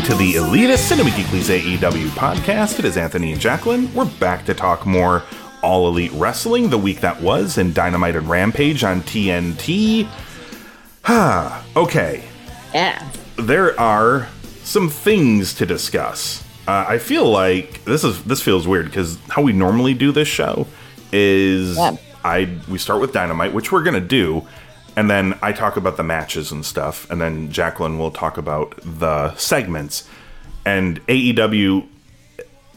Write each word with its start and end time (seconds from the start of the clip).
Welcome 0.00 0.18
to 0.18 0.24
the 0.24 0.34
Elitist 0.38 0.88
Cinema 0.88 1.10
Geekly's 1.10 1.50
AEW 1.50 2.06
podcast. 2.10 2.78
It 2.78 2.86
is 2.86 2.96
Anthony 2.96 3.32
and 3.32 3.40
Jaclyn. 3.40 3.92
We're 3.92 4.06
back 4.06 4.46
to 4.46 4.54
talk 4.54 4.86
more 4.86 5.24
All 5.62 5.88
Elite 5.88 6.12
Wrestling, 6.14 6.70
the 6.70 6.78
week 6.78 7.00
that 7.00 7.20
was, 7.20 7.58
in 7.58 7.74
Dynamite 7.74 8.16
and 8.16 8.26
Rampage 8.26 8.82
on 8.82 9.02
TNT. 9.02 10.08
Ah, 11.04 11.62
okay. 11.76 12.24
Yeah. 12.72 13.06
There 13.36 13.78
are 13.78 14.28
some 14.62 14.88
things 14.88 15.52
to 15.56 15.66
discuss. 15.66 16.42
Uh, 16.66 16.86
I 16.88 16.96
feel 16.96 17.30
like 17.30 17.84
this 17.84 18.02
is 18.02 18.24
this 18.24 18.40
feels 18.40 18.66
weird 18.66 18.86
because 18.86 19.18
how 19.28 19.42
we 19.42 19.52
normally 19.52 19.92
do 19.92 20.12
this 20.12 20.28
show 20.28 20.66
is 21.12 21.76
Yeah. 21.76 21.96
I 22.24 22.56
we 22.70 22.78
start 22.78 23.02
with 23.02 23.12
Dynamite, 23.12 23.52
which 23.52 23.70
we're 23.70 23.82
gonna 23.82 24.00
do, 24.00 24.46
and 24.96 25.10
then 25.10 25.38
I 25.42 25.52
talk 25.52 25.76
about 25.76 25.96
the 25.96 26.02
matches 26.02 26.52
and 26.52 26.64
stuff, 26.64 27.08
and 27.10 27.20
then 27.20 27.48
Jaclyn 27.50 27.98
will 27.98 28.10
talk 28.10 28.38
about 28.38 28.74
the 28.82 29.34
segments. 29.36 30.08
And 30.64 31.04
AEW 31.06 31.86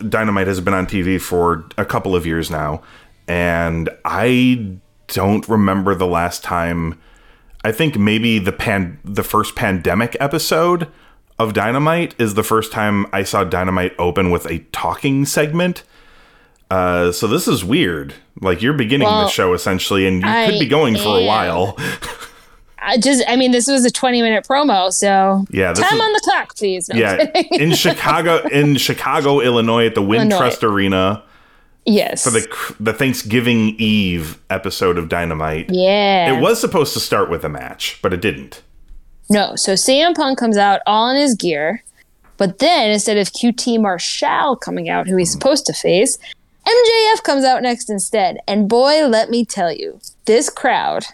Dynamite 0.08 0.48
has 0.48 0.62
been 0.62 0.74
on 0.74 0.86
TV 0.86 1.20
for 1.20 1.66
a 1.78 1.86
couple 1.86 2.16
of 2.16 2.26
years 2.26 2.50
now, 2.50 2.82
and 3.28 3.90
I 4.06 4.78
don't 5.08 5.48
remember 5.48 5.96
the 5.96 6.08
last 6.08 6.44
time. 6.44 7.00
I 7.64 7.72
think 7.72 7.98
maybe 7.98 8.40
the 8.40 8.52
pan 8.52 9.00
the 9.04 9.24
first 9.24 9.56
pandemic 9.56 10.18
episode 10.20 10.88
of 11.40 11.54
Dynamite 11.54 12.16
is 12.20 12.34
the 12.34 12.44
first 12.44 12.72
time 12.72 13.06
I 13.12 13.24
saw 13.24 13.44
Dynamite 13.44 13.94
open 13.98 14.32
with 14.32 14.46
a 14.46 14.60
talking 14.72 15.26
segment. 15.26 15.84
Uh, 16.74 17.12
so 17.12 17.28
this 17.28 17.48
is 17.48 17.64
weird. 17.64 18.16
Like 18.42 18.62
you're 18.64 18.74
beginning 18.74 19.08
the 19.08 19.28
show 19.28 19.54
essentially, 19.54 20.08
and 20.08 20.22
you 20.22 20.28
I 20.28 20.50
could 20.50 20.60
be 20.60 20.68
going 20.68 20.96
for 20.96 21.20
a 21.20 21.26
while. 21.26 21.76
I 22.86 22.98
just, 22.98 23.24
I 23.28 23.36
mean, 23.38 23.52
this 23.52 23.68
was 23.68 23.86
a 23.86 23.92
20 23.92 24.22
minute 24.22 24.46
promo, 24.46 24.92
so 24.92 25.46
Yeah, 25.52 25.72
this 25.72 25.80
time 25.80 26.00
is- 26.00 26.02
on 26.02 26.12
the 26.14 26.22
clock, 26.24 26.56
please. 26.56 26.90
No, 26.90 27.00
yeah, 27.00 27.32
in 27.52 27.72
Chicago, 27.76 28.46
in 28.48 28.76
Chicago, 28.78 29.40
Illinois, 29.40 29.86
at 29.86 29.96
the 29.96 30.02
Wintrust 30.02 30.64
Arena 30.64 31.24
yes. 31.86 32.24
for 32.24 32.32
the 32.32 32.76
the 32.80 32.92
Thanksgiving 32.94 33.76
Eve 33.78 34.40
episode 34.50 34.98
of 34.98 35.10
Dynamite. 35.10 35.68
yeah. 35.70 36.36
It 36.36 36.42
was 36.42 36.60
supposed 36.60 36.94
to 36.94 37.00
start 37.00 37.30
with 37.30 37.46
a 37.46 37.50
match, 37.50 38.00
but 38.02 38.14
it 38.14 38.22
didn't. 38.22 38.64
No, 39.30 39.56
so 39.56 39.74
CM 39.74 40.16
Punk 40.16 40.38
comes 40.40 40.58
out 40.58 40.82
all 40.86 41.10
in 41.10 41.18
his 41.18 41.36
gear, 41.36 41.84
but 42.38 42.60
then 42.60 42.92
instead 42.92 43.18
of 43.18 43.28
QT 43.28 43.80
Marshall 43.80 44.56
coming 44.58 44.90
out, 44.90 45.08
who 45.08 45.16
he's 45.16 45.32
supposed 45.32 45.66
to 45.68 45.74
face, 45.74 46.18
MJF 46.66 47.24
comes 47.24 47.44
out 47.44 47.62
next 47.62 47.90
instead. 47.90 48.38
And 48.48 48.70
boy, 48.70 49.06
let 49.08 49.30
me 49.30 49.46
tell 49.46 49.72
you, 49.72 50.00
this 50.26 50.50
crowd 50.50 51.06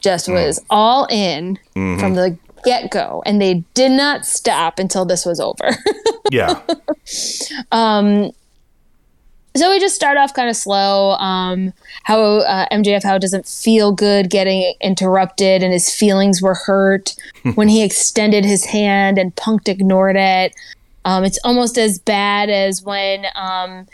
just 0.00 0.28
was 0.28 0.60
all 0.70 1.06
in 1.10 1.58
from 1.74 2.14
the 2.14 2.36
get 2.64 2.90
go, 2.90 3.22
and 3.26 3.40
they 3.40 3.64
did 3.74 3.92
not 3.92 4.24
stop 4.24 4.78
until 4.78 5.04
this 5.04 5.24
was 5.24 5.40
over. 5.40 5.70
Yeah, 6.30 6.62
so 9.54 9.70
we 9.70 9.78
just 9.78 9.94
start 9.94 10.16
off 10.16 10.32
kind 10.32 10.48
of 10.48 10.56
slow. 10.56 11.10
Um, 11.12 11.74
how 12.04 12.38
uh, 12.38 12.66
MJF 12.72 13.02
how 13.02 13.18
doesn't 13.18 13.46
feel 13.46 13.92
good 13.92 14.30
getting 14.30 14.74
interrupted, 14.80 15.62
and 15.62 15.72
his 15.72 15.94
feelings 15.94 16.40
were 16.40 16.54
hurt 16.54 17.14
when 17.54 17.68
he 17.68 17.82
extended 17.82 18.44
his 18.44 18.64
hand 18.64 19.18
and 19.18 19.34
Punk 19.36 19.68
ignored 19.68 20.16
it. 20.16 20.54
Um, 21.04 21.24
it's 21.24 21.38
almost 21.44 21.76
as 21.76 21.98
bad 21.98 22.48
as 22.48 22.82
when 22.82 23.26
um, 23.34 23.86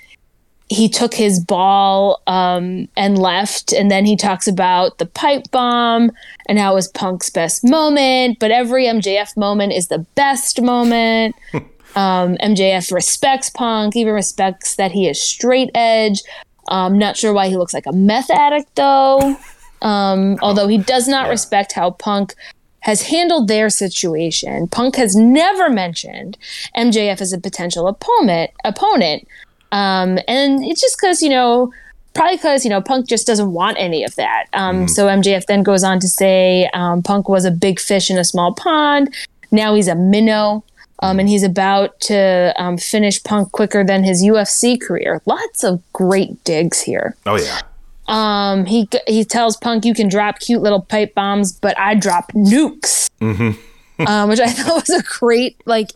he 0.69 0.89
took 0.89 1.15
his 1.15 1.41
ball 1.41 2.23
um, 2.27 2.89
and 2.97 3.19
left, 3.19 3.73
and 3.73 3.91
then 3.91 4.05
he 4.05 4.17
talks 4.17 4.47
about 4.47 4.99
the 4.99 5.07
pipe 5.07 5.51
bomb 5.51 6.11
and 6.49 6.59
how 6.59 6.73
it 6.73 6.75
was 6.75 6.89
Punk's 6.89 7.31
best 7.31 7.65
moment. 7.65 8.39
But 8.39 8.51
every 8.51 8.85
MJF 8.85 9.37
moment 9.37 9.73
is 9.73 9.89
the 9.89 10.01
best 10.15 10.61
moment. 10.61 11.35
Um, 11.97 12.37
MJF 12.37 12.93
respects 12.93 13.49
Punk, 13.51 13.97
even 13.97 14.13
respects 14.13 14.77
that 14.77 14.93
he 14.93 15.09
is 15.09 15.21
straight 15.21 15.71
edge. 15.75 16.23
Um, 16.69 16.99
not 16.99 17.17
sure 17.17 17.33
why 17.33 17.49
he 17.49 17.57
looks 17.57 17.73
like 17.75 17.87
a 17.87 17.93
meth 17.93 18.31
addict 18.31 18.77
though. 18.77 19.37
Um, 19.81 20.37
although 20.43 20.69
he 20.69 20.79
does 20.79 21.09
not 21.09 21.29
respect 21.29 21.73
how 21.73 21.93
Punk 21.93 22.35
has 22.81 23.03
handled 23.03 23.49
their 23.49 23.69
situation. 23.71 24.69
Punk 24.69 24.97
has 24.97 25.17
never 25.17 25.69
mentioned 25.69 26.39
MJF 26.77 27.21
as 27.21 27.33
a 27.33 27.41
potential 27.41 27.89
opponent. 27.89 28.51
Opponent, 28.65 29.27
um, 29.73 30.19
and 30.29 30.65
it's 30.65 30.81
just 30.81 30.97
because 31.01 31.23
you 31.23 31.29
know, 31.29 31.73
probably 32.15 32.37
because 32.37 32.65
you 32.65 32.71
know 32.71 32.81
Punk 32.81 33.07
just 33.09 33.27
doesn't 33.27 33.53
want 33.53 33.77
any 33.79 34.05
of 34.05 34.15
that. 34.17 34.47
Um, 34.53 34.89
So 34.89 35.07
MJF 35.07 35.47
then 35.47 35.63
goes 35.63 35.85
on 35.85 36.01
to 36.01 36.09
say 36.09 36.69
um, 36.75 37.03
Punk 37.03 37.29
was 37.29 37.45
a 37.45 37.51
big 37.51 37.79
fish 37.81 38.11
in 38.11 38.19
a 38.19 38.25
small 38.25 38.53
pond. 38.55 39.15
Now 39.51 39.75
he's 39.75 39.89
a 39.89 39.95
minnow. 39.95 40.65
Um, 41.01 41.21
and 41.21 41.29
he's 41.29 41.45
about 41.45 42.01
to 42.01 42.53
um, 42.59 42.77
finish 42.77 43.23
Punk 43.23 43.53
quicker 43.53 43.85
than 43.85 44.03
his 44.03 44.21
UFC 44.21 44.81
career. 44.81 45.23
Lots 45.27 45.63
of 45.63 45.81
great 45.93 46.43
digs 46.43 46.81
here. 46.81 47.15
oh 47.25 47.37
yeah, 47.37 47.61
Um, 48.09 48.65
he 48.67 48.89
he 49.07 49.25
tells 49.25 49.57
Punk 49.57 49.85
you 49.85 49.95
can 49.95 50.09
drop 50.09 50.41
cute 50.41 50.61
little 50.61 50.81
pipe 50.83 51.15
bombs, 51.15 51.53
but 51.53 51.79
I 51.79 51.95
drop 51.95 52.33
nukes, 52.33 53.09
um, 53.21 54.29
which 54.29 54.41
I 54.41 54.51
thought 54.51 54.89
was 54.89 54.91
a 54.91 55.05
great 55.05 55.57
like. 55.67 55.93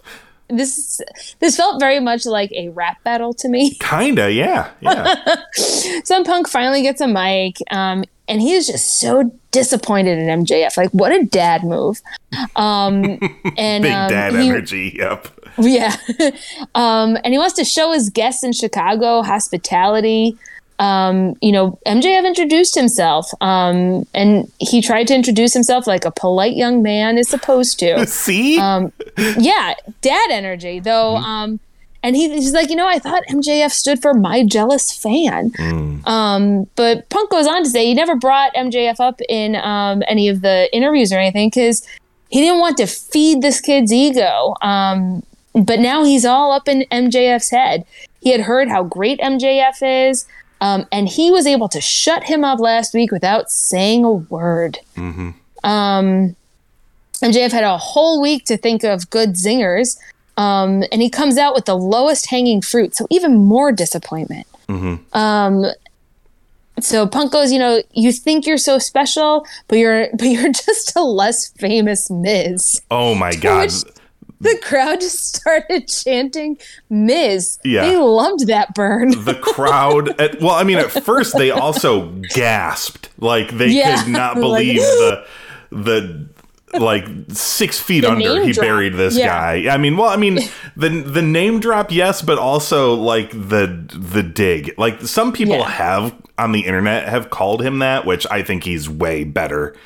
This 0.57 1.01
this 1.41 1.57
felt 1.57 1.81
very 1.81 1.99
much 2.01 2.27
like 2.27 2.53
a 2.53 2.69
rap 2.71 3.03
battle 3.05 3.33
to 3.35 3.49
me. 3.49 3.75
kinda. 3.81 4.31
Yeah, 4.33 4.71
yeah. 4.81 5.15
So 6.05 6.23
Punk 6.25 6.49
finally 6.49 6.83
gets 6.83 7.01
a 7.01 7.07
mic, 7.07 7.57
um, 7.71 8.05
and 8.29 8.41
he 8.43 8.53
is 8.55 8.67
just 8.67 8.99
so 9.01 9.31
disappointed 9.51 10.19
in 10.19 10.45
MJF. 10.45 10.77
Like, 10.77 10.91
what 10.91 11.13
a 11.13 11.25
dad 11.25 11.63
move! 11.65 12.01
Um, 12.57 13.05
and 13.57 13.83
Big 13.83 13.93
um, 13.93 14.11
dad 14.11 14.33
he- 14.35 14.49
energy. 14.49 14.95
Yep. 14.99 15.29
Yeah. 15.59 15.95
um, 16.75 17.17
and 17.25 17.33
he 17.35 17.39
wants 17.39 17.55
to 17.57 17.65
show 17.65 17.93
his 17.93 18.09
guests 18.11 18.43
in 18.43 18.53
Chicago 18.53 19.23
hospitality. 19.23 20.37
Um, 20.83 21.37
you 21.41 21.53
know, 21.53 21.79
MJF 21.87 22.27
introduced 22.27 22.75
himself, 22.75 23.31
um, 23.41 24.05
and 24.15 24.51
he 24.59 24.81
tried 24.83 25.07
to 25.09 25.15
introduce 25.15 25.53
himself 25.55 25.87
like 25.87 26.05
a 26.05 26.11
polite 26.11 26.57
young 26.57 26.83
man 26.83 27.19
is 27.19 27.29
supposed 27.29 27.79
to. 27.81 28.05
See, 28.25 28.59
Um, 28.59 28.93
yeah, 29.39 29.75
dad 30.01 30.31
energy, 30.31 30.81
though. 30.81 31.17
Um, 31.17 31.61
and 32.03 32.17
he, 32.17 32.29
he's 32.31 32.53
like, 32.53 32.69
you 32.69 32.75
know, 32.75 32.89
I 32.89 32.99
thought 32.99 33.23
MJF 33.31 33.71
stood 33.71 34.03
for 34.03 34.13
my 34.13 34.45
jealous 34.45 34.93
fan. 34.93 35.53
Um, 36.05 36.67
but 36.75 37.09
Punk 37.11 37.31
goes 37.31 37.47
on 37.47 37.63
to 37.63 37.71
say 37.71 37.87
he 37.87 37.95
never 37.95 38.17
brought 38.17 38.53
MJF 38.55 38.99
up 38.99 39.21
in 39.29 39.55
um, 39.55 40.03
any 40.09 40.29
of 40.29 40.41
the 40.41 40.69
interviews 40.75 41.13
or 41.13 41.19
anything 41.21 41.49
because 41.49 41.87
he 42.29 42.41
didn't 42.41 42.59
want 42.59 42.77
to 42.79 42.87
feed 42.87 43.41
this 43.41 43.61
kid's 43.61 43.93
ego. 43.93 44.57
Um, 44.63 45.23
but 45.55 45.79
now 45.79 46.03
he's 46.03 46.25
all 46.25 46.51
up 46.51 46.67
in 46.67 46.87
MJF's 46.91 47.51
head. 47.51 47.85
He 48.21 48.33
had 48.33 48.41
heard 48.41 48.69
how 48.69 48.83
great 48.83 49.21
MJF 49.21 50.11
is. 50.11 50.27
Um, 50.63 50.87
and 50.93 51.09
he 51.09 51.33
was 51.33 51.45
able 51.45 51.69
to 51.71 51.81
shut 51.81 52.23
him 52.23 52.45
up 52.45 52.61
last 52.61 52.95
week 52.95 53.11
without 53.11 53.51
saying 53.51 54.05
a 54.05 54.13
word. 54.13 54.79
Um, 55.65 56.37
MJF 57.21 57.51
had 57.51 57.65
a 57.65 57.77
whole 57.77 58.23
week 58.23 58.45
to 58.45 58.57
think 58.57 58.85
of 58.85 59.11
good 59.11 59.31
zingers, 59.31 59.99
um, 60.37 60.85
and 60.93 61.03
he 61.03 61.11
comes 61.11 61.37
out 61.37 61.53
with 61.53 61.65
the 61.65 61.77
lowest 61.77 62.31
hanging 62.31 62.63
fruit, 62.63 62.95
so 62.95 63.09
even 63.11 63.35
more 63.35 63.73
disappointment. 63.73 64.47
Um, 65.13 65.67
so 66.81 67.09
Punk 67.09 67.33
goes, 67.33 67.53
you 67.53 67.59
know, 67.59 67.83
you 67.93 68.13
think 68.13 68.47
you're 68.47 68.57
so 68.57 68.79
special, 68.79 69.45
but 69.67 69.79
you're 69.79 70.09
but 70.17 70.27
you're 70.27 70.53
just 70.53 70.95
a 70.95 71.03
less 71.03 71.49
famous 71.49 72.09
Miz. 72.09 72.81
Oh 72.89 73.17
my 73.17 73.35
god. 73.47 73.63
Which 73.63 73.83
the 74.49 74.59
crowd 74.63 75.01
just 75.01 75.35
started 75.37 75.89
chanting 75.89 76.59
Miz. 76.91 77.59
Yeah. 77.65 77.87
They 77.89 77.97
loved 77.97 78.47
that 78.49 78.75
burn. 78.75 79.11
the 79.25 79.35
crowd 79.35 80.21
at, 80.21 80.41
well 80.41 80.55
i 80.55 80.65
mean 80.65 80.79
at 80.79 80.91
first 80.91 81.37
they 81.37 81.51
also 81.51 82.09
gasped 82.35 83.09
like 83.19 83.51
they 83.57 83.69
Yeah. 83.69 84.03
could 84.03 84.13
not 84.13 84.35
Like- 84.37 84.43
believe 84.43 84.81
the 84.81 85.27
the 85.71 86.29
like 86.79 87.05
six 87.29 87.79
feet 87.79 88.03
under 88.05 88.43
he 88.43 88.53
drop. 88.53 88.65
buried 88.65 88.95
this 88.95 89.15
Yeah. 89.17 89.27
guy 89.27 89.75
i 89.75 89.77
mean 89.77 89.97
well 89.99 90.09
i 90.09 90.17
mean 90.17 90.39
the 90.77 90.89
the 90.89 91.21
name 91.23 91.61
drop 91.61 91.93
yes 91.93 92.23
but 92.23 92.39
also 92.39 92.95
like 92.95 93.31
the 93.31 93.85
the 93.95 94.23
dig 94.23 94.75
like 94.79 95.03
some 95.03 95.33
people 95.33 95.57
Yeah. 95.57 95.69
have 95.69 96.15
on 96.39 96.53
the 96.53 96.61
internet 96.61 97.09
have 97.09 97.29
called 97.29 97.61
him 97.63 97.81
that 97.81 98.07
which 98.07 98.27
i 98.31 98.43
think 98.43 98.65
he's 98.65 98.89
way 98.89 99.23
better 99.25 99.77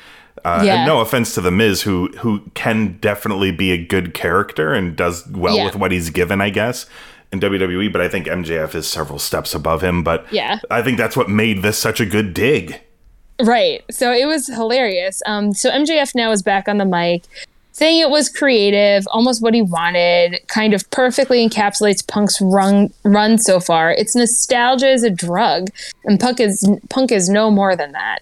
uh, 0.47 0.61
Yeah. 0.63 0.75
and 0.77 0.87
no 0.87 0.99
offense 1.01 1.33
to 1.35 1.41
the 1.41 1.51
Miz, 1.51 1.81
who 1.81 2.07
who 2.19 2.41
can 2.53 2.97
definitely 3.01 3.51
be 3.51 3.71
a 3.71 3.77
good 3.77 4.13
character 4.13 4.73
and 4.73 4.95
does 4.95 5.27
well 5.27 5.57
Yeah. 5.57 5.65
with 5.65 5.75
what 5.75 5.91
he's 5.91 6.09
given, 6.09 6.39
I 6.41 6.49
guess, 6.49 6.85
in 7.33 7.39
WWE. 7.39 7.89
But 7.91 8.01
I 8.01 8.07
think 8.09 8.27
MJF 8.27 8.73
is 8.75 8.87
several 8.87 9.19
steps 9.19 9.53
above 9.53 9.81
him. 9.83 10.03
But 10.03 10.25
Yeah. 10.31 10.59
I 10.71 10.81
think 10.81 10.97
that's 10.97 11.17
what 11.17 11.29
made 11.29 11.61
this 11.63 11.77
such 11.77 11.99
a 11.99 12.05
good 12.05 12.33
dig. 12.33 12.79
Right. 13.41 13.83
So 13.91 14.11
it 14.11 14.25
was 14.25 14.47
hilarious. 14.47 15.21
Um, 15.25 15.53
so 15.53 15.69
MJF 15.69 16.15
now 16.15 16.31
is 16.31 16.41
back 16.41 16.67
on 16.67 16.77
the 16.79 16.85
mic, 16.85 17.23
saying 17.71 17.99
it 18.01 18.09
was 18.09 18.29
creative, 18.29 19.05
almost 19.11 19.43
what 19.43 19.53
he 19.53 19.61
wanted, 19.61 20.39
kind 20.47 20.73
of 20.73 20.89
perfectly 20.89 21.47
encapsulates 21.47 22.01
Punk's 22.07 22.41
run 22.41 22.89
run 23.03 23.37
so 23.37 23.59
far. 23.59 23.91
It's 23.91 24.15
nostalgia 24.15 24.89
is 24.89 25.03
a 25.03 25.11
drug, 25.11 25.69
and 26.05 26.19
Punk 26.19 26.39
is 26.39 26.67
Punk 26.89 27.11
is 27.11 27.29
no 27.29 27.51
more 27.51 27.75
than 27.75 27.91
that. 27.91 28.19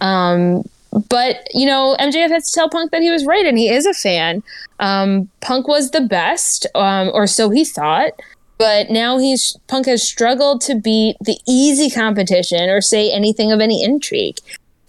Um, 0.00 0.62
but 1.08 1.46
you 1.52 1.66
know, 1.66 1.96
MJF 1.98 2.30
has 2.30 2.50
to 2.50 2.54
tell 2.54 2.68
Punk 2.68 2.90
that 2.90 3.02
he 3.02 3.10
was 3.10 3.26
right, 3.26 3.46
and 3.46 3.58
he 3.58 3.68
is 3.68 3.86
a 3.86 3.94
fan. 3.94 4.42
Um, 4.80 5.28
Punk 5.40 5.68
was 5.68 5.90
the 5.90 6.00
best, 6.00 6.66
um, 6.74 7.10
or 7.12 7.26
so 7.26 7.50
he 7.50 7.64
thought. 7.64 8.12
But 8.56 8.90
now 8.90 9.18
he's 9.18 9.56
Punk 9.66 9.86
has 9.86 10.06
struggled 10.06 10.60
to 10.62 10.76
beat 10.76 11.16
the 11.20 11.38
easy 11.46 11.90
competition 11.90 12.70
or 12.70 12.80
say 12.80 13.10
anything 13.12 13.50
of 13.50 13.60
any 13.60 13.82
intrigue. 13.82 14.38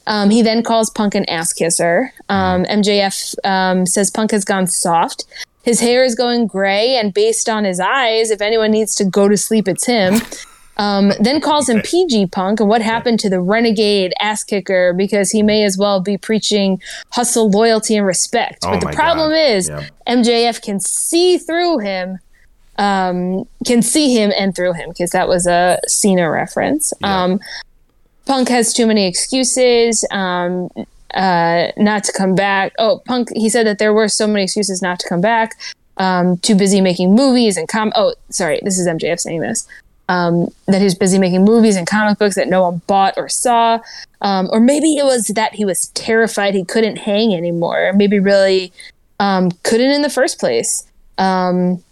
Um, 0.08 0.30
he 0.30 0.44
then 0.44 0.62
calls 0.62 0.92
Punk 0.92 1.16
an 1.16 1.26
ass 1.26 1.52
kisser. 1.52 2.14
Um, 2.30 2.64
MJF 2.66 3.36
um, 3.44 3.88
says 3.88 4.12
Punk 4.12 4.32
has 4.32 4.46
gone 4.46 4.68
soft. 4.68 5.26
His 5.64 5.80
hair 5.80 6.04
is 6.04 6.14
going 6.14 6.46
gray, 6.46 6.96
and 6.96 7.12
based 7.12 7.50
on 7.50 7.64
his 7.64 7.80
eyes, 7.80 8.30
if 8.30 8.40
anyone 8.40 8.70
needs 8.70 8.94
to 8.98 9.06
go 9.06 9.28
to 9.28 9.36
sleep, 9.36 9.68
it's 9.68 9.88
him. 9.88 10.22
Um, 10.78 11.14
then 11.20 11.40
calls 11.40 11.70
him 11.70 11.82
PG 11.82 12.28
Punk 12.28 12.60
and 12.60 12.68
what 12.68 12.82
happened 12.82 13.20
to 13.22 13.30
the 13.30 13.40
renegade 13.40 14.14
ass 14.20 14.44
kicker 14.44 14.94
because 14.94 15.32
he 15.32 15.42
may 15.42 15.64
as 15.64 15.78
well 15.78 16.02
be 16.02 16.18
preaching 16.18 16.82
hustle, 17.12 17.50
loyalty, 17.50 17.96
and 17.96 18.06
respect. 18.06 18.66
Oh 18.66 18.72
but 18.72 18.92
the 18.92 18.96
problem 18.96 19.30
God. 19.30 19.36
is 19.36 19.70
Yeah. 19.70 19.88
MJF 20.08 20.62
can 20.62 20.80
see 20.80 21.38
through 21.38 21.80
him, 21.80 22.20
um, 22.78 23.48
can 23.66 23.82
see 23.82 24.14
him 24.14 24.34
and 24.38 24.54
through 24.56 24.74
him 24.74 24.90
because 24.90 25.12
that 25.12 25.28
was 25.28 25.48
a 25.48 25.80
Cena 25.88 26.30
reference. 26.30 26.94
Um, 27.04 27.40
Punk 28.26 28.50
has 28.50 28.74
too 28.74 28.88
many 28.88 29.08
excuses 29.08 30.06
um, 30.12 30.70
uh, 31.14 31.68
not 31.78 32.04
to 32.04 32.12
come 32.12 32.36
back. 32.36 32.74
Oh, 32.78 33.02
Punk, 33.06 33.30
he 33.36 33.50
said 33.50 33.66
that 33.68 33.78
there 33.78 33.94
were 33.94 34.08
so 34.08 34.28
many 34.28 34.44
excuses 34.44 34.82
not 34.82 35.00
to 35.00 35.08
come 35.08 35.22
back. 35.22 35.56
Um, 35.98 36.38
too 36.38 36.56
busy 36.56 36.82
making 36.82 37.16
movies 37.16 37.56
and 37.56 37.70
com. 37.70 37.94
Oh, 37.96 38.16
sorry, 38.30 38.60
this 38.64 38.78
is 38.78 38.88
MJF 38.88 39.20
saying 39.20 39.40
this. 39.40 39.66
Um, 40.08 40.50
that 40.68 40.80
he 40.80 40.84
was 40.84 40.94
busy 40.94 41.18
making 41.18 41.44
movies 41.44 41.76
and 41.76 41.88
comic 41.88 42.20
books 42.20 42.36
that 42.36 42.48
no 42.48 42.62
one 42.62 42.82
bought 42.86 43.16
or 43.18 43.28
saw. 43.28 43.80
Um, 44.22 44.50
or 44.52 44.60
maybe 44.60 44.98
it 44.98 45.04
was 45.04 45.28
that 45.28 45.56
he 45.56 45.66
was 45.66 45.88
terrified 45.90 46.54
he 46.54 46.64
couldn't 46.64 46.98
hang 46.98 47.34
anymore. 47.34 47.92
Maybe 47.96 48.20
really 48.20 48.72
um, 49.20 49.52
couldn't 49.64 49.92
in 49.92 50.02
the 50.02 50.10
first 50.10 50.40
place. 50.40 50.86
Um, 51.18 51.84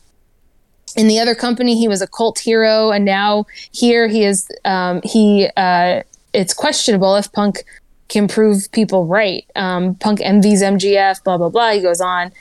in 0.96 1.08
the 1.08 1.20
other 1.20 1.34
company, 1.34 1.78
he 1.78 1.88
was 1.88 2.02
a 2.02 2.08
cult 2.08 2.38
hero, 2.38 2.92
and 2.92 3.04
now 3.04 3.46
here 3.72 4.08
he 4.08 4.24
is. 4.24 4.48
Um, 4.64 5.02
he 5.04 5.50
uh, 5.58 6.04
it's 6.34 6.54
questionable 6.54 7.16
if 7.16 7.32
Punk 7.32 7.64
can 8.10 8.28
prove 8.28 8.72
people 8.72 9.08
right. 9.08 9.46
Um, 9.56 9.96
Punk 9.96 10.22
envies 10.22 10.62
MJF, 10.62 11.24
blah 11.24 11.38
blah 11.38 11.50
blah. 11.50 11.72
He 11.72 11.82
goes 11.82 12.00
on. 12.00 12.32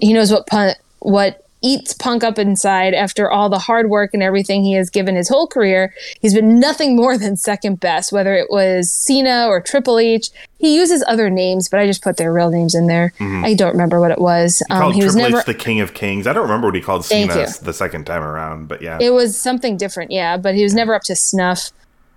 He 0.00 0.12
knows 0.12 0.30
what 0.30 0.46
Punk, 0.46 0.76
what 1.00 1.47
eats 1.60 1.92
Punk 1.92 2.22
up 2.22 2.38
inside 2.38 2.94
after 2.94 3.30
all 3.30 3.48
the 3.48 3.58
hard 3.58 3.90
work 3.90 4.14
and 4.14 4.22
everything 4.22 4.62
he 4.62 4.74
has 4.74 4.90
given 4.90 5.16
his 5.16 5.28
whole 5.28 5.46
career. 5.46 5.92
He's 6.20 6.34
been 6.34 6.60
nothing 6.60 6.96
more 6.96 7.18
than 7.18 7.36
second 7.36 7.80
best, 7.80 8.12
whether 8.12 8.34
it 8.34 8.48
was 8.50 8.90
Cena 8.90 9.46
or 9.48 9.60
Triple 9.60 9.98
H. 9.98 10.30
He 10.58 10.76
uses 10.76 11.04
other 11.06 11.30
names, 11.30 11.68
but 11.68 11.80
I 11.80 11.86
just 11.86 12.02
put 12.02 12.16
their 12.16 12.32
real 12.32 12.50
names 12.50 12.74
in 12.74 12.86
there. 12.86 13.12
I 13.20 13.54
don't 13.54 13.72
remember 13.72 14.00
what 14.00 14.10
it 14.10 14.20
was. 14.20 14.62
Um, 14.70 14.80
Called 14.80 14.94
he 14.94 15.04
was 15.04 15.14
Triple 15.14 15.30
never. 15.30 15.40
H 15.40 15.46
the 15.46 15.54
King 15.54 15.80
of 15.80 15.94
Kings. 15.94 16.26
I 16.26 16.32
don't 16.32 16.42
remember 16.42 16.68
what 16.68 16.74
he 16.74 16.80
called 16.80 17.04
Thank 17.04 17.32
Cena 17.32 17.46
you. 17.46 17.52
the 17.62 17.72
second 17.72 18.04
time 18.04 18.22
around, 18.22 18.68
but 18.68 18.82
yeah. 18.82 18.98
It 19.00 19.10
was 19.10 19.36
something 19.38 19.76
different, 19.76 20.10
yeah, 20.10 20.36
but 20.36 20.54
he 20.54 20.62
was 20.62 20.74
never 20.74 20.94
up 20.94 21.02
to 21.04 21.16
snuff. 21.16 21.70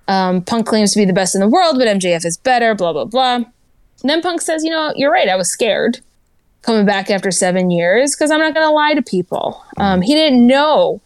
Um, 0.07 0.41
Punk 0.41 0.65
claims 0.65 0.91
to 0.93 0.99
be 0.99 1.05
the 1.05 1.13
best 1.13 1.35
in 1.35 1.41
the 1.41 1.47
world, 1.47 1.77
but 1.77 1.87
MJF 1.87 2.25
is 2.25 2.37
better, 2.37 2.73
blah, 2.75 2.93
blah, 2.93 3.05
blah. 3.05 3.35
And 3.35 4.09
then 4.09 4.21
Punk 4.21 4.41
says, 4.41 4.63
you 4.63 4.71
know, 4.71 4.91
you're 4.95 5.11
right, 5.11 5.29
I 5.29 5.35
was 5.35 5.49
scared 5.49 5.99
coming 6.61 6.85
back 6.85 7.09
after 7.09 7.31
seven 7.31 7.71
years 7.71 8.15
because 8.15 8.31
I'm 8.31 8.39
not 8.39 8.53
going 8.53 8.65
to 8.67 8.71
lie 8.71 8.93
to 8.93 9.01
people. 9.01 9.63
Um, 9.77 10.01
he 10.01 10.13
didn't 10.13 10.45
know 10.45 11.01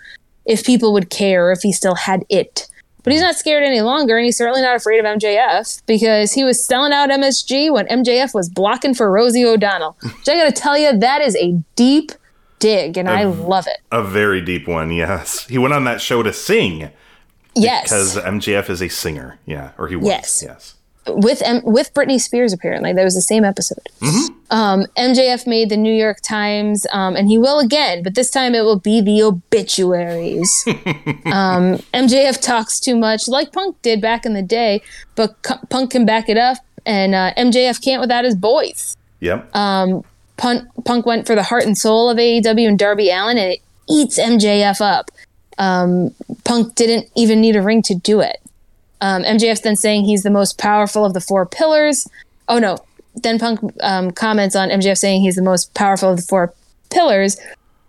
if 0.45 0.63
people 0.65 0.93
would 0.93 1.09
care 1.09 1.51
if 1.51 1.61
he 1.61 1.71
still 1.71 1.95
had 1.95 2.23
it. 2.29 2.67
But 3.03 3.13
he's 3.13 3.21
not 3.21 3.35
scared 3.35 3.63
any 3.63 3.81
longer, 3.81 4.17
and 4.17 4.25
he's 4.25 4.35
certainly 4.35 4.63
not 4.63 4.75
afraid 4.75 4.97
of 4.97 5.05
MJF 5.05 5.83
because 5.85 6.33
he 6.33 6.43
was 6.43 6.65
selling 6.65 6.91
out 6.91 7.09
MSG 7.09 7.71
when 7.71 7.85
MJF 7.87 8.33
was 8.33 8.49
blocking 8.49 8.95
for 8.95 9.11
Rosie 9.11 9.45
O'Donnell. 9.45 9.95
Which 10.01 10.27
I 10.27 10.35
got 10.37 10.45
to 10.55 10.61
tell 10.61 10.75
you, 10.75 10.97
that 10.97 11.21
is 11.21 11.35
a 11.35 11.51
deep 11.75 12.11
dig, 12.57 12.97
and 12.97 13.07
I 13.07 13.25
love 13.25 13.67
it. 13.67 13.77
a 13.91 14.01
very 14.03 14.41
deep 14.41 14.67
one, 14.67 14.89
yes. 14.91 15.45
He 15.47 15.59
went 15.59 15.73
on 15.75 15.83
that 15.83 16.01
show 16.01 16.23
to 16.23 16.33
sing 16.33 16.89
Yes. 17.55 17.83
because 17.83 18.17
MJF 18.17 18.69
is 18.71 18.81
a 18.81 18.89
singer. 18.89 19.39
Yeah, 19.45 19.71
or 19.77 19.87
he 19.87 19.95
was. 19.95 20.07
Yes. 20.07 20.43
Yes. 20.45 20.74
With 21.07 21.41
M- 21.43 21.61
with 21.63 21.93
Britney 21.93 22.19
Spears. 22.19 22.51
Apparently, 22.51 22.91
that 22.93 23.03
was 23.03 23.13
the 23.15 23.21
same 23.21 23.43
episode. 23.43 23.89
Um, 24.49 24.85
MJF 24.97 25.45
made 25.47 25.69
the 25.69 25.77
New 25.77 25.93
York 25.93 26.21
Times, 26.21 26.85
um, 26.91 27.15
and 27.15 27.27
he 27.27 27.37
will 27.37 27.59
again, 27.59 28.03
but 28.03 28.15
this 28.15 28.29
time 28.29 28.53
it 28.55 28.61
will 28.61 28.79
be 28.79 29.01
the 29.01 29.21
obituaries. 29.23 30.63
um, 31.25 31.77
MJF 31.93 32.41
talks 32.41 32.79
too 32.79 32.95
much, 32.95 33.27
like 33.27 33.51
Punk 33.51 33.81
did 33.81 34.01
back 34.01 34.25
in 34.25 34.33
the 34.33 34.41
day, 34.41 34.81
but 35.15 35.35
C- 35.45 35.55
Punk 35.69 35.91
can 35.91 36.05
back 36.05 36.29
it 36.29 36.37
up, 36.37 36.57
and 36.85 37.15
uh, 37.15 37.33
MJF 37.35 37.83
can't 37.83 38.01
without 38.01 38.23
his 38.25 38.35
voice. 38.35 38.95
Yep. 39.19 39.55
Punk, 40.37 40.67
Punk 40.83 41.05
went 41.05 41.25
for 41.25 41.35
the 41.35 41.43
heart 41.43 41.65
and 41.65 41.77
soul 41.77 42.09
of 42.09 42.17
AEW 42.17 42.67
and 42.67 42.77
Darby 42.77 43.09
Allin, 43.09 43.37
and 43.37 43.53
it 43.53 43.61
eats 43.89 44.19
MJF 44.19 44.81
up. 44.81 45.11
Um, 45.57 46.13
Punk 46.43 46.75
didn't 46.75 47.09
even 47.15 47.39
need 47.41 47.55
a 47.55 47.61
ring 47.61 47.81
to 47.83 47.95
do 47.95 48.19
it. 48.19 48.41
Um, 49.01 49.23
MJF's 49.23 49.61
then 49.61 49.75
saying 49.75 50.05
he's 50.05 50.23
the 50.23 50.29
most 50.29 50.57
powerful 50.57 51.05
of 51.05 51.13
the 51.13 51.21
four 51.21 51.45
pillars. 51.45 52.07
Oh 52.47 52.59
no, 52.59 52.77
then 53.15 53.39
Punk 53.39 53.59
um, 53.81 54.11
comments 54.11 54.55
on 54.55 54.69
MJF 54.69 54.97
saying 54.97 55.21
he's 55.21 55.35
the 55.35 55.41
most 55.41 55.73
powerful 55.73 56.11
of 56.11 56.17
the 56.17 56.23
four 56.23 56.53
pillars, 56.89 57.37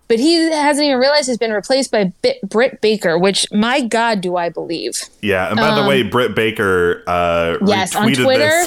but 0.09 0.19
he 0.19 0.35
hasn't 0.51 0.85
even 0.85 0.99
realized 0.99 1.29
he's 1.29 1.39
been 1.39 1.53
replaced 1.53 1.91
by 1.91 2.13
Bit- 2.23 2.41
Britt 2.49 2.81
Baker, 2.81 3.19
which 3.19 3.47
my 3.53 3.81
God, 3.83 4.21
do 4.21 4.37
I 4.37 4.49
believe? 4.49 5.03
yeah. 5.23 5.49
And 5.49 5.57
by 5.57 5.81
the 5.81 5.87
way, 5.89 6.03
Britt 6.03 6.35
Baker 6.35 7.03
uh, 7.07 7.57
um, 7.61 7.69
Yes, 7.69 7.95
on 7.95 8.13
Twitter. 8.13 8.67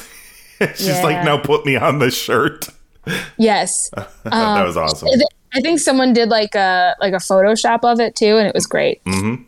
this. 0.60 0.76
She's 0.78 1.04
like, 1.04 1.24
now 1.24 1.38
put 1.38 1.66
me 1.66 1.76
on 1.78 2.00
the 2.00 2.12
shirt. 2.12 2.68
Yes, 3.38 3.90
that 4.24 4.66
was 4.66 4.76
awesome. 4.78 5.08
I 5.54 5.62
think 5.62 5.80
someone 5.80 6.14
did 6.14 6.30
like 6.30 6.54
a 6.56 6.96
like 7.00 7.14
a 7.14 7.18
Photoshop 7.18 7.80
of 7.84 8.00
it 8.00 8.16
too, 8.16 8.38
and 8.38 8.48
it 8.48 8.54
was 8.54 8.68
great. 8.68 9.02
Um, 9.08 9.48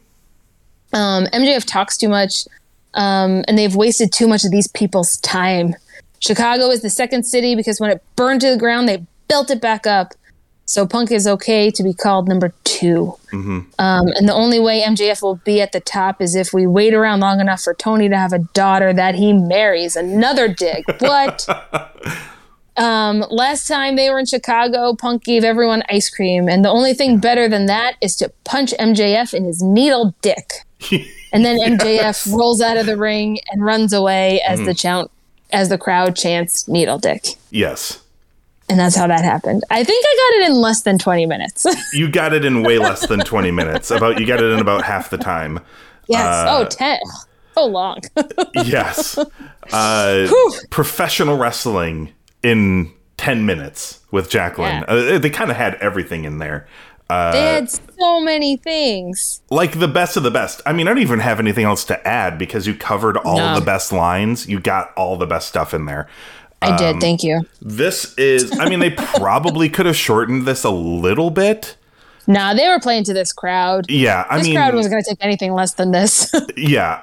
MJF 0.93 1.65
talks 1.65 1.97
too 1.97 2.09
much, 2.09 2.45
um, 2.93 3.43
and 3.47 3.57
they've 3.57 3.75
wasted 3.75 4.11
too 4.11 4.27
much 4.27 4.43
of 4.43 4.51
these 4.51 4.67
people's 4.67 5.17
time. 5.17 5.75
Chicago 6.19 6.69
is 6.69 6.81
the 6.81 6.89
second 6.89 7.23
city 7.23 7.55
because 7.55 7.79
when 7.79 7.89
it 7.91 8.03
burned 8.15 8.41
to 8.41 8.51
the 8.51 8.57
ground, 8.57 8.87
they 8.87 9.05
built 9.27 9.49
it 9.49 9.61
back 9.61 9.87
up. 9.87 10.13
So 10.65 10.87
Punk 10.87 11.11
is 11.11 11.27
okay 11.27 11.69
to 11.69 11.83
be 11.83 11.93
called 11.93 12.29
number 12.29 12.53
2 12.63 13.13
Um, 13.79 14.07
and 14.15 14.29
the 14.29 14.33
only 14.33 14.59
way 14.59 14.81
MJF 14.81 15.21
will 15.21 15.35
be 15.35 15.59
at 15.59 15.73
the 15.73 15.81
top 15.81 16.21
is 16.21 16.33
if 16.33 16.53
we 16.53 16.65
wait 16.65 16.93
around 16.93 17.19
long 17.19 17.41
enough 17.41 17.61
for 17.61 17.73
Tony 17.73 18.07
to 18.07 18.17
have 18.17 18.31
a 18.31 18.39
daughter 18.53 18.93
that 18.93 19.15
he 19.15 19.33
marries. 19.33 19.97
Another 19.97 20.47
dig. 20.47 20.85
What? 20.99 21.47
Um, 22.77 23.25
last 23.29 23.67
time 23.67 23.95
they 23.95 24.09
were 24.09 24.17
in 24.17 24.25
Chicago, 24.25 24.95
Punk 24.95 25.25
gave 25.25 25.43
everyone 25.43 25.83
ice 25.89 26.09
cream, 26.09 26.47
and 26.47 26.63
the 26.63 26.69
only 26.69 26.93
thing 26.93 27.19
better 27.19 27.49
than 27.49 27.65
that 27.65 27.95
is 28.01 28.15
to 28.15 28.31
punch 28.45 28.71
MJF 28.79 29.33
in 29.33 29.43
his 29.43 29.61
needle 29.61 30.15
dick. 30.21 30.63
and 31.33 31.45
then 31.45 31.59
MJF 31.77 32.31
rolls 32.33 32.61
out 32.61 32.77
of 32.77 32.85
the 32.85 32.97
ring 32.97 33.39
and 33.51 33.63
runs 33.63 33.93
away 33.93 34.41
as 34.41 34.59
the 34.59 34.73
chant 34.73 35.11
as 35.51 35.69
the 35.69 35.77
crowd 35.77 36.15
chants 36.15 36.67
needle 36.67 36.97
dick. 36.97 37.25
yes. 37.49 38.01
And 38.69 38.79
that's 38.79 38.95
how 38.95 39.05
that 39.07 39.25
happened. 39.25 39.65
I 39.69 39.83
think 39.83 40.05
I 40.07 40.15
got 40.15 40.41
it 40.45 40.49
in 40.51 40.55
less 40.61 40.83
than 40.83 40.97
20 40.97 41.25
minutes. 41.25 41.65
You 41.93 42.09
got 42.09 42.31
it 42.31 42.45
in 42.45 42.63
way 42.63 42.77
less 42.79 43.05
than 43.05 43.19
20 43.19 43.51
minutes. 43.51 43.91
About 43.91 44.17
You 44.17 44.25
got 44.25 44.39
it 44.41 44.49
in 44.49 44.59
about 44.59 44.85
half 44.85 45.09
the 45.09 45.17
time. 45.17 45.59
yes. 46.07 46.21
Uh, 46.25 46.45
oh, 46.49 46.65
10. 46.69 46.97
so 47.53 47.65
long. 47.65 47.97
yes. 48.55 49.17
Uh, 49.73 50.31
professional 50.69 51.37
wrestling 51.37 52.13
in 52.43 52.93
10 53.17 53.45
minutes 53.45 53.99
with 54.11 54.29
Jaclyn. 54.29 54.85
Yeah. 54.87 55.15
Uh, 55.15 55.19
they 55.19 55.29
kind 55.29 55.51
of 55.51 55.57
had 55.57 55.75
everything 55.75 56.23
in 56.23 56.37
there. 56.37 56.65
Uh, 57.11 57.31
they 57.31 57.41
had 57.41 57.69
so 57.69 58.19
many 58.21 58.57
things. 58.57 59.41
like 59.49 59.79
the 59.79 59.87
best 59.87 60.17
of 60.17 60.23
the 60.23 60.31
best. 60.31 60.61
I 60.65 60.73
mean, 60.73 60.87
I 60.87 60.91
don't 60.91 61.01
even 61.01 61.19
have 61.19 61.39
anything 61.39 61.65
else 61.65 61.83
to 61.85 62.07
add 62.07 62.37
because 62.37 62.65
you 62.67 62.73
covered 62.75 63.17
all 63.17 63.37
No. 63.37 63.55
the 63.59 63.65
best 63.65 63.91
lines. 63.91 64.47
You 64.47 64.59
got 64.59 64.93
all 64.95 65.17
the 65.17 65.27
best 65.27 65.47
stuff 65.49 65.73
in 65.73 65.85
there. 65.85 66.07
I 66.61 66.69
Um, 66.71 66.77
did. 66.77 67.01
Thank 67.01 67.23
you. 67.23 67.45
This 67.61 68.13
is, 68.17 68.57
I 68.59 68.69
mean, 68.69 68.79
they 68.79 68.89
probably 69.17 69.67
could 69.69 69.85
have 69.87 69.95
shortened 69.97 70.45
this 70.45 70.63
a 70.63 70.69
little 70.69 71.31
bit. 71.31 71.75
Nah, 72.27 72.53
they 72.53 72.67
were 72.67 72.79
playing 72.79 73.03
to 73.05 73.13
this 73.13 73.33
crowd. 73.33 73.89
Yeah, 73.89 74.25
I 74.29 74.35
mean, 74.35 74.39
This 74.43 74.47
mean, 74.49 74.55
crowd 74.57 74.75
wasn't 74.75 74.91
going 74.93 75.03
to 75.03 75.09
take 75.09 75.17
anything 75.21 75.53
less 75.53 75.73
than 75.73 75.91
this. 75.91 76.31
yeah. 76.55 77.01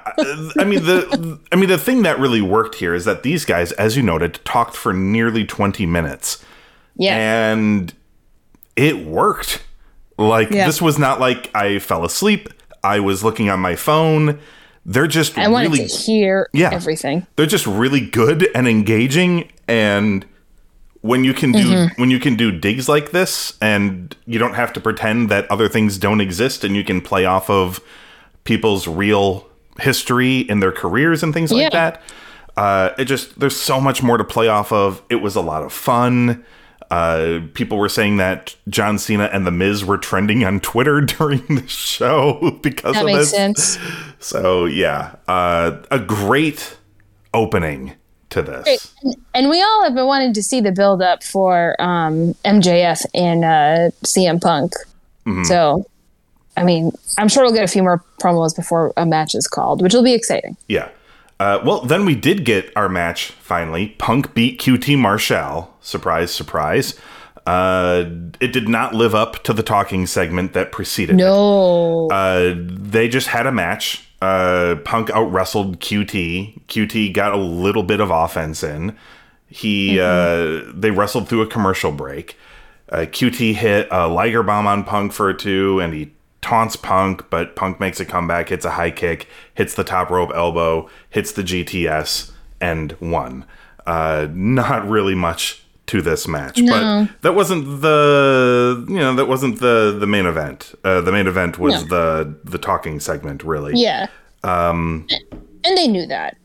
I 0.57 0.63
mean, 0.63 0.85
the, 0.85 1.37
I 1.51 1.57
mean, 1.57 1.67
the 1.67 1.77
thing 1.77 2.03
that 2.03 2.19
really 2.19 2.41
worked 2.41 2.75
here 2.75 2.95
is 2.95 3.03
that 3.03 3.23
these 3.23 3.43
guys, 3.43 3.73
as 3.73 3.97
you 3.97 4.01
noted, 4.01 4.39
talked 4.45 4.77
for 4.77 4.93
nearly 4.93 5.45
twenty 5.45 5.85
minutes. 5.85 6.43
yeah. 6.95 7.15
and 7.51 7.93
it 8.77 9.05
worked. 9.05 9.61
Like 10.27 10.51
Yeah. 10.51 10.65
this 10.67 10.81
was 10.81 10.99
not 10.99 11.19
like 11.19 11.49
I 11.55 11.79
fell 11.79 12.03
asleep. 12.05 12.49
I 12.83 12.99
was 12.99 13.23
looking 13.23 13.49
on 13.49 13.59
my 13.59 13.75
phone. 13.75 14.39
They're 14.85 15.07
just 15.07 15.37
I 15.37 15.47
wanted 15.47 15.71
really 15.71 15.87
to 15.87 15.95
hear 15.95 16.49
Yeah. 16.53 16.69
everything. 16.73 17.25
they're 17.35 17.45
just 17.45 17.65
really 17.67 18.01
good 18.01 18.47
and 18.55 18.67
engaging 18.67 19.49
and 19.67 20.25
when 21.01 21.23
you 21.23 21.33
can 21.33 21.51
do 21.53 21.59
Mm-hmm. 21.63 22.01
when 22.01 22.09
you 22.11 22.19
can 22.19 22.35
do 22.35 22.51
digs 22.51 22.89
like 22.89 23.11
this 23.11 23.53
and 23.61 24.15
you 24.25 24.37
don't 24.39 24.55
have 24.55 24.73
to 24.73 24.81
pretend 24.81 25.29
that 25.29 25.49
other 25.49 25.69
things 25.69 25.97
don't 25.97 26.19
exist 26.21 26.63
and 26.65 26.75
you 26.75 26.83
can 26.83 26.99
play 27.01 27.23
off 27.25 27.49
of 27.49 27.79
people's 28.43 28.87
real 28.87 29.47
history 29.79 30.39
in 30.39 30.59
their 30.59 30.71
careers 30.73 31.23
and 31.23 31.33
things 31.33 31.51
like 31.51 31.61
Yeah. 31.61 31.69
that 31.69 32.01
uh, 32.57 32.89
it 32.97 33.05
just 33.05 33.39
there's 33.39 33.55
so 33.55 33.79
much 33.79 34.03
more 34.03 34.17
to 34.17 34.23
play 34.25 34.49
off 34.49 34.73
of 34.73 35.01
it 35.09 35.15
was 35.17 35.35
a 35.37 35.41
lot 35.41 35.63
of 35.63 35.71
fun 35.71 36.43
uh, 36.91 37.41
people 37.53 37.77
were 37.77 37.89
saying 37.89 38.17
that 38.17 38.55
John 38.67 38.97
Cena 38.97 39.25
and 39.31 39.45
The 39.45 39.51
Miz 39.51 39.85
were 39.85 39.97
trending 39.97 40.43
on 40.43 40.59
Twitter 40.59 41.01
during 41.17 41.45
the 41.47 41.67
show 41.67 42.59
because 42.63 42.95
That 42.95 43.01
of 43.01 43.05
makes 43.05 43.31
this. 43.31 43.31
sense. 43.31 43.77
So 44.19 44.65
yeah, 44.65 45.15
uh, 45.27 45.77
a 45.91 45.99
great 45.99 46.77
opening 47.33 47.93
to 48.31 48.41
this. 48.41 48.93
And 49.33 49.49
we 49.49 49.61
all 49.61 49.83
have 49.83 49.95
been 49.95 50.05
wanting 50.05 50.33
to 50.33 50.43
see 50.43 50.61
the 50.61 50.71
build 50.71 51.01
up 51.01 51.23
for 51.23 51.75
um, 51.79 52.33
MJF 52.45 53.05
and 53.13 53.43
uh, 53.43 53.89
CM 54.03 54.39
Punk. 54.41 54.73
Mm-hmm. 55.25 55.43
So, 55.45 55.85
I 56.55 56.63
mean, 56.63 56.91
I'm 57.17 57.27
sure 57.27 57.43
we'll 57.43 57.53
get 57.53 57.63
a 57.63 57.67
few 57.67 57.81
more 57.81 58.03
promos 58.21 58.55
before 58.55 58.93
a 58.97 59.05
match 59.05 59.33
is 59.33 59.47
called, 59.47 59.81
which 59.81 59.93
will 59.93 60.03
be 60.03 60.13
exciting. 60.13 60.57
Yeah. 60.67 60.89
Uh, 61.39 61.61
well, 61.63 61.81
then 61.81 62.05
we 62.05 62.15
did 62.15 62.43
get 62.43 62.71
our 62.75 62.89
match 62.89 63.27
finally. 63.31 63.89
Punk 63.97 64.33
beat 64.33 64.59
QT 64.59 64.97
Marshall. 64.97 65.73
Surprise, 65.79 66.31
surprise. 66.31 66.99
Uh, 67.45 68.05
it 68.39 68.51
did 68.51 68.67
not 68.67 68.93
live 68.93 69.15
up 69.15 69.43
to 69.43 69.53
the 69.53 69.63
talking 69.63 70.05
segment 70.05 70.53
that 70.53 70.71
preceded 70.71 71.13
it. 71.13 71.17
No. 71.17 72.07
Uh, 72.09 72.53
they 72.57 73.07
just 73.07 73.27
had 73.27 73.47
a 73.47 73.51
match. 73.51 74.05
Uh, 74.21 74.75
Punk 74.83 75.09
out 75.11 75.31
wrestled 75.31 75.79
QT. 75.79 76.65
QT 76.67 77.13
got 77.13 77.33
a 77.33 77.37
little 77.37 77.83
bit 77.83 78.01
of 78.01 78.11
offense 78.11 78.61
in. 78.63 78.95
He 79.47 79.99
uh, 79.99 80.61
they 80.73 80.91
wrestled 80.91 81.27
through 81.27 81.41
a 81.41 81.47
commercial 81.47 81.91
break. 81.91 82.37
Uh, 82.89 83.05
QT 83.09 83.55
hit 83.55 83.87
a 83.89 84.07
Liger 84.07 84.43
bomb 84.43 84.67
on 84.67 84.83
Punk 84.83 85.13
for 85.13 85.29
a 85.29 85.33
two, 85.37 85.79
and 85.79 85.93
he 85.93 86.11
taunts 86.41 86.75
Punk, 86.75 87.29
but 87.29 87.55
Punk 87.55 87.79
makes 87.79 87.99
a 87.99 88.05
comeback, 88.05 88.49
hits 88.49 88.65
a 88.65 88.71
high 88.71 88.91
kick, 88.91 89.27
hits 89.55 89.75
the 89.75 89.83
top 89.83 90.09
rope 90.09 90.31
elbow, 90.33 90.89
hits 91.09 91.31
the 91.33 91.43
GTS, 91.43 92.31
and 92.61 92.95
won. 92.99 93.45
Uh, 93.85 94.27
not 94.31 94.87
really 94.87 95.15
much 95.15 95.63
to 95.87 96.01
this 96.03 96.27
match, 96.27 96.59
No. 96.59 97.07
but 97.09 97.21
that 97.23 97.33
wasn't 97.33 97.81
the 97.81 98.85
you 98.87 98.97
know 98.97 99.15
that 99.15 99.25
wasn't 99.27 99.59
the 99.59 99.97
the 99.99 100.05
main 100.05 100.25
event. 100.27 100.73
Uh, 100.83 101.01
the 101.01 101.11
main 101.11 101.25
event 101.27 101.57
was 101.57 101.87
the 101.87 102.35
the 102.43 102.57
talking 102.59 102.99
segment, 102.99 103.43
really. 103.43 103.73
yeah. 103.75 104.07
Um, 104.43 105.07
and 105.65 105.75
they 105.77 105.87
knew 105.87 106.05
that. 106.07 106.37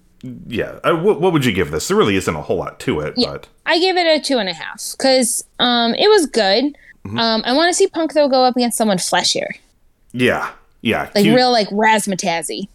Yeah. 0.49 0.79
Uh, 0.83 0.97
what, 0.97 1.21
what 1.21 1.33
would 1.35 1.45
you 1.45 1.53
give 1.53 1.71
this? 1.71 1.87
There 1.89 1.97
really 1.97 2.17
isn't 2.17 2.35
a 2.35 2.41
whole 2.41 2.57
lot 2.57 2.81
to 2.81 3.01
it, 3.01 3.15
Yeah. 3.17 3.33
but 3.33 3.49
I 3.67 3.79
give 3.79 3.97
it 3.99 4.07
a 4.07 4.19
two 4.21 4.39
and 4.39 4.49
a 4.49 4.55
half 4.55 4.83
because 4.97 5.45
um, 5.59 5.95
it 5.95 6.09
was 6.09 6.25
good. 6.27 6.65
Mm-hmm. 7.07 7.19
Um, 7.19 7.43
I 7.45 7.53
want 7.53 7.69
to 7.69 7.75
see 7.75 7.87
Punk 7.87 8.15
though 8.15 8.29
go 8.29 8.43
up 8.45 8.57
against 8.57 8.79
someone 8.79 8.97
fleshier, 8.99 9.49
yeah, 10.15 10.51
yeah, 10.81 11.11
like 11.15 11.25
Q- 11.25 11.35
real 11.37 11.53
like 11.53 11.69
razzmatazzy. 11.69 12.69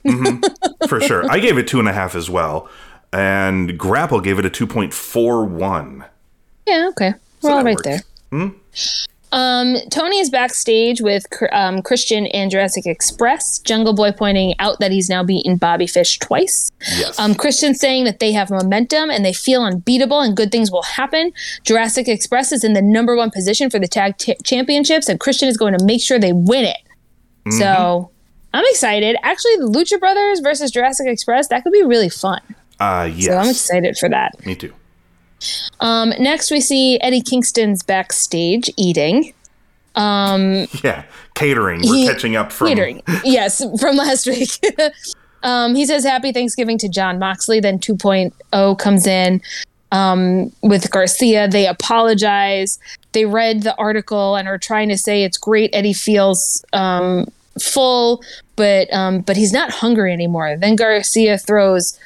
for 0.87 1.01
sure. 1.01 1.23
I 1.31 1.39
gave 1.39 1.57
it 1.57 1.67
two 1.67 1.79
and 1.79 1.87
a 1.89 1.93
half 1.93 2.13
as 2.13 2.29
well, 2.29 2.69
and 3.11 3.77
Grapple 3.77 4.19
gave 4.21 4.37
it 4.37 4.45
a 4.45 4.49
two 4.49 4.67
point 4.67 4.93
four 4.93 5.45
one. 5.45 6.05
Yeah, 6.67 6.89
okay. 6.89 7.13
We're 7.41 7.49
So 7.49 7.57
all 7.57 7.63
right 7.63 7.75
works. 7.75 7.83
there. 7.83 8.01
Hmm? 8.29 8.47
Um, 9.31 9.75
Tony 9.91 10.17
is 10.19 10.31
backstage 10.31 11.01
with 11.01 11.23
um, 11.51 11.83
Christian 11.83 12.25
and 12.27 12.49
Jurassic 12.49 12.87
Express. 12.87 13.59
Jungle 13.59 13.93
Boy 13.93 14.11
pointing 14.11 14.55
out 14.57 14.79
that 14.79 14.91
he's 14.91 15.07
now 15.07 15.23
beaten 15.23 15.55
Bobby 15.57 15.85
Fish 15.85 16.17
twice. 16.17 16.71
Yes. 16.97 17.19
Um, 17.19 17.35
Christian 17.35 17.75
saying 17.75 18.05
that 18.05 18.19
they 18.19 18.31
have 18.31 18.49
momentum 18.49 19.11
and 19.11 19.23
they 19.23 19.33
feel 19.33 19.61
unbeatable 19.63 20.19
and 20.21 20.35
good 20.35 20.51
things 20.51 20.71
will 20.71 20.81
happen. 20.81 21.31
Jurassic 21.63 22.07
Express 22.07 22.51
is 22.51 22.63
in 22.63 22.73
the 22.73 22.81
number 22.81 23.15
one 23.15 23.29
position 23.29 23.69
for 23.69 23.77
the 23.77 23.87
tag 23.87 24.17
t- 24.17 24.35
championships, 24.43 25.07
and 25.07 25.19
Christian 25.19 25.47
is 25.47 25.57
going 25.57 25.77
to 25.77 25.85
make 25.85 26.01
sure 26.01 26.17
they 26.17 26.33
win 26.33 26.65
it. 26.65 26.77
Mm-hmm. 27.49 27.59
So 27.59 28.09
I'm 28.53 28.63
excited. 28.69 29.15
Actually, 29.23 29.55
the 29.57 29.65
Lucha 29.73 29.99
Brothers 29.99 30.39
versus 30.39 30.71
Jurassic 30.71 31.07
Express 31.07 31.47
that 31.49 31.63
could 31.63 31.73
be 31.73 31.83
really 31.83 32.09
fun. 32.09 32.41
uh, 32.79 33.09
yes. 33.13 33.25
So 33.27 33.37
I'm 33.37 33.49
excited 33.49 33.97
for 33.97 34.09
that. 34.09 34.45
Me 34.45 34.55
too. 34.55 34.73
Um, 35.79 36.09
next, 36.19 36.51
we 36.51 36.59
see 36.61 36.99
Eddie 37.01 37.21
Kingston's 37.21 37.83
backstage 37.83 38.69
eating. 38.77 39.33
Yeah. 39.95 41.03
Catering. 41.33 41.81
We're 41.83 41.93
He- 41.95 42.07
catching 42.07 42.35
up 42.37 42.51
from. 42.53 42.67
Catering. 42.69 43.01
yes, 43.25 43.61
from 43.81 43.97
last 43.97 44.27
week. 44.27 44.49
um, 45.43 45.75
he 45.75 45.85
says 45.85 46.05
happy 46.05 46.31
Thanksgiving 46.31 46.77
to 46.77 46.87
John 46.87 47.19
Moxley. 47.19 47.59
Then 47.59 47.79
2.0 47.79 48.79
comes 48.79 49.05
in 49.07 49.41
um, 49.91 50.53
with 50.63 50.89
Garcia. 50.91 51.49
They 51.49 51.67
apologize. 51.67 52.79
They 53.11 53.25
read 53.25 53.63
the 53.63 53.75
article 53.75 54.35
and 54.37 54.47
are 54.47 54.57
trying 54.57 54.87
to 54.89 54.97
say 54.97 55.23
it's 55.23 55.37
great. 55.37 55.69
Eddie 55.73 55.91
feels 55.93 56.63
um, 56.71 57.27
full, 57.61 58.23
but 58.55 58.91
um, 58.93 59.21
but 59.21 59.37
he's 59.37 59.53
not 59.53 59.71
hungry 59.71 60.11
anymore. 60.13 60.57
Then 60.57 60.75
Garcia 60.75 61.37
throws 61.37 61.97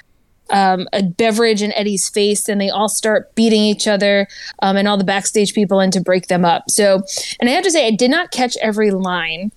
um, 0.50 0.88
a 0.94 1.04
beverage 1.04 1.62
in 1.62 1.72
Eddie's 1.74 2.10
face, 2.10 2.48
and 2.48 2.60
they 2.60 2.70
all 2.70 2.90
start 2.90 3.34
beating 3.36 3.62
each 3.62 3.88
other, 3.88 4.28
um, 4.62 4.78
and 4.78 4.88
all 4.88 4.98
the 4.98 5.04
backstage 5.04 5.54
people 5.54 5.80
in 5.80 5.92
to 5.92 6.02
break 6.02 6.28
them 6.28 6.46
up. 6.46 6.70
So, 6.70 7.04
and 7.40 7.50
I 7.50 7.54
have 7.54 7.64
to 7.64 7.72
say, 7.72 7.88
I 7.88 7.92
did 7.92 8.12
not 8.12 8.32
catch 8.32 8.56
every 8.62 8.92
line 8.92 9.52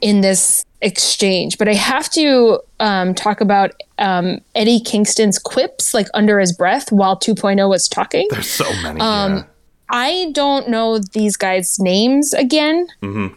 in 0.00 0.22
this 0.22 0.64
exchange, 0.80 1.58
but 1.58 1.68
I 1.68 1.74
have 1.74 2.08
to 2.10 2.60
um, 2.80 3.14
talk 3.14 3.40
about 3.40 3.72
um, 3.98 4.40
Eddie 4.54 4.80
Kingston's 4.80 5.38
quips, 5.38 5.92
like 5.92 6.06
under 6.14 6.40
his 6.40 6.52
breath, 6.56 6.90
while 6.90 7.18
2.0 7.18 7.68
was 7.68 7.88
talking. 7.88 8.26
There's 8.30 8.48
so 8.48 8.64
many. 8.82 9.00
Um, 9.00 9.36
yeah. 9.36 9.44
I 9.90 10.30
don't 10.32 10.68
know 10.68 10.98
these 10.98 11.36
guys' 11.36 11.78
names 11.78 12.34
again, 12.34 12.86
um, 13.02 13.30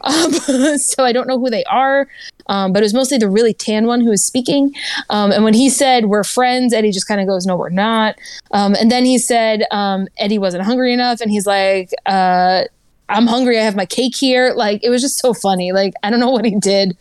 so 0.77 1.03
I 1.05 1.11
don't 1.13 1.27
know 1.27 1.39
who 1.39 1.49
they 1.49 1.63
are. 1.65 2.07
Um, 2.47 2.73
but 2.73 2.79
it 2.81 2.85
was 2.85 2.93
mostly 2.93 3.17
the 3.17 3.29
really 3.29 3.53
tan 3.53 3.85
one 3.85 4.01
who 4.01 4.09
was 4.09 4.23
speaking. 4.23 4.73
Um, 5.09 5.31
and 5.31 5.43
when 5.43 5.53
he 5.53 5.69
said 5.69 6.07
we're 6.07 6.23
friends, 6.25 6.73
Eddie 6.73 6.91
just 6.91 7.07
kind 7.07 7.21
of 7.21 7.27
goes, 7.27 7.45
"No, 7.45 7.55
we're 7.55 7.69
not." 7.69 8.15
Um, 8.51 8.75
and 8.75 8.91
then 8.91 9.05
he 9.05 9.17
said 9.17 9.63
um, 9.71 10.07
Eddie 10.17 10.37
wasn't 10.39 10.63
hungry 10.63 10.91
enough, 10.93 11.21
and 11.21 11.31
he's 11.31 11.45
like, 11.45 11.91
uh, 12.05 12.63
"I'm 13.07 13.27
hungry. 13.27 13.57
I 13.59 13.63
have 13.63 13.75
my 13.75 13.85
cake 13.85 14.15
here." 14.15 14.53
Like 14.55 14.83
it 14.83 14.89
was 14.89 15.01
just 15.01 15.19
so 15.19 15.33
funny. 15.33 15.71
Like 15.71 15.93
I 16.03 16.09
don't 16.09 16.19
know 16.19 16.31
what 16.31 16.43
he 16.43 16.55
did, 16.59 16.97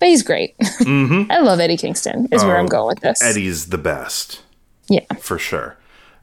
but 0.00 0.08
he's 0.08 0.22
great. 0.24 0.56
I 0.80 1.38
love 1.40 1.60
Eddie 1.60 1.76
Kingston. 1.76 2.26
Is 2.32 2.42
where 2.42 2.56
Oh, 2.56 2.60
I'm 2.60 2.66
going 2.66 2.88
with 2.88 3.00
this. 3.00 3.22
Eddie's 3.22 3.66
the 3.66 3.78
best. 3.78 4.40
Yeah. 4.88 5.04
for 5.20 5.38
sure. 5.38 5.76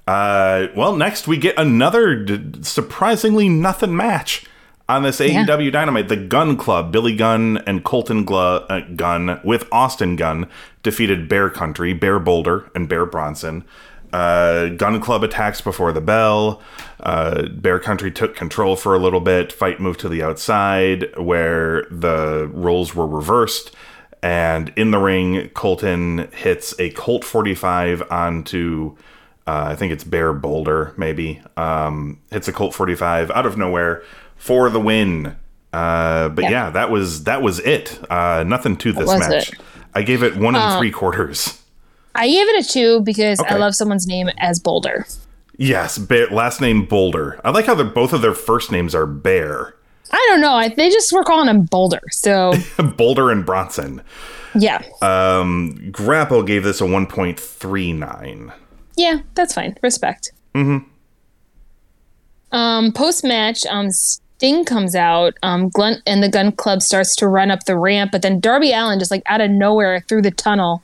Uh, 0.07 0.67
well, 0.75 0.95
next 0.95 1.27
we 1.27 1.37
get 1.37 1.57
another 1.59 2.15
d- 2.15 2.63
surprisingly 2.63 3.49
nothing 3.49 3.95
match 3.95 4.45
on 4.87 5.03
this 5.03 5.19
AEW 5.19 5.71
Dynamite. 5.71 6.07
The 6.07 6.15
Gun 6.15 6.55
Club, 6.55 6.91
Billy 6.93 7.15
Gunn 7.15 7.57
and 7.67 7.83
Colton 7.83 8.23
Glu- 8.23 8.37
uh, 8.37 8.81
Gunn 8.95 9.41
with 9.43 9.67
Austin 9.71 10.15
Gunn 10.15 10.47
defeated 10.81 11.27
Bear 11.27 11.49
Country, 11.49 11.91
Bear 11.93 12.19
Boulder, 12.19 12.71
and 12.73 12.87
Bear 12.87 13.05
Bronson. 13.05 13.65
Uh, 14.13 14.69
Gun 14.69 15.01
Club 15.01 15.23
attacks 15.25 15.59
before 15.59 15.91
the 15.91 15.99
bell. 15.99 16.61
Uh, 17.01 17.49
Bear 17.49 17.77
Country 17.77 18.09
took 18.09 18.33
control 18.35 18.77
for 18.77 18.95
a 18.95 18.99
little 18.99 19.19
bit. 19.19 19.51
Fight 19.51 19.81
moved 19.81 19.99
to 19.99 20.09
the 20.09 20.23
outside 20.23 21.13
where 21.17 21.83
the 21.91 22.49
roles 22.53 22.95
were 22.95 23.05
reversed. 23.05 23.75
And 24.23 24.71
in 24.77 24.91
the 24.91 24.97
ring, 24.99 25.49
Colton 25.49 26.29
hits 26.31 26.73
a 26.79 26.91
Colt 26.91 27.25
45 27.25 28.03
onto, 28.09 28.95
uh, 29.47 29.67
I 29.69 29.75
think 29.75 29.93
it's 29.93 30.03
Bear 30.03 30.33
Boulder, 30.33 30.93
maybe. 30.97 31.41
Um, 31.55 32.19
hits 32.31 32.47
a 32.47 32.53
Colt 32.53 32.73
45 32.75 33.31
out 33.31 33.45
of 33.45 33.57
nowhere 33.57 34.03
for 34.35 34.69
the 34.69 34.79
win. 34.79 35.37
Uh, 35.71 36.29
but 36.29 36.43
yeah. 36.43 36.69
that 36.69 36.91
was 36.91 37.23
that 37.23 37.41
was 37.41 37.59
it. 37.59 37.99
Uh, 38.11 38.43
nothing 38.45 38.75
to 38.77 38.91
this 38.91 39.07
match. 39.07 39.53
it. 39.53 39.59
I 39.93 40.01
gave 40.01 40.21
it 40.21 40.35
one 40.35 40.55
and 40.55 40.77
three 40.77 40.91
quarters. 40.91 41.61
I 42.13 42.27
gave 42.27 42.47
it 42.47 42.65
a 42.65 42.67
two 42.67 43.01
because 43.01 43.39
I 43.39 43.55
love 43.57 43.75
someone's 43.75 44.07
name 44.07 44.29
as 44.39 44.59
Boulder. 44.59 45.05
Yes, 45.57 45.97
Bear, 45.97 46.27
last 46.27 46.61
name 46.61 46.85
Boulder. 46.85 47.39
I 47.43 47.51
like 47.51 47.65
how 47.65 47.75
they're, 47.75 47.85
both 47.85 48.13
of 48.13 48.21
their 48.21 48.33
first 48.33 48.71
names 48.71 48.93
are 48.93 49.05
Bear. 49.05 49.75
I 50.11 50.25
don't 50.29 50.41
know. 50.41 50.53
I, 50.53 50.69
they 50.69 50.89
just 50.89 51.11
were 51.11 51.23
calling 51.23 51.47
him 51.47 51.63
Boulder. 51.65 52.01
So 52.11 52.53
Boulder 52.97 53.31
and 53.31 53.45
Bronson. 53.45 54.01
yeah, 54.55 54.81
Um, 55.01 55.91
Grapple 55.91 56.43
gave 56.43 56.63
this 56.63 56.79
a 56.81 56.85
1.39. 56.85 58.53
yeah, 58.97 59.19
that's 59.35 59.53
fine. 59.53 59.77
Respect. 59.81 60.31
Mm-hmm. 60.53 60.85
Um, 62.55 62.91
Post 62.91 63.23
match, 63.23 63.65
um, 63.67 63.91
Sting 63.91 64.65
comes 64.65 64.95
out. 64.95 65.35
Um, 65.43 65.69
Glunt 65.69 66.01
and 66.05 66.21
the 66.21 66.29
Gun 66.29 66.51
Club 66.51 66.81
starts 66.81 67.15
to 67.17 67.27
run 67.27 67.51
up 67.51 67.65
the 67.65 67.77
ramp, 67.77 68.11
but 68.11 68.21
then 68.21 68.39
Darby 68.39 68.71
Allin 68.73 68.99
just 68.99 69.11
like 69.11 69.23
out 69.27 69.41
of 69.41 69.49
nowhere 69.51 70.01
through 70.01 70.23
the 70.23 70.31
tunnel. 70.31 70.83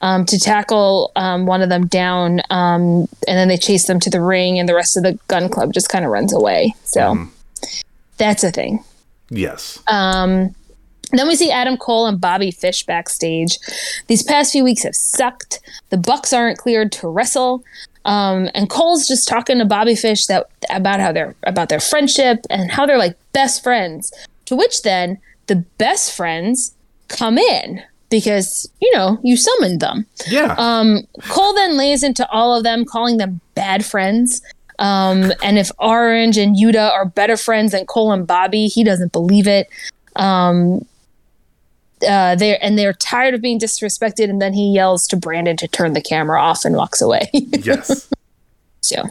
Um, 0.00 0.24
to 0.26 0.38
tackle 0.38 1.10
um, 1.16 1.46
one 1.46 1.60
of 1.60 1.70
them 1.70 1.88
down, 1.88 2.40
um, 2.50 3.08
and 3.26 3.36
then 3.36 3.48
they 3.48 3.56
chase 3.56 3.88
them 3.88 3.98
to 3.98 4.08
the 4.08 4.20
ring, 4.20 4.56
and 4.60 4.68
the 4.68 4.74
rest 4.74 4.96
of 4.96 5.02
the 5.02 5.18
gun 5.26 5.48
club 5.48 5.72
just 5.72 5.88
kind 5.88 6.04
of 6.04 6.12
runs 6.12 6.32
away. 6.32 6.72
So 6.84 7.26
that's 8.16 8.44
a 8.44 8.52
thing. 8.52 8.84
Yes. 9.28 9.82
Um, 9.88 10.54
then 11.12 11.28
we 11.28 11.36
see 11.36 11.50
Adam 11.50 11.76
Cole 11.76 12.06
and 12.06 12.20
Bobby 12.20 12.50
Fish 12.50 12.84
backstage. 12.84 13.58
These 14.08 14.22
past 14.22 14.52
few 14.52 14.64
weeks 14.64 14.82
have 14.82 14.94
sucked. 14.94 15.60
The 15.90 15.96
Bucks 15.96 16.32
aren't 16.32 16.58
cleared 16.58 16.92
to 16.92 17.08
wrestle. 17.08 17.64
Um, 18.04 18.48
and 18.54 18.70
Cole's 18.70 19.06
just 19.06 19.28
talking 19.28 19.58
to 19.58 19.64
Bobby 19.64 19.94
Fish 19.94 20.26
that 20.26 20.46
about 20.70 21.00
how 21.00 21.12
they're 21.12 21.34
about 21.42 21.68
their 21.68 21.80
friendship 21.80 22.46
and 22.48 22.70
how 22.70 22.86
they're 22.86 22.98
like 22.98 23.16
best 23.32 23.62
friends. 23.62 24.12
To 24.46 24.56
which 24.56 24.82
then 24.82 25.18
the 25.46 25.56
best 25.76 26.16
friends 26.16 26.74
come 27.08 27.38
in 27.38 27.82
because 28.10 28.70
you 28.80 28.90
know 28.94 29.18
you 29.22 29.36
summoned 29.36 29.80
them. 29.80 30.06
yeah. 30.26 30.54
Um, 30.58 31.06
Cole 31.28 31.54
then 31.54 31.76
lays 31.76 32.02
into 32.02 32.28
all 32.30 32.56
of 32.56 32.64
them, 32.64 32.84
calling 32.84 33.18
them 33.18 33.40
bad 33.54 33.84
friends. 33.84 34.40
Um, 34.78 35.32
and 35.42 35.58
if 35.58 35.70
Orange 35.78 36.38
and 36.38 36.56
Yuta 36.56 36.90
are 36.92 37.04
better 37.04 37.36
friends 37.36 37.72
than 37.72 37.84
Cole 37.86 38.12
and 38.12 38.26
Bobby, 38.26 38.68
he 38.68 38.84
doesn't 38.84 39.12
believe 39.12 39.46
it. 39.48 39.68
Um, 40.16 40.86
uh, 42.06 42.34
they're 42.34 42.58
and 42.62 42.78
they're 42.78 42.92
tired 42.92 43.34
of 43.34 43.40
being 43.40 43.58
disrespected, 43.58 44.30
and 44.30 44.40
then 44.40 44.52
he 44.52 44.72
yells 44.72 45.06
to 45.08 45.16
Brandon 45.16 45.56
to 45.56 45.68
turn 45.68 45.92
the 45.92 46.00
camera 46.00 46.40
off 46.40 46.64
and 46.64 46.76
walks 46.76 47.00
away. 47.00 47.30
yes. 47.32 48.08
so, 48.80 49.04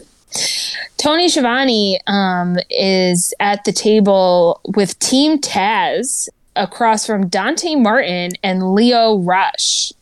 Tony 0.97 1.29
Schiavone 1.29 1.99
um, 2.07 2.57
is 2.69 3.33
at 3.39 3.63
the 3.63 3.71
table 3.71 4.61
with 4.75 4.97
Team 4.99 5.39
Taz 5.39 6.29
across 6.55 7.05
from 7.05 7.27
Dante 7.27 7.75
Martin 7.75 8.31
and 8.43 8.73
Lio 8.73 9.17
Rush. 9.19 9.93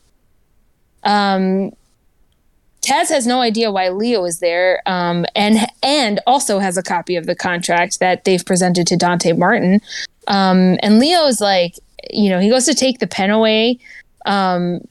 Um, 1.03 1.71
Taz 2.81 3.09
has 3.09 3.25
no 3.25 3.41
idea 3.41 3.71
why 3.71 3.89
Lio 3.89 4.25
is 4.25 4.39
there, 4.39 4.81
um, 4.85 5.25
and 5.35 5.57
and 5.81 6.19
also 6.27 6.59
has 6.59 6.77
a 6.77 6.83
copy 6.83 7.15
of 7.15 7.25
the 7.25 7.35
contract 7.35 7.99
that 7.99 8.25
they've 8.25 8.45
presented 8.45 8.85
to 8.87 8.95
Dante 8.95 9.33
Martin. 9.33 9.81
Um, 10.27 10.77
and 10.81 10.99
Lio 10.99 11.25
is 11.25 11.41
like, 11.41 11.75
you 12.11 12.29
know, 12.29 12.39
he 12.39 12.49
goes 12.49 12.65
to 12.65 12.73
take 12.73 12.99
the 12.99 13.07
pen 13.07 13.29
away 13.29 13.79
um, 14.25 14.81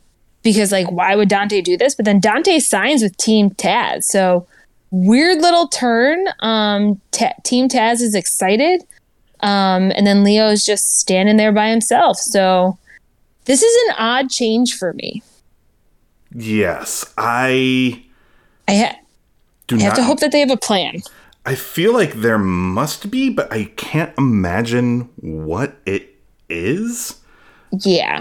because, 0.42 0.72
like, 0.72 0.90
why 0.90 1.16
would 1.16 1.28
Dante 1.28 1.60
do 1.60 1.76
this? 1.76 1.94
But 1.94 2.04
then 2.04 2.20
Dante 2.20 2.58
signs 2.58 3.02
with 3.02 3.16
Team 3.16 3.50
Taz, 3.50 4.04
so 4.04 4.46
weird 4.90 5.40
little 5.40 5.68
turn. 5.68 6.24
Um, 6.40 7.00
Ta- 7.10 7.34
Team 7.42 7.68
Taz 7.68 8.00
is 8.00 8.14
excited, 8.14 8.84
um, 9.40 9.92
and 9.96 10.06
then 10.06 10.22
Lio 10.24 10.48
is 10.48 10.64
just 10.64 10.98
standing 10.98 11.36
there 11.36 11.52
by 11.52 11.68
himself. 11.68 12.18
So 12.18 12.78
this 13.46 13.62
is 13.62 13.88
an 13.88 13.96
odd 13.98 14.30
change 14.30 14.76
for 14.76 14.92
me. 14.94 15.22
Yes. 16.34 17.04
I 17.16 18.02
I, 18.66 18.74
ha- 18.76 18.96
do 19.66 19.76
I 19.76 19.80
have 19.82 19.92
not. 19.92 19.96
to 19.96 20.02
hope 20.04 20.20
that 20.20 20.32
they 20.32 20.40
have 20.40 20.50
a 20.50 20.56
plan. 20.56 21.02
I 21.46 21.54
feel 21.54 21.92
like 21.92 22.14
there 22.14 22.38
must 22.38 23.10
be, 23.10 23.28
but 23.28 23.52
I 23.52 23.64
can't 23.76 24.12
imagine 24.16 25.10
what 25.16 25.76
it 25.84 26.13
is. 26.48 27.20
Yeah. 27.72 28.20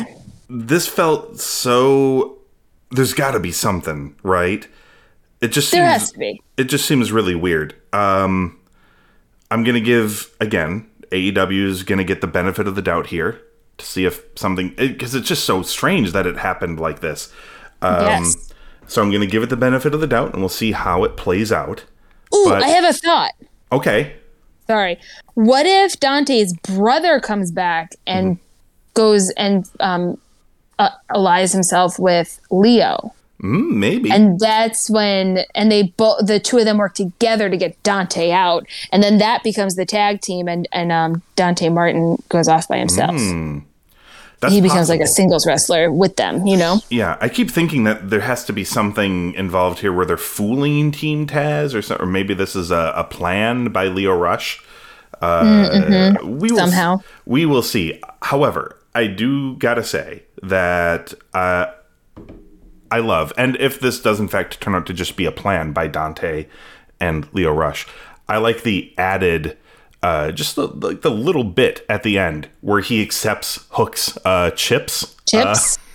This 0.49 0.87
felt 0.87 1.39
so. 1.39 2.39
There's 2.91 3.13
got 3.13 3.31
to 3.31 3.39
be 3.39 3.51
something, 3.51 4.15
right? 4.23 4.67
It 5.41 5.51
just 5.51 5.71
There 5.71 5.81
seems, 5.89 6.01
has 6.01 6.11
to 6.13 6.19
be. 6.19 6.41
It 6.57 6.65
just 6.65 6.85
seems 6.85 7.11
really 7.11 7.35
weird. 7.35 7.75
Um, 7.91 8.59
I'm 9.51 9.63
gonna 9.63 9.81
give 9.81 10.33
again. 10.39 10.87
AEW 11.11 11.67
is 11.67 11.83
gonna 11.83 12.03
get 12.03 12.21
the 12.21 12.27
benefit 12.27 12.67
of 12.67 12.75
the 12.75 12.81
doubt 12.81 13.07
here 13.07 13.41
to 13.77 13.85
see 13.85 14.05
if 14.05 14.23
something 14.35 14.73
because 14.75 15.13
it's 15.15 15.27
just 15.27 15.43
so 15.43 15.61
strange 15.61 16.11
that 16.13 16.25
it 16.25 16.37
happened 16.37 16.79
like 16.79 17.01
this. 17.01 17.31
Um, 17.81 18.05
yes. 18.05 18.53
So 18.87 19.01
I'm 19.01 19.11
gonna 19.11 19.25
give 19.25 19.43
it 19.43 19.49
the 19.49 19.57
benefit 19.57 19.93
of 19.93 19.99
the 20.01 20.07
doubt, 20.07 20.31
and 20.33 20.41
we'll 20.41 20.49
see 20.49 20.71
how 20.71 21.03
it 21.03 21.17
plays 21.17 21.51
out. 21.51 21.83
Ooh, 22.33 22.45
but- 22.47 22.63
I 22.63 22.67
have 22.69 22.85
a 22.85 22.93
thought. 22.93 23.31
Okay. 23.71 24.15
Sorry. 24.73 24.97
What 25.35 25.67
if 25.67 25.99
Dante's 25.99 26.51
brother 26.57 27.19
comes 27.19 27.51
back 27.51 27.95
and 28.07 28.37
Mm-hmm. 28.37 28.43
goes 28.95 29.29
and 29.31 29.69
um, 29.79 30.17
uh, 30.79 30.89
allies 31.13 31.51
himself 31.51 31.99
with 31.99 32.39
Lio? 32.49 33.13
Mm, 33.43 33.75
maybe. 33.75 34.09
And 34.09 34.39
that's 34.39 34.89
when, 34.89 35.39
and 35.53 35.71
they 35.71 35.83
both, 35.83 36.25
the 36.25 36.39
two 36.39 36.57
of 36.57 36.65
them 36.65 36.77
work 36.77 36.95
together 36.95 37.49
to 37.51 37.57
get 37.57 37.81
Dante 37.83 38.31
out, 38.31 38.65
and 38.91 39.03
then 39.03 39.17
that 39.19 39.43
becomes 39.43 39.75
the 39.75 39.85
tag 39.85 40.21
team, 40.21 40.47
and 40.47 40.67
and 40.71 40.91
um, 40.91 41.21
Dante 41.35 41.69
Martin 41.69 42.17
goes 42.29 42.47
off 42.47 42.67
by 42.67 42.77
himself. 42.79 43.19
That's 44.43 44.53
he 44.53 44.61
becomes 44.61 44.89
like 44.89 44.99
a 44.99 45.07
singles 45.07 45.47
wrestler 45.47 45.89
with 45.91 46.17
them, 46.17 46.45
you 46.45 46.57
know. 46.57 46.81
Yeah, 46.89 47.17
I 47.21 47.29
keep 47.29 47.49
thinking 47.49 47.85
that 47.85 48.09
there 48.09 48.19
has 48.19 48.43
to 48.45 48.53
be 48.53 48.63
something 48.65 49.33
involved 49.35 49.79
here 49.79 49.93
where 49.93 50.05
they're 50.05 50.17
fooling 50.17 50.91
Team 50.91 51.25
Taz, 51.25 51.73
or 51.73 51.81
so, 51.81 51.95
or 51.95 52.05
maybe 52.05 52.33
this 52.33 52.55
is 52.55 52.69
a, 52.69 52.91
a 52.95 53.05
plan 53.05 53.69
by 53.69 53.87
Lio 53.87 54.13
Rush. 54.13 54.61
Uh, 55.21 56.17
we 56.23 56.51
will, 56.51 56.57
Somehow. 56.57 56.97
we 57.25 57.45
will 57.45 57.61
see. 57.61 58.01
However, 58.21 58.77
I 58.93 59.07
do 59.07 59.55
gotta 59.55 59.83
say 59.83 60.23
that 60.41 61.13
uh, 61.33 61.67
I 62.91 62.99
love, 62.99 63.31
and 63.37 63.55
if 63.61 63.79
this 63.79 64.01
does 64.01 64.19
in 64.19 64.27
fact 64.27 64.59
turn 64.59 64.75
out 64.75 64.85
to 64.87 64.93
just 64.93 65.15
be 65.15 65.25
a 65.25 65.31
plan 65.31 65.71
by 65.71 65.87
Dante 65.87 66.47
and 66.99 67.27
Lio 67.33 67.53
Rush, 67.53 67.87
I 68.27 68.37
like 68.37 68.63
the 68.63 68.93
added. 68.97 69.57
Uh, 70.03 70.33
just 70.33 70.57
the, 70.57 70.67
like 70.67 71.01
the 71.01 71.09
little 71.09 71.45
bit 71.45 71.85
at 71.87 72.03
the 72.03 72.19
end 72.19 72.49
where 72.59 72.81
he 72.81 73.01
accepts 73.01 73.65
Hook's 73.71 74.17
uh, 74.25 74.51
chips. 74.51 75.15
Chips. 75.27 75.79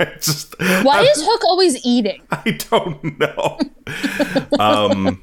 It's 0.00 0.26
just 0.26 0.58
Why 0.58 1.02
is 1.02 1.22
Hook 1.24 1.44
always 1.44 1.86
eating? 1.86 2.22
I 2.32 2.58
don't 2.70 3.20
know. 3.20 3.56
um, 4.58 5.22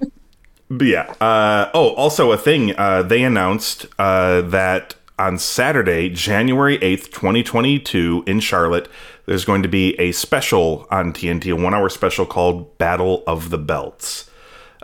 but 0.69 0.88
yeah. 0.88 1.13
Uh, 1.19 1.69
oh, 1.73 1.89
also 1.95 2.32
a 2.32 2.38
thing. 2.38 2.73
Uh, 2.78 3.04
they 3.04 3.23
announced 3.23 3.88
uh, 4.00 4.39
that 4.43 4.95
on 5.19 5.38
Saturday, 5.38 6.08
January 6.08 6.78
8th, 6.78 7.12
2022, 7.12 8.23
in 8.26 8.39
Charlotte, 8.39 8.88
there's 9.26 9.43
going 9.43 9.63
to 9.63 9.67
be 9.69 10.00
a 10.00 10.13
special 10.13 10.88
on 10.89 11.12
TNT, 11.12 11.52
a 11.52 11.62
one 11.62 11.73
hour 11.73 11.89
special 11.89 12.26
called 12.26 12.78
Battle 12.78 13.23
of 13.28 13.50
the 13.50 13.58
Belts. 13.58 14.27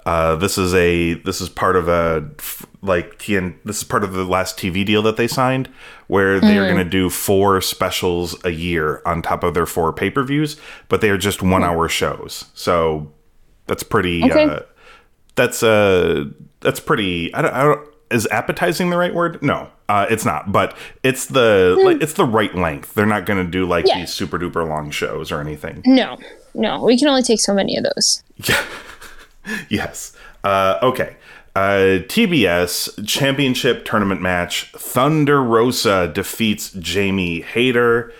Uh, 0.05 0.35
this 0.35 0.57
is 0.57 0.73
a 0.73 1.13
this 1.13 1.39
is 1.39 1.47
part 1.49 1.75
of 1.75 1.87
a 1.87 2.29
like 2.81 3.17
TN, 3.19 3.55
this 3.63 3.77
is 3.77 3.83
part 3.85 4.03
of 4.03 4.11
the 4.13 4.25
last 4.25 4.57
TV 4.57 4.85
deal 4.85 5.01
that 5.03 5.15
they 5.15 5.27
signed 5.27 5.69
where 6.07 6.39
they 6.41 6.57
are 6.57 6.65
going 6.65 6.83
to 6.83 6.89
do 6.89 7.09
four 7.09 7.61
specials 7.61 8.35
a 8.43 8.49
year 8.49 9.01
on 9.05 9.21
top 9.21 9.43
of 9.43 9.53
their 9.53 9.65
four 9.65 9.93
pay-per-views 9.93 10.57
but 10.89 10.99
they 10.99 11.09
are 11.09 11.17
just 11.17 11.41
1 11.41 11.63
hour 11.63 11.87
shows 11.87 12.45
so 12.53 13.09
that's 13.67 13.83
pretty 13.83 14.23
Okay. 14.25 14.43
uh, 14.43 14.59
that's 15.35 15.63
uh 15.63 16.25
that's 16.59 16.81
pretty 16.81 17.33
I 17.33 17.41
don't, 17.41 17.53
I 17.53 17.63
don't 17.63 17.87
is 18.11 18.27
appetizing 18.27 18.89
the 18.89 18.97
right 18.97 19.13
word 19.15 19.41
no 19.41 19.69
uh, 19.87 20.05
it's 20.09 20.25
not 20.25 20.51
but 20.51 20.75
it's 21.03 21.27
the 21.27 21.79
like, 21.83 22.01
it's 22.01 22.13
the 22.13 22.25
right 22.25 22.53
length 22.53 22.93
they're 22.93 23.05
not 23.05 23.25
going 23.25 23.43
to 23.43 23.49
do 23.49 23.65
like 23.65 23.87
Yeah. 23.87 23.99
these 23.99 24.13
super 24.13 24.37
duper 24.37 24.67
long 24.67 24.91
shows 24.91 25.31
or 25.31 25.39
anything 25.39 25.81
No, 25.85 26.17
no. 26.53 26.83
We 26.83 26.97
can 26.99 27.07
only 27.07 27.23
take 27.23 27.39
so 27.39 27.53
many 27.53 27.77
of 27.77 27.85
those. 27.95 28.21
Yes. 29.69 30.15
Uh, 30.43 30.79
okay. 30.81 31.15
Uh, 31.55 32.01
TBS 32.07 33.05
Championship 33.07 33.85
Tournament 33.85 34.21
match. 34.21 34.71
Thunder 34.71 35.43
Rosa 35.43 36.11
defeats 36.13 36.71
Jamie 36.71 37.41
Hayter. 37.41 38.11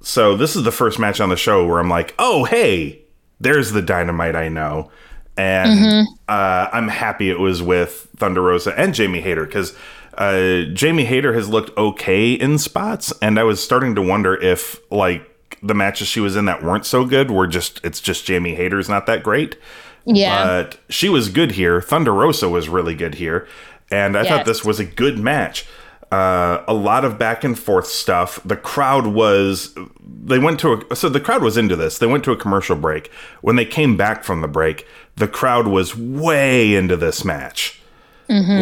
So 0.00 0.36
this 0.36 0.56
is 0.56 0.62
the 0.62 0.72
first 0.72 0.98
match 0.98 1.20
on 1.20 1.28
the 1.28 1.36
show 1.36 1.66
where 1.66 1.80
I'm 1.80 1.90
like, 1.90 2.14
oh 2.18 2.44
hey, 2.44 3.00
there's 3.40 3.72
the 3.72 3.82
dynamite 3.82 4.36
I 4.36 4.48
know, 4.48 4.90
and 5.36 6.06
uh, 6.28 6.68
I'm 6.72 6.88
happy 6.88 7.28
it 7.28 7.40
was 7.40 7.60
with 7.60 8.08
Thunder 8.16 8.40
Rosa 8.40 8.78
and 8.78 8.94
Jamie 8.94 9.20
Hayter 9.20 9.44
because 9.44 9.76
uh, 10.16 10.62
Jamie 10.72 11.04
Hayter 11.04 11.34
has 11.34 11.48
looked 11.48 11.76
okay 11.76 12.32
in 12.32 12.58
spots, 12.58 13.12
and 13.20 13.38
I 13.38 13.42
was 13.42 13.62
starting 13.62 13.94
to 13.96 14.02
wonder 14.02 14.34
if 14.34 14.80
like 14.90 15.30
the 15.62 15.74
matches 15.74 16.08
she 16.08 16.20
was 16.20 16.36
in 16.36 16.44
that 16.46 16.62
weren't 16.62 16.86
so 16.86 17.04
good 17.04 17.30
were 17.30 17.46
just 17.46 17.84
it's 17.84 18.00
just 18.00 18.24
Jamie 18.24 18.54
Hayter's 18.54 18.88
not 18.88 19.06
that 19.06 19.22
great. 19.22 19.58
Yeah. 20.06 20.44
But 20.44 20.78
she 20.88 21.08
was 21.08 21.28
good 21.28 21.52
here. 21.52 21.80
Thunder 21.80 22.12
Rosa 22.12 22.48
was 22.48 22.68
really 22.68 22.94
good 22.94 23.16
here. 23.16 23.46
And 23.90 24.16
I 24.16 24.22
thought 24.24 24.46
this 24.46 24.64
was 24.64 24.80
a 24.80 24.84
good 24.84 25.18
match. 25.18 25.66
Uh, 26.10 26.62
a 26.68 26.74
lot 26.74 27.04
of 27.04 27.18
back 27.18 27.42
and 27.44 27.58
forth 27.58 27.86
stuff. 27.86 28.40
The 28.44 28.56
crowd 28.56 29.08
was. 29.08 29.76
They 30.24 30.38
went 30.38 30.60
to 30.60 30.84
a. 30.90 30.96
So 30.96 31.08
the 31.08 31.20
crowd 31.20 31.42
was 31.42 31.56
into 31.56 31.74
this. 31.76 31.98
They 31.98 32.06
went 32.06 32.24
to 32.24 32.32
a 32.32 32.36
commercial 32.36 32.76
break. 32.76 33.10
When 33.42 33.56
they 33.56 33.64
came 33.64 33.96
back 33.96 34.22
from 34.24 34.40
the 34.40 34.48
break, 34.48 34.86
the 35.16 35.28
crowd 35.28 35.66
was 35.66 35.96
way 35.96 36.74
into 36.74 36.96
this 36.96 37.24
match. 37.24 37.80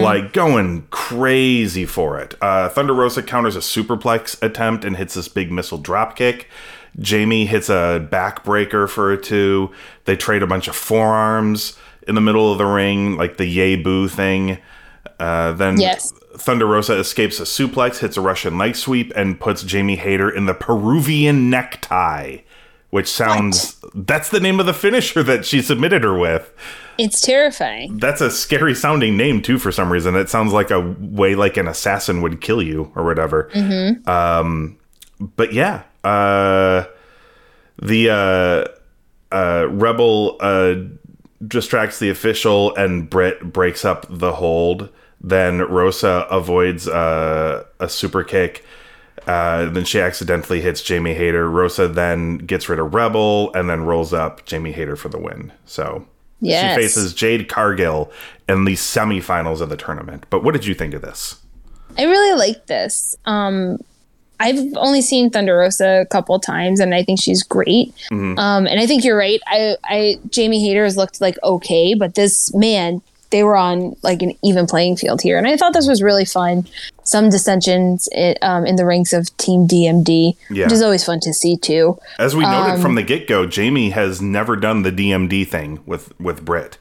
Like 0.03 0.33
going 0.35 0.87
crazy 0.91 1.87
for 1.87 2.19
it. 2.19 2.35
Uh, 2.43 2.69
Thunder 2.69 2.93
Rosa 2.93 3.23
counters 3.23 3.57
a 3.57 3.61
superplex 3.61 4.43
attempt 4.43 4.85
and 4.85 4.97
hits 4.97 5.15
this 5.15 5.29
big 5.29 5.51
missile 5.51 5.79
drop 5.79 6.17
kick. 6.17 6.49
Jamie 6.99 7.47
hits 7.47 7.69
a 7.69 8.07
backbreaker 8.11 8.89
for 8.89 9.13
a 9.13 9.17
two. 9.21 9.71
They 10.05 10.17
trade 10.17 10.43
a 10.43 10.47
bunch 10.47 10.69
of 10.69 10.77
forearms 10.77 11.77
in 12.07 12.15
the 12.15 12.21
middle 12.21 12.53
of 12.53 12.59
the 12.59 12.67
ring, 12.67 13.17
like 13.17 13.37
the 13.37 13.47
yay 13.47 13.77
boo 13.77 14.09
thing. 14.09 14.59
Uh, 15.19 15.53
then 15.53 15.81
Yes. 15.81 16.13
Thunder 16.37 16.67
Rosa 16.67 16.95
escapes 16.99 17.39
a 17.39 17.45
suplex, 17.45 17.99
hits 17.99 18.17
a 18.17 18.21
Russian 18.21 18.59
leg 18.59 18.75
sweep, 18.77 19.13
and 19.15 19.39
puts 19.39 19.63
Jamie 19.63 19.97
Hayter 19.97 20.29
in 20.29 20.47
the 20.47 20.55
Peruvian 20.55 21.49
necktie, 21.49 22.39
which 22.91 23.09
sounds. 23.09 23.77
That's 23.95 24.31
the 24.31 24.41
name 24.41 24.59
of 24.59 24.67
the 24.67 24.75
finisher 24.75 25.23
that 25.23 25.45
she 25.47 25.63
submitted 25.63 26.03
her 26.03 26.17
with. 26.19 26.53
It's 26.99 27.21
terrifying. 27.21 27.99
That's 27.99 28.21
a 28.21 28.31
scary 28.31 28.75
sounding 28.75 29.17
name 29.17 29.43
too 29.43 29.59
for 29.59 29.71
some 29.73 29.93
reason. 29.93 30.15
It 30.17 30.29
sounds 30.29 30.53
like 30.53 30.71
a 30.71 30.81
way 31.01 31.35
like 31.35 31.57
an 31.57 31.67
assassin 31.69 32.21
would 32.23 32.41
kill 32.41 32.63
you 32.63 32.93
or 32.97 33.05
whatever. 33.05 33.49
Um, 34.09 34.77
but 35.37 35.53
yeah, 35.53 35.83
uh, 36.05 36.85
the 37.83 38.11
uh, 38.11 39.35
uh, 39.35 39.67
rebel 39.69 40.37
uh, 40.41 40.75
distracts 41.47 41.99
the 41.99 42.11
official 42.11 42.75
and 42.77 43.09
Britt 43.11 43.53
breaks 43.53 43.85
up 43.85 44.07
the 44.09 44.33
hold. 44.33 44.89
Then 45.21 45.59
Rosa 45.61 46.27
avoids 46.31 46.87
uh, 46.87 47.65
a 47.81 47.89
super 47.89 48.23
kick. 48.25 48.65
Uh, 49.27 49.71
then 49.71 49.85
she 49.85 50.01
accidentally 50.01 50.61
hits 50.61 50.83
Jamie 50.83 51.15
Hayter. 51.15 51.49
Rosa 51.49 51.89
then 51.89 52.39
gets 52.39 52.69
rid 52.69 52.79
of 52.79 52.93
Rebel 52.93 53.53
and 53.55 53.71
then 53.71 53.85
rolls 53.85 54.13
up 54.13 54.45
Jamie 54.45 54.73
Hayter 54.73 54.97
for 54.97 55.09
the 55.09 55.19
win. 55.19 55.51
So 55.65 56.07
Yes. 56.41 56.75
she 56.77 56.83
faces 56.83 57.15
Jade 57.15 57.49
Cargill 57.49 58.13
in 58.49 58.67
the 58.67 58.75
semifinals 58.75 59.63
of 59.63 59.71
the 59.71 59.77
tournament. 59.79 60.27
But 60.29 60.45
what 60.45 60.53
did 60.53 60.67
you 60.67 60.75
think 60.75 60.93
of 60.93 61.01
this? 61.01 61.37
I 61.97 62.05
really 62.05 62.37
like 62.39 62.67
this. 62.67 63.15
Um, 63.25 63.79
I've 64.41 64.59
only 64.77 65.01
seen 65.01 65.31
Thunder 65.31 65.57
Rosa 65.57 66.01
a 66.03 66.07
couple 66.07 66.39
times, 66.41 66.81
and 66.81 66.95
I 66.95 67.03
think 67.03 67.21
she's 67.21 67.43
great. 67.43 67.95
Um, 68.11 68.37
and 68.39 68.81
I 68.81 68.87
think 68.87 69.05
you're 69.05 69.17
right. 69.17 69.41
I, 69.47 69.77
I 69.85 70.17
Jamie 70.31 70.61
Hayter 70.67 70.85
has 70.85 70.97
looked 70.97 71.21
like 71.21 71.37
okay, 71.43 71.95
but 71.95 72.15
this 72.15 72.53
man, 72.55 73.01
they 73.31 73.43
were 73.45 73.57
on 73.57 73.97
like 74.03 74.23
an 74.23 74.33
even 74.43 74.67
playing 74.67 74.97
field 74.97 75.23
here, 75.23 75.39
and 75.39 75.47
I 75.47 75.57
thought 75.57 75.73
this 75.73 75.87
was 75.89 76.03
really 76.03 76.25
fun. 76.25 76.67
Some 77.05 77.29
dissensions 77.29 78.09
i 78.17 78.35
um, 78.43 78.65
in 78.67 78.77
the 78.77 78.85
ranks 78.87 79.13
of 79.13 79.35
Team 79.37 79.69
DMD, 79.69 80.37
Yeah. 80.51 80.65
which 80.65 80.73
is 80.73 80.83
always 80.83 81.05
fun 81.05 81.21
to 81.21 81.33
see 81.35 81.57
too. 81.57 81.99
As 82.19 82.35
we 82.35 82.43
noted 82.45 82.75
Um, 82.75 82.81
from 82.81 82.95
the 82.97 83.03
get 83.03 83.29
go, 83.29 83.47
Jamie 83.47 83.91
has 83.91 84.21
never 84.23 84.57
done 84.57 84.83
the 84.83 84.91
DMD 84.93 85.47
thing 85.47 85.81
with 85.87 86.19
with 86.19 86.45
Britt. 86.45 86.79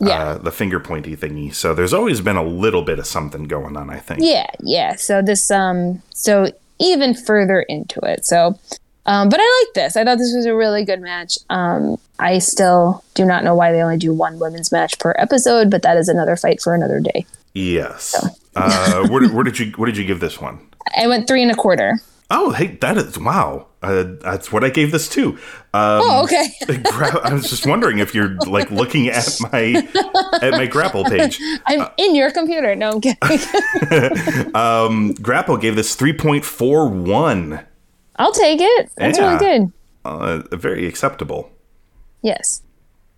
Yeah. 0.00 0.22
Uh, 0.24 0.38
the 0.38 0.50
finger 0.50 0.80
pointy 0.80 1.16
thingy. 1.16 1.54
So 1.54 1.72
there's 1.72 1.94
always 1.94 2.20
been 2.20 2.36
a 2.36 2.42
little 2.44 2.82
bit 2.82 2.98
of 2.98 3.06
something 3.06 3.44
going 3.44 3.76
on, 3.76 3.88
I 3.90 4.00
think. 4.00 4.20
Yeah, 4.22 4.46
yeah. 4.60 4.96
So 4.96 5.22
this 5.22 5.50
um 5.50 6.02
so 6.12 6.50
even 6.78 7.14
further 7.14 7.60
into 7.60 8.00
it. 8.00 8.24
So 8.24 8.58
um 9.06 9.28
but 9.28 9.40
I 9.40 9.64
like 9.64 9.74
this. 9.74 9.96
I 9.96 10.04
thought 10.04 10.18
this 10.18 10.34
was 10.34 10.46
a 10.46 10.54
really 10.54 10.84
good 10.84 11.00
match. 11.00 11.38
Um 11.50 11.98
I 12.18 12.38
still 12.38 13.04
do 13.14 13.24
not 13.24 13.44
know 13.44 13.54
why 13.54 13.72
they 13.72 13.82
only 13.82 13.96
do 13.96 14.12
one 14.12 14.38
women's 14.38 14.70
match 14.70 14.98
per 14.98 15.14
episode, 15.18 15.70
but 15.70 15.82
that 15.82 15.96
is 15.96 16.08
another 16.08 16.36
fight 16.36 16.60
for 16.60 16.74
another 16.74 17.00
day. 17.00 17.26
Yes. 17.54 18.14
uh, 18.56 19.06
where, 19.08 19.28
where 19.28 19.44
did 19.44 19.58
you 19.58 19.72
what 19.76 19.86
did 19.86 19.96
you 19.96 20.04
give 20.04 20.20
this 20.20 20.40
one? 20.40 20.60
I 20.96 21.06
went 21.06 21.26
three 21.26 21.42
and 21.42 21.50
a 21.50 21.54
quarter. 21.54 22.00
Oh, 22.30 22.50
hey, 22.52 22.78
that 22.80 22.96
is 22.96 23.18
wow. 23.18 23.66
Uh, 23.82 24.04
that's 24.20 24.50
what 24.50 24.64
I 24.64 24.70
gave 24.70 24.92
this 24.92 25.08
too. 25.10 25.32
Um, 25.74 26.00
Oh, 26.02 26.22
okay. 26.24 26.48
gra- 26.84 27.20
I 27.22 27.34
was 27.34 27.50
just 27.50 27.66
wondering 27.66 27.98
if 27.98 28.14
you're 28.14 28.36
like 28.46 28.70
looking 28.70 29.08
at 29.08 29.28
my 29.52 29.86
at 30.40 30.52
my 30.52 30.66
grapple 30.66 31.04
page. 31.04 31.38
I'm 31.66 31.86
in 31.98 32.14
your 32.14 32.30
computer. 32.32 32.74
No, 32.74 32.92
I'm 32.92 33.00
kidding. 33.00 34.50
Um, 34.54 35.12
grapple 35.14 35.56
gave 35.58 35.76
this 35.76 35.94
three 35.94 36.12
point 36.14 36.44
four 36.44 36.88
one. 36.88 37.60
I'll 38.16 38.32
take 38.32 38.60
it. 38.60 38.90
That's 38.96 39.18
Yeah. 39.18 39.26
really 39.26 39.38
good. 39.38 39.72
Uh, 40.04 40.42
very 40.56 40.86
acceptable. 40.86 41.50
Yes. 42.22 42.62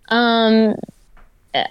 Um 0.09 0.71
uh, 0.71 0.75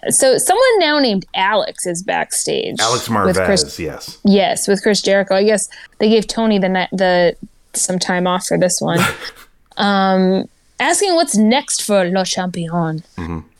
so 0.09 0.37
someone 0.37 0.79
now 0.79 0.99
named 0.99 1.25
Alex 1.35 1.85
is 1.85 2.03
backstage. 2.03 2.79
Alex 2.79 3.09
with 3.09 3.35
Chris 3.35 3.63
Marvez, 3.63 3.79
yes. 3.79 4.17
Yes, 4.23 4.67
with 4.67 4.81
Chris 4.81 5.01
Jericho. 5.01 5.35
I 5.35 5.43
guess 5.43 5.69
they 5.99 6.09
gave 6.09 6.27
Tony 6.27 6.59
the 6.59 6.87
the 6.91 7.35
some 7.73 7.99
time 7.99 8.27
off 8.27 8.45
for 8.47 8.57
this 8.57 8.81
one. 8.81 8.99
um, 9.77 10.47
asking 10.79 11.15
what's 11.15 11.35
next 11.35 11.83
for 11.83 12.05
Le 12.05 12.25
Champion. 12.25 13.03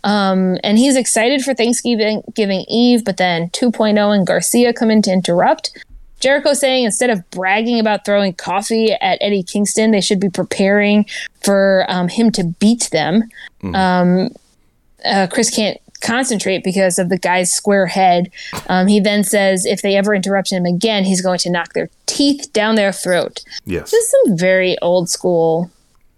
Um, 0.04 0.58
and 0.64 0.78
he's 0.78 0.96
excited 0.96 1.42
for 1.42 1.54
Thanksgiving 1.54 2.22
Giving 2.36 2.66
Eve, 2.68 3.04
but 3.04 3.18
then 3.18 3.50
2.0 3.50 4.16
and 4.16 4.28
Garcia 4.28 4.72
come 4.74 4.92
in 4.92 5.02
to 5.02 5.12
interrupt. 5.12 5.72
Jericho 6.20 6.54
saying 6.54 6.86
instead 6.86 7.10
of 7.10 7.30
bragging 7.32 7.80
about 7.80 8.06
throwing 8.06 8.34
coffee 8.34 8.94
at 8.94 9.18
Eddie 9.22 9.44
Kingston, 9.44 9.92
they 9.92 10.02
should 10.02 10.20
be 10.20 10.30
preparing 10.30 11.06
for 11.44 11.86
um, 11.90 12.08
him 12.08 12.32
to 12.32 12.44
beat 12.60 12.90
them. 12.92 13.24
Um, 13.76 14.30
uh, 15.04 15.28
Chris 15.32 15.54
can't 15.54 15.80
concentrate 16.02 16.64
because 16.64 17.00
of 17.00 17.10
the 17.10 17.18
guy's 17.18 17.52
square 17.52 17.88
head. 17.88 18.32
Um, 18.68 18.88
he 18.88 19.00
then 19.00 19.24
says 19.24 19.66
if 19.66 19.82
they 19.82 19.96
ever 19.96 20.14
interrupt 20.14 20.52
him 20.52 20.66
again, 20.66 21.04
he's 21.04 21.22
going 21.22 21.40
to 21.40 21.50
knock 21.50 21.74
their 21.74 21.90
teeth 22.06 22.52
down 22.54 22.76
their 22.76 22.92
throat. 22.92 23.44
Yes. 23.66 23.92
This 23.92 24.04
is 24.04 24.12
some 24.26 24.38
very 24.38 24.78
old 24.82 25.10
school 25.10 25.72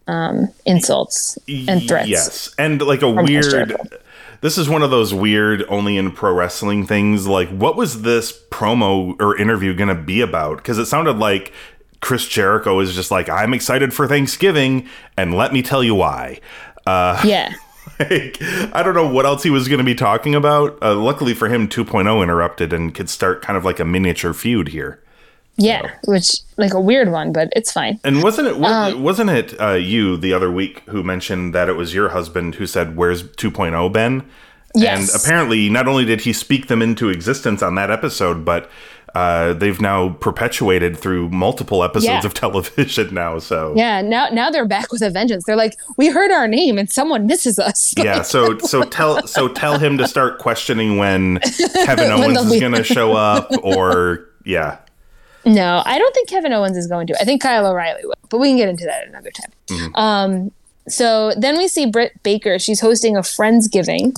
um, 0.08 0.48
insults 0.66 1.38
and 1.48 1.88
threats. 1.88 2.08
Yes, 2.10 2.56
and 2.58 2.82
like 2.82 3.02
a 3.02 3.10
weird. 3.10 3.76
This 4.40 4.58
is 4.60 4.70
one 4.70 4.84
of 4.84 4.92
those 4.92 5.14
weird 5.16 5.66
only 5.68 5.98
in 5.98 6.12
pro 6.12 6.32
wrestling 6.32 6.86
things. 6.86 7.26
Like, 7.26 7.50
what 7.50 7.76
was 7.76 8.04
this 8.04 8.32
promo 8.52 9.20
or 9.20 9.36
interview 9.36 9.74
going 9.74 9.90
to 9.90 9.96
be 9.96 10.22
about? 10.22 10.58
Because 10.58 10.78
it 10.78 10.86
sounded 10.86 11.18
like 11.18 11.52
Chris 12.02 12.28
Jericho 12.28 12.80
is 12.80 12.94
just 12.94 13.10
like, 13.10 13.30
"I'm 13.30 13.54
excited 13.54 13.94
for 13.94 14.08
Thanksgiving, 14.08 14.88
and 15.18 15.34
let 15.34 15.54
me 15.54 15.62
tell 15.64 15.84
you 15.84 15.96
why." 15.96 16.40
Uh, 16.86 17.20
Yeah. 17.26 17.54
Like, 18.00 18.38
I 18.42 18.82
don't 18.84 18.94
know 18.96 19.08
what 19.08 19.26
else 19.26 19.44
he 19.44 19.50
was 19.50 19.68
going 19.68 19.80
to 19.80 19.84
be 19.84 19.96
talking 19.96 20.36
about. 20.36 20.78
Uh, 20.82 20.96
luckily 20.96 21.34
for 21.34 21.48
him, 21.50 21.68
2.0 21.68 22.22
interrupted 22.24 22.74
and 22.74 22.94
could 22.94 23.10
start 23.10 23.42
kind 23.42 23.58
of 23.58 23.66
like 23.66 23.80
a 23.80 23.86
miniature 23.86 24.34
feud 24.34 24.70
here. 24.70 25.02
Yeah. 25.60 25.92
Which, 26.06 26.42
like 26.58 26.74
a 26.76 26.80
weird 26.80 27.10
one, 27.12 27.32
but 27.32 27.50
it's 27.56 27.72
fine. 27.72 28.00
And 28.04 28.22
wasn't 28.22 28.48
it 28.48 28.58
wa- 28.60 28.90
Um, 28.90 29.02
wasn't 29.02 29.32
it 29.32 29.60
uh, 29.60 29.72
you 29.74 30.16
the 30.18 30.32
other 30.34 30.52
week 30.52 30.84
who 30.88 31.02
mentioned 31.04 31.56
that 31.56 31.68
it 31.68 31.74
was 31.74 31.94
your 31.96 32.10
husband 32.10 32.56
who 32.56 32.68
said, 32.68 32.96
"Where's 32.96 33.24
2.0 33.24 33.92
been?" 33.92 34.24
Yes. 34.76 35.12
And 35.12 35.20
apparently, 35.24 35.68
not 35.70 35.88
only 35.88 36.06
did 36.06 36.22
he 36.22 36.34
speak 36.34 36.68
them 36.68 36.84
into 36.84 37.10
existence 37.10 37.64
on 37.64 37.74
that 37.76 37.90
episode, 37.90 38.46
but 38.46 38.70
uh, 39.18 39.54
they've 39.54 39.82
now 39.82 40.10
perpetuated 40.10 40.96
through 40.96 41.28
multiple 41.30 41.84
episodes 41.84 42.06
Yeah. 42.06 42.26
of 42.26 42.34
television 42.46 43.14
now. 43.16 43.40
So 43.40 43.74
Yeah. 43.76 44.02
Now, 44.02 44.28
now 44.30 44.52
they're 44.52 44.68
back 44.68 44.92
with 44.92 45.02
a 45.02 45.10
vengeance. 45.10 45.44
They're 45.46 45.56
like, 45.56 45.76
we 45.98 46.10
heard 46.10 46.30
our 46.30 46.48
name 46.48 46.78
and 46.78 46.88
someone 46.90 47.26
misses 47.26 47.58
us. 47.58 47.96
yeah, 47.98 48.22
so 48.22 48.58
so 48.60 48.84
tell 48.84 49.26
so 49.26 49.48
tell 49.48 49.80
him 49.80 49.98
to 49.98 50.08
start 50.08 50.38
questioning 50.38 50.98
when 50.98 51.40
Kevin 51.86 52.12
Owens 52.12 52.34
they'll 52.36 52.54
is 52.54 52.60
going 52.60 52.74
to 52.76 52.84
show 52.84 53.14
up, 53.14 53.50
or 53.64 54.30
yeah, 54.46 54.78
No, 55.46 55.82
I 55.86 55.98
don't 55.98 56.14
think 56.14 56.30
Kevin 56.30 56.54
Owens 56.54 56.78
is 56.78 56.86
going 56.88 57.08
to. 57.08 57.20
I 57.20 57.26
think 57.26 57.42
Kyle 57.42 57.66
O'Reilly 57.66 58.02
will, 58.06 58.14
but 58.30 58.38
we 58.40 58.50
can 58.50 58.58
get 58.58 58.70
into 58.70 58.86
that 58.86 59.08
another 59.08 59.32
time. 59.32 59.92
Um, 59.96 60.52
so 60.88 61.34
then 61.38 61.58
we 61.58 61.68
see 61.68 61.86
Britt 61.90 62.22
Baker. 62.24 62.60
She's 62.60 62.80
hosting 62.82 63.18
a 63.18 63.22
Friendsgiving, 63.22 64.16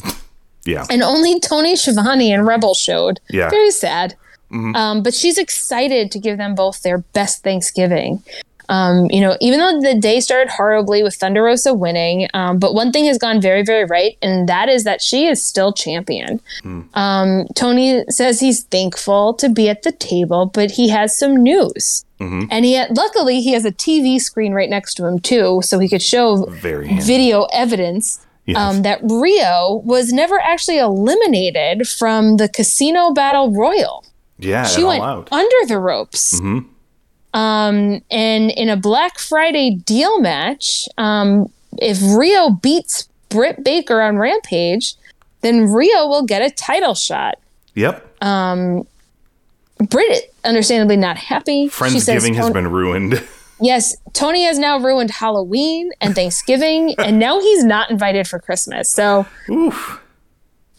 yeah, 0.66 0.86
and 0.90 1.02
only 1.02 1.40
Tony 1.40 1.76
Schiavone 1.76 2.32
and 2.34 2.46
Rebel 2.46 2.74
showed. 2.74 3.20
Yeah. 3.30 3.50
Very 3.50 3.72
sad. 3.72 4.16
Um, 4.52 5.04
but 5.04 5.14
she's 5.14 5.38
excited 5.38 6.12
to 6.12 6.20
give 6.20 6.38
them 6.38 6.56
both 6.56 6.82
their 6.82 7.00
best 7.00 7.44
Thanksgiving. 7.44 8.24
Um, 8.70 9.08
you 9.10 9.20
know, 9.20 9.36
even 9.42 9.60
though 9.60 9.82
the 9.82 10.00
day 10.00 10.20
started 10.20 10.52
horribly 10.52 11.02
with 11.02 11.16
Thunder 11.16 11.42
Rosa 11.42 11.74
winning, 11.74 12.28
um, 12.36 12.60
but 12.60 12.76
one 12.76 12.92
thing 12.92 13.06
has 13.06 13.18
gone 13.18 13.42
very, 13.42 13.64
very 13.64 13.86
right, 13.86 14.16
and 14.22 14.48
that 14.48 14.70
is 14.70 14.84
that 14.84 15.02
she 15.02 15.26
is 15.26 15.44
still 15.44 15.74
champion. 15.74 16.40
Um, 16.94 17.48
Tony 17.56 18.04
says 18.10 18.40
he's 18.40 18.64
thankful 18.66 19.34
to 19.36 19.50
be 19.50 19.70
at 19.70 19.82
the 19.82 19.92
table, 19.92 20.46
but 20.46 20.70
he 20.72 20.90
has 20.90 21.18
some 21.18 21.36
news. 21.38 22.06
And 22.20 22.66
he 22.66 22.74
had, 22.74 22.96
luckily 22.96 23.42
he 23.42 23.54
has 23.54 23.66
a 23.66 23.72
TV 23.72 24.20
screen 24.20 24.54
right 24.54 24.70
next 24.70 24.96
to 24.96 25.06
him 25.06 25.20
too, 25.20 25.62
so 25.64 25.80
he 25.80 25.88
could 25.90 26.02
show 26.04 26.46
very 26.46 27.00
video 27.00 27.46
evidence 27.54 28.24
Yes. 28.46 28.58
um, 28.58 28.82
that 28.82 29.00
Riho 29.04 29.84
was 29.84 30.12
never 30.12 30.40
actually 30.40 30.80
eliminated 30.80 31.88
from 31.88 32.38
the 32.38 32.50
Casino 32.50 33.12
Battle 33.14 33.52
Royal. 33.52 34.04
Yeah, 34.39 34.65
She 34.65 34.84
went 34.84 35.04
out. 35.04 35.28
under 35.32 35.56
the 35.67 35.78
ropes. 35.80 36.39
Um, 37.34 38.02
and 38.10 38.52
in 38.52 38.69
a 38.69 38.78
Black 38.78 39.19
Friday 39.19 39.75
deal 39.75 40.19
match, 40.19 40.88
um, 40.97 41.52
if 41.78 41.97
Riho 41.99 42.60
beats 42.62 43.08
Britt 43.30 43.63
Baker 43.63 44.02
on 44.02 44.17
Rampage, 44.17 44.95
then 45.41 45.67
Riho 45.67 46.08
will 46.10 46.23
get 46.25 46.41
a 46.41 46.49
title 46.49 46.95
shot. 46.95 47.36
Yep. 47.75 48.06
Britt, 49.89 50.34
understandably 50.43 50.97
not 50.97 51.17
happy. 51.17 51.69
Says 51.69 51.93
Friendsgiving 51.93 52.36
has 52.36 52.49
been 52.52 52.69
ruined. 52.71 53.23
Yes, 53.62 53.93
Tony 54.13 54.45
has 54.45 54.58
now 54.58 54.80
ruined 54.80 55.12
Halloween 55.12 55.91
and 55.99 56.15
Thanksgiving, 56.15 56.95
and 56.97 57.19
now 57.19 57.41
he's 57.41 57.62
not 57.62 57.91
invited 57.91 58.25
for 58.25 58.39
Christmas. 58.39 58.89
So 58.89 59.25
Oof. 59.49 59.99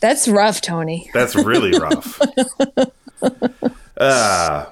that's 0.01 0.27
rough, 0.27 0.63
Tony. 0.63 1.11
That's 1.13 1.35
really 1.35 1.79
rough. 1.79 2.19
uh, 3.97 4.67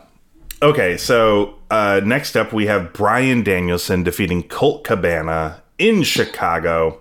okay, 0.62 0.96
so 0.96 1.58
uh, 1.70 2.00
next 2.04 2.36
up 2.36 2.52
we 2.52 2.66
have 2.66 2.92
Bryan 2.92 3.42
Danielson 3.42 4.02
defeating 4.02 4.42
Colt 4.42 4.84
Cabana 4.84 5.62
in 5.78 6.02
Chicago. 6.02 7.00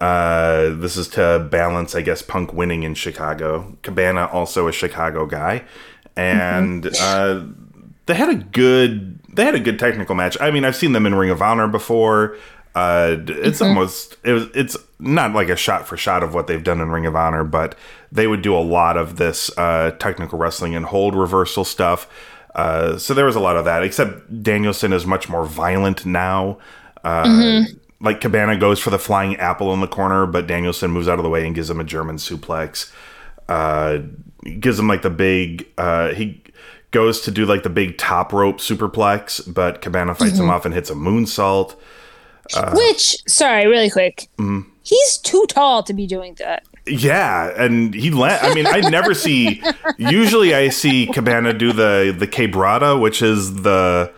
Uh, 0.00 0.70
this 0.76 0.96
is 0.96 1.08
to 1.08 1.46
balance, 1.50 1.94
I 1.94 2.00
guess, 2.00 2.22
Punk 2.22 2.54
winning 2.54 2.84
in 2.84 2.94
Chicago. 2.94 3.76
Cabana 3.82 4.26
also 4.26 4.66
a 4.66 4.72
Chicago 4.72 5.26
guy, 5.26 5.64
and 6.16 6.86
uh, 7.00 7.44
they 8.06 8.14
had 8.14 8.30
a 8.30 8.36
good 8.36 9.18
they 9.32 9.44
had 9.44 9.54
a 9.54 9.60
good 9.60 9.78
technical 9.78 10.14
match. 10.14 10.36
I 10.40 10.50
mean, 10.50 10.64
I've 10.64 10.76
seen 10.76 10.92
them 10.92 11.06
in 11.06 11.14
Ring 11.14 11.30
of 11.30 11.42
Honor 11.42 11.68
before. 11.68 12.36
Uh, 12.74 13.16
it's 13.26 13.60
almost 13.60 14.16
it 14.24 14.32
was 14.32 14.46
it's 14.54 14.76
not 14.98 15.32
like 15.32 15.48
a 15.48 15.56
shot 15.56 15.86
for 15.86 15.96
shot 15.96 16.22
of 16.22 16.34
what 16.34 16.46
they've 16.46 16.62
done 16.62 16.80
in 16.80 16.90
Ring 16.90 17.04
of 17.04 17.16
Honor, 17.16 17.44
but 17.44 17.76
they 18.12 18.26
would 18.26 18.42
do 18.42 18.54
a 18.56 18.60
lot 18.60 18.96
of 18.96 19.16
this 19.16 19.50
uh, 19.58 19.92
technical 19.98 20.38
wrestling 20.38 20.74
and 20.74 20.86
hold 20.86 21.14
reversal 21.14 21.64
stuff. 21.64 22.08
Uh, 22.54 22.98
so 22.98 23.14
there 23.14 23.24
was 23.24 23.36
a 23.36 23.40
lot 23.40 23.56
of 23.56 23.64
that. 23.64 23.82
Except 23.84 24.42
Danielson 24.42 24.92
is 24.92 25.06
much 25.06 25.28
more 25.28 25.44
violent 25.46 26.04
now. 26.04 26.58
Uh, 27.04 27.62
Like 28.02 28.20
Cabana 28.22 28.56
goes 28.56 28.80
for 28.80 28.88
the 28.90 28.98
flying 28.98 29.36
apple 29.36 29.74
in 29.74 29.80
the 29.80 29.86
corner, 29.86 30.24
but 30.26 30.46
Danielson 30.46 30.90
moves 30.90 31.06
out 31.06 31.18
of 31.18 31.22
the 31.22 31.28
way 31.28 31.44
and 31.46 31.54
gives 31.54 31.68
him 31.68 31.78
a 31.78 31.84
German 31.84 32.16
suplex. 32.16 32.90
Uh, 33.48 33.98
gives 34.58 34.78
him 34.78 34.88
like 34.88 35.02
the 35.02 35.10
big. 35.10 35.66
Uh, 35.76 36.08
he 36.14 36.42
goes 36.92 37.20
to 37.20 37.30
do 37.30 37.44
like 37.44 37.62
the 37.62 37.68
big 37.70 37.98
top 37.98 38.32
rope 38.32 38.56
superplex, 38.56 39.52
but 39.52 39.82
Cabana 39.82 40.14
fights 40.14 40.38
him 40.38 40.48
off 40.50 40.64
and 40.64 40.72
hits 40.74 40.88
a 40.90 40.94
moonsault. 40.94 41.76
Which, 42.72 43.16
sorry, 43.28 43.66
really 43.66 43.90
quick, 43.90 44.28
Mm-hmm. 44.38 44.68
he's 44.82 45.18
too 45.18 45.44
tall 45.48 45.82
to 45.84 45.92
be 45.92 46.06
doing 46.06 46.34
that. 46.38 46.64
Yeah, 46.86 47.52
and 47.56 47.94
he 47.94 48.10
let. 48.10 48.42
I 48.42 48.54
mean, 48.54 48.66
I 48.66 48.80
never 48.80 49.14
see. 49.14 49.62
Usually, 49.98 50.54
I 50.54 50.70
see 50.70 51.06
Cabana 51.06 51.52
do 51.52 51.72
the 51.72 52.14
the 52.16 52.26
quebrada, 52.26 53.00
which 53.00 53.22
is 53.22 53.62
the 53.62 54.12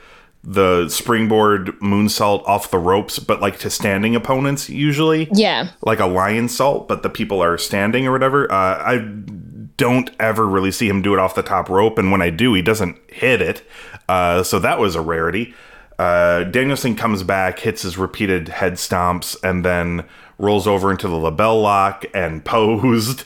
the 0.45 0.89
springboard 0.89 1.67
moonsault 1.81 2.43
off 2.49 2.71
the 2.71 2.79
ropes, 2.79 3.19
but 3.19 3.41
like 3.41 3.59
to 3.61 3.71
standing 3.71 4.17
opponents. 4.17 4.69
Usually, 4.69 5.29
Yeah. 5.33 5.69
like 5.83 6.01
a 6.01 6.05
lionsault, 6.05 6.89
but 6.89 7.03
the 7.05 7.11
people 7.11 7.41
are 7.43 7.57
standing 7.59 8.07
or 8.09 8.13
whatever. 8.13 8.51
Uh, 8.51 8.55
I 8.85 8.99
don't 9.77 10.11
ever 10.19 10.47
really 10.47 10.73
see 10.73 10.89
him 10.89 11.01
do 11.01 11.13
it 11.15 11.21
off 11.21 11.35
the 11.37 11.43
top 11.45 11.69
rope, 11.69 11.97
and 11.99 12.11
when 12.11 12.23
I 12.23 12.31
do, 12.31 12.55
he 12.55 12.63
doesn't 12.63 12.99
hit 13.09 13.41
it. 13.41 13.63
Uh, 14.09 14.43
so 14.43 14.59
that 14.59 14.79
was 14.81 14.97
a 14.97 15.01
rarity. 15.01 15.55
Uh, 15.99 16.43
Danielson 16.45 16.97
comes 16.97 17.23
back, 17.23 17.61
hits 17.61 17.83
his 17.83 17.97
repeated 17.97 18.49
head 18.49 18.75
stomps, 18.75 19.37
and 19.45 19.65
then 19.65 20.05
rolls 20.39 20.67
over 20.67 20.91
into 20.91 21.09
the 21.09 21.17
LeBell 21.17 21.63
Lock 21.63 22.05
and 22.15 22.45
posed, 22.45 23.25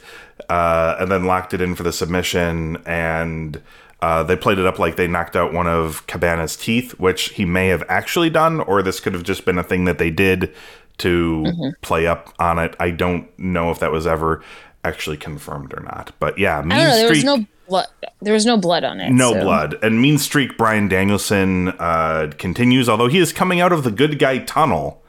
uh, 0.49 0.97
and 0.99 1.11
then 1.11 1.25
locked 1.25 1.55
it 1.55 1.61
in 1.61 1.75
for 1.75 1.83
the 1.83 1.93
submission. 1.93 2.77
And 2.87 3.61
uh, 4.03 4.23
they 4.23 4.37
played 4.37 4.59
it 4.59 4.67
up 4.67 4.79
like 4.79 4.97
they 4.97 5.09
knocked 5.09 5.37
out 5.37 5.53
one 5.53 5.67
of 5.67 6.07
Cabana's 6.07 6.57
teeth, 6.57 6.93
which 6.99 7.31
he 7.31 7.45
may 7.45 7.69
have 7.69 7.83
actually 7.89 8.31
done, 8.31 8.61
or 8.61 8.83
this 8.83 9.01
could 9.01 9.15
have 9.15 9.23
just 9.23 9.45
been 9.45 9.59
a 9.59 9.63
thing 9.65 9.85
that 9.87 9.99
they 9.99 10.11
did 10.11 10.55
to 10.99 11.73
play 11.83 12.07
up 12.07 12.33
on 12.39 12.59
it. 12.59 12.75
I 12.81 12.91
don't 12.91 13.29
know 13.39 13.71
if 13.71 13.81
that 13.81 13.93
was 13.93 14.07
ever 14.07 14.43
actually 14.85 15.17
confirmed 15.17 15.75
or 15.75 15.81
not. 15.81 16.13
But 16.19 16.39
yeah, 16.39 16.63
Mean 16.63 16.73
I 16.73 16.77
don't 16.77 16.89
know. 16.89 16.97
There 16.97 17.09
was 17.11 17.25
no 17.25 17.47
blood. 17.69 17.87
There 18.23 18.35
was 18.35 18.47
no 18.47 18.57
blood 18.57 18.85
on 18.85 19.01
it. 19.01 19.11
no 19.11 19.33
so- 19.33 19.41
blood. 19.41 19.77
And 19.83 20.01
Mean 20.01 20.19
Streak 20.19 20.57
Bryan 20.57 20.89
Danielson 20.89 21.69
uh, 21.69 22.33
continues, 22.39 22.89
although 22.89 23.09
he 23.09 23.19
is 23.19 23.33
coming 23.33 23.61
out 23.61 23.73
of 23.73 23.85
the 23.85 23.91
good 23.91 24.19
guy 24.19 24.39
tunnel, 24.39 25.03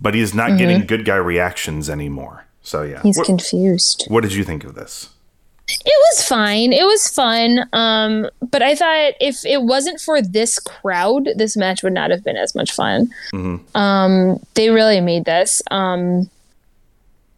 but 0.00 0.14
he's 0.14 0.34
not 0.34 0.58
getting 0.58 0.86
good 0.86 1.04
guy 1.04 1.16
reactions 1.16 1.90
anymore. 1.90 2.44
So 2.62 2.82
yeah. 2.82 2.96
Mm-hmm. 2.96 3.06
He's 3.06 3.18
what, 3.18 3.26
confused. 3.26 4.04
what 4.08 4.22
did 4.22 4.34
you 4.34 4.44
think 4.44 4.64
of 4.64 4.74
this? 4.74 5.10
It 5.68 5.94
was 6.10 6.26
fine. 6.26 6.72
It 6.72 6.84
was 6.84 7.08
fun. 7.08 7.68
Um, 7.72 8.28
but 8.40 8.62
I 8.62 8.74
thought 8.74 9.12
if 9.20 9.44
it 9.44 9.62
wasn't 9.62 10.00
for 10.00 10.22
this 10.22 10.58
crowd, 10.58 11.28
this 11.36 11.56
match 11.56 11.82
would 11.82 11.92
not 11.92 12.10
have 12.10 12.24
been 12.24 12.36
as 12.36 12.54
much 12.54 12.72
fun. 12.72 13.10
Mm-hmm. 13.34 13.76
Um, 13.76 14.40
they 14.54 14.70
really 14.70 15.00
made 15.00 15.26
this, 15.26 15.60
um, 15.70 16.30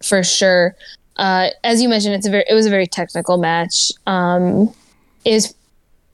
for 0.03 0.23
sure. 0.23 0.77
Uh, 1.17 1.49
as 1.65 1.83
you 1.83 1.89
mentioned, 1.89 2.15
it's 2.15 2.27
a 2.27 2.31
very, 2.31 2.45
it 2.49 2.55
was 2.55 2.67
a 2.67 2.71
very 2.71 2.87
technical 2.87 3.37
match. 3.37 3.93
Um, 4.07 4.73
is 5.25 5.55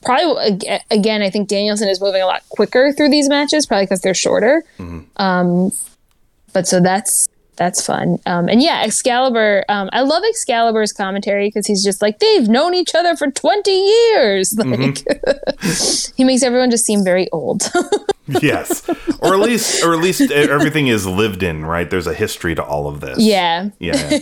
probably 0.02 0.58
again, 0.90 1.22
I 1.22 1.30
think 1.30 1.48
Danielson 1.48 1.88
is 1.88 2.00
moving 2.00 2.22
a 2.22 2.26
lot 2.26 2.42
quicker 2.48 2.92
through 2.92 3.10
these 3.10 3.28
matches, 3.28 3.66
probably 3.66 3.84
because 3.84 4.00
they're 4.00 4.14
shorter. 4.14 4.64
Um, 5.16 5.70
but 6.56 6.66
so 6.66 6.80
that's 6.80 7.28
that's 7.56 7.84
fun. 7.84 8.18
Um, 8.24 8.48
and 8.48 8.62
yeah, 8.62 8.80
Excalibur. 8.82 9.62
Um, 9.68 9.90
I 9.92 10.00
love 10.00 10.22
Excalibur's 10.24 10.90
commentary 10.90 11.48
because 11.48 11.66
he's 11.66 11.84
just 11.84 12.00
like 12.00 12.18
they've 12.18 12.48
known 12.48 12.72
each 12.72 12.94
other 12.94 13.14
for 13.14 13.30
twenty 13.30 13.78
years. 13.78 14.56
Like 14.64 15.04
he 16.16 16.24
makes 16.24 16.42
everyone 16.42 16.70
just 16.70 16.86
seem 16.86 17.04
very 17.04 17.30
old. 17.30 17.70
yes. 18.40 18.88
Or 19.20 19.34
at 19.34 19.40
least 19.40 19.84
or 19.84 19.92
at 19.92 20.00
least 20.00 20.30
everything 20.30 20.86
is 20.86 21.06
lived 21.06 21.42
in, 21.42 21.66
right? 21.66 21.90
There's 21.90 22.06
a 22.06 22.14
history 22.14 22.54
to 22.54 22.64
all 22.64 22.88
of 22.88 23.00
this. 23.00 23.18
yeah. 23.18 23.68
Yeah. 23.78 24.18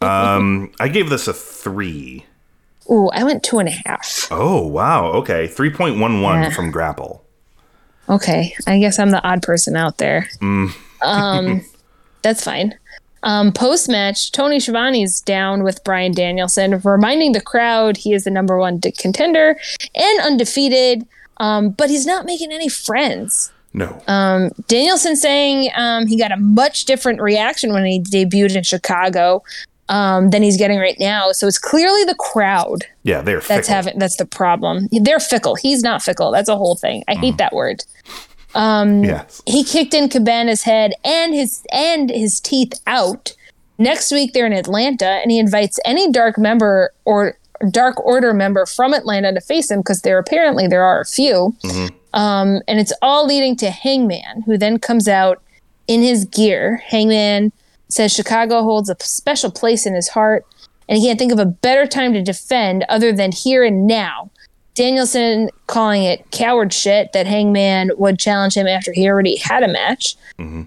um 0.00 0.70
I 0.78 0.86
gave 0.86 1.10
this 1.10 1.26
a 1.26 1.34
3. 1.34 2.24
Ooh, 2.88 3.08
I 3.08 3.24
went 3.24 3.42
two 3.42 3.58
and 3.58 3.68
a 3.68 3.72
half. 3.86 4.28
Oh, 4.30 4.64
wow. 4.64 5.06
Okay. 5.06 5.48
3.11 5.48 6.22
Yeah. 6.22 6.50
from 6.50 6.70
Grapple. 6.70 7.24
Okay, 8.08 8.54
I 8.66 8.78
guess 8.78 8.98
I'm 8.98 9.10
the 9.10 9.22
odd 9.26 9.40
person 9.42 9.76
out 9.76 9.96
there. 9.96 10.28
Um, 11.04 11.64
that's 12.22 12.42
fine. 12.42 12.78
Um, 13.22 13.52
Post 13.52 13.88
match, 13.88 14.32
Tony 14.32 14.60
Schiavone's 14.60 15.20
down 15.20 15.62
with 15.62 15.82
Bryan 15.82 16.12
Danielson, 16.12 16.78
reminding 16.80 17.32
the 17.32 17.40
crowd 17.40 17.96
he 17.96 18.12
is 18.12 18.24
the 18.24 18.30
number 18.30 18.58
one 18.58 18.80
contender 18.98 19.58
and 19.94 20.20
undefeated. 20.20 21.06
Um, 21.38 21.70
but 21.70 21.88
he's 21.88 22.06
not 22.06 22.26
making 22.26 22.52
any 22.52 22.68
friends. 22.68 23.50
No. 23.72 24.00
Um, 24.06 24.50
Danielson 24.68 25.16
saying 25.16 25.70
um, 25.74 26.06
he 26.06 26.16
got 26.16 26.32
a 26.32 26.36
much 26.36 26.84
different 26.84 27.20
reaction 27.20 27.72
when 27.72 27.84
he 27.84 28.00
debuted 28.00 28.56
in 28.56 28.62
Chicago 28.62 29.42
um, 29.88 30.30
than 30.30 30.42
he's 30.42 30.56
getting 30.56 30.78
right 30.78 30.96
now. 31.00 31.32
So 31.32 31.46
it's 31.46 31.58
clearly 31.58 32.04
the 32.04 32.14
crowd 32.14 32.84
yeah, 33.02 33.20
they're 33.20 33.40
that's 33.40 33.66
fickle. 33.68 33.74
having 33.74 33.98
that's 33.98 34.16
the 34.16 34.26
problem. 34.26 34.88
They're 34.92 35.20
fickle. 35.20 35.56
He's 35.56 35.82
not 35.82 36.02
fickle. 36.02 36.30
That's 36.30 36.48
a 36.48 36.56
whole 36.56 36.76
thing. 36.76 37.04
I 37.08 37.14
hate 37.14 37.36
that 37.38 37.52
word. 37.52 37.82
Yes. 39.04 39.42
He 39.46 39.64
kicked 39.64 39.94
in 39.94 40.08
Cabana's 40.08 40.62
head 40.62 40.92
and 41.04 41.34
his 41.34 41.64
and 41.72 42.10
his 42.10 42.40
teeth 42.40 42.72
out. 42.86 43.32
Next 43.78 44.12
week 44.12 44.32
they're 44.32 44.46
in 44.46 44.52
Atlanta, 44.52 45.06
and 45.06 45.30
he 45.30 45.38
invites 45.38 45.80
any 45.84 46.10
Dark 46.10 46.38
member 46.38 46.92
or 47.04 47.36
Dark 47.70 48.04
Order 48.04 48.32
member 48.32 48.66
from 48.66 48.94
Atlanta 48.94 49.32
to 49.32 49.40
face 49.40 49.70
him 49.70 49.80
because 49.80 50.02
there 50.02 50.18
apparently 50.18 50.66
there 50.66 50.84
are 50.84 51.00
a 51.00 51.04
few. 51.04 51.56
Um, 52.12 52.60
and 52.68 52.78
it's 52.78 52.92
all 53.02 53.26
leading 53.26 53.56
to 53.56 53.70
Hangman, 53.70 54.42
who 54.46 54.56
then 54.56 54.78
comes 54.78 55.08
out 55.08 55.42
in 55.88 56.02
his 56.02 56.24
gear. 56.24 56.76
Hangman 56.86 57.52
says 57.88 58.12
Chicago 58.12 58.62
holds 58.62 58.88
a 58.88 58.96
special 59.00 59.50
place 59.50 59.84
in 59.86 59.94
his 59.94 60.08
heart, 60.08 60.46
and 60.88 60.98
he 60.98 61.04
can't 61.06 61.18
think 61.18 61.32
of 61.32 61.38
a 61.40 61.46
better 61.46 61.86
time 61.86 62.12
to 62.12 62.22
defend 62.22 62.84
other 62.88 63.12
than 63.12 63.32
here 63.32 63.64
and 63.64 63.86
now. 63.86 64.30
Danielson 64.74 65.50
calling 65.66 66.02
it 66.02 66.28
coward 66.32 66.72
shit 66.72 67.12
that 67.12 67.26
Hangman 67.26 67.90
would 67.96 68.18
challenge 68.18 68.54
him 68.56 68.66
after 68.66 68.92
he 68.92 69.08
already 69.08 69.36
had 69.36 69.62
a 69.62 69.68
match. 69.68 70.16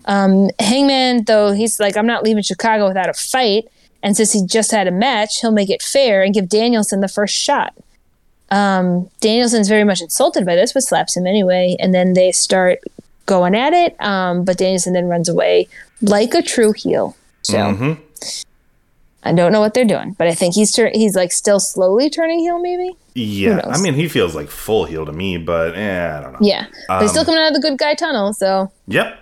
Um, 0.06 0.50
Hangman, 0.60 1.26
though, 1.26 1.52
he's 1.52 1.80
like, 1.80 1.98
I'm 1.98 2.08
not 2.08 2.24
leaving 2.24 2.42
Chicago 2.44 2.88
without 2.88 3.10
a 3.10 3.14
fight. 3.14 3.68
And 4.02 4.16
since 4.16 4.32
he 4.32 4.46
just 4.46 4.72
had 4.72 4.88
a 4.88 4.92
match, 4.92 5.42
he'll 5.42 5.52
make 5.52 5.70
it 5.70 5.82
fair 5.82 6.24
and 6.24 6.34
give 6.34 6.48
Danielson 6.48 7.02
the 7.02 7.08
first 7.10 7.36
shot. 7.36 7.74
Um, 8.50 9.10
Danielson's 9.20 9.68
very 9.68 9.84
much 9.84 10.02
insulted 10.02 10.46
by 10.46 10.56
this, 10.56 10.72
but 10.72 10.84
slaps 10.84 11.18
him 11.18 11.28
anyway. 11.28 11.76
And 11.80 11.94
then 11.94 12.14
they 12.14 12.32
start 12.32 12.80
going 13.26 13.56
at 13.56 13.74
it. 13.74 14.02
Um, 14.02 14.46
but 14.46 14.58
Danielson 14.58 14.94
then 14.94 15.08
runs 15.08 15.28
away 15.28 15.68
like 16.02 16.34
a 16.34 16.42
true 16.42 16.72
heel. 16.72 17.18
So 17.42 17.98
I 19.28 19.34
don't 19.34 19.52
know 19.52 19.60
what 19.60 19.74
they're 19.74 19.86
doing, 19.86 20.14
but 20.18 20.28
I 20.28 20.34
think 20.34 20.56
he's 20.56 20.72
tur- 20.72 20.92
he's 20.94 21.16
like 21.16 21.32
still 21.32 21.60
slowly 21.60 22.10
turning 22.10 22.40
heel, 22.40 22.60
maybe. 22.60 22.96
Yeah. 23.14 23.62
I 23.66 23.80
mean, 23.80 23.94
he 23.94 24.08
feels 24.08 24.36
like 24.36 24.50
full 24.50 24.86
heel 24.86 25.06
to 25.06 25.12
me, 25.12 25.38
but 25.38 25.76
eh, 25.76 26.18
I 26.18 26.22
don't 26.22 26.34
know. 26.34 26.40
Yeah, 26.42 26.68
but 26.88 27.02
he's 27.02 27.12
still 27.12 27.26
coming 27.26 27.40
out 27.40 27.48
of 27.50 27.54
the 27.54 27.60
good 27.60 27.78
guy 27.78 27.94
tunnel, 27.96 28.34
so 28.34 28.72
Yep. 28.88 29.20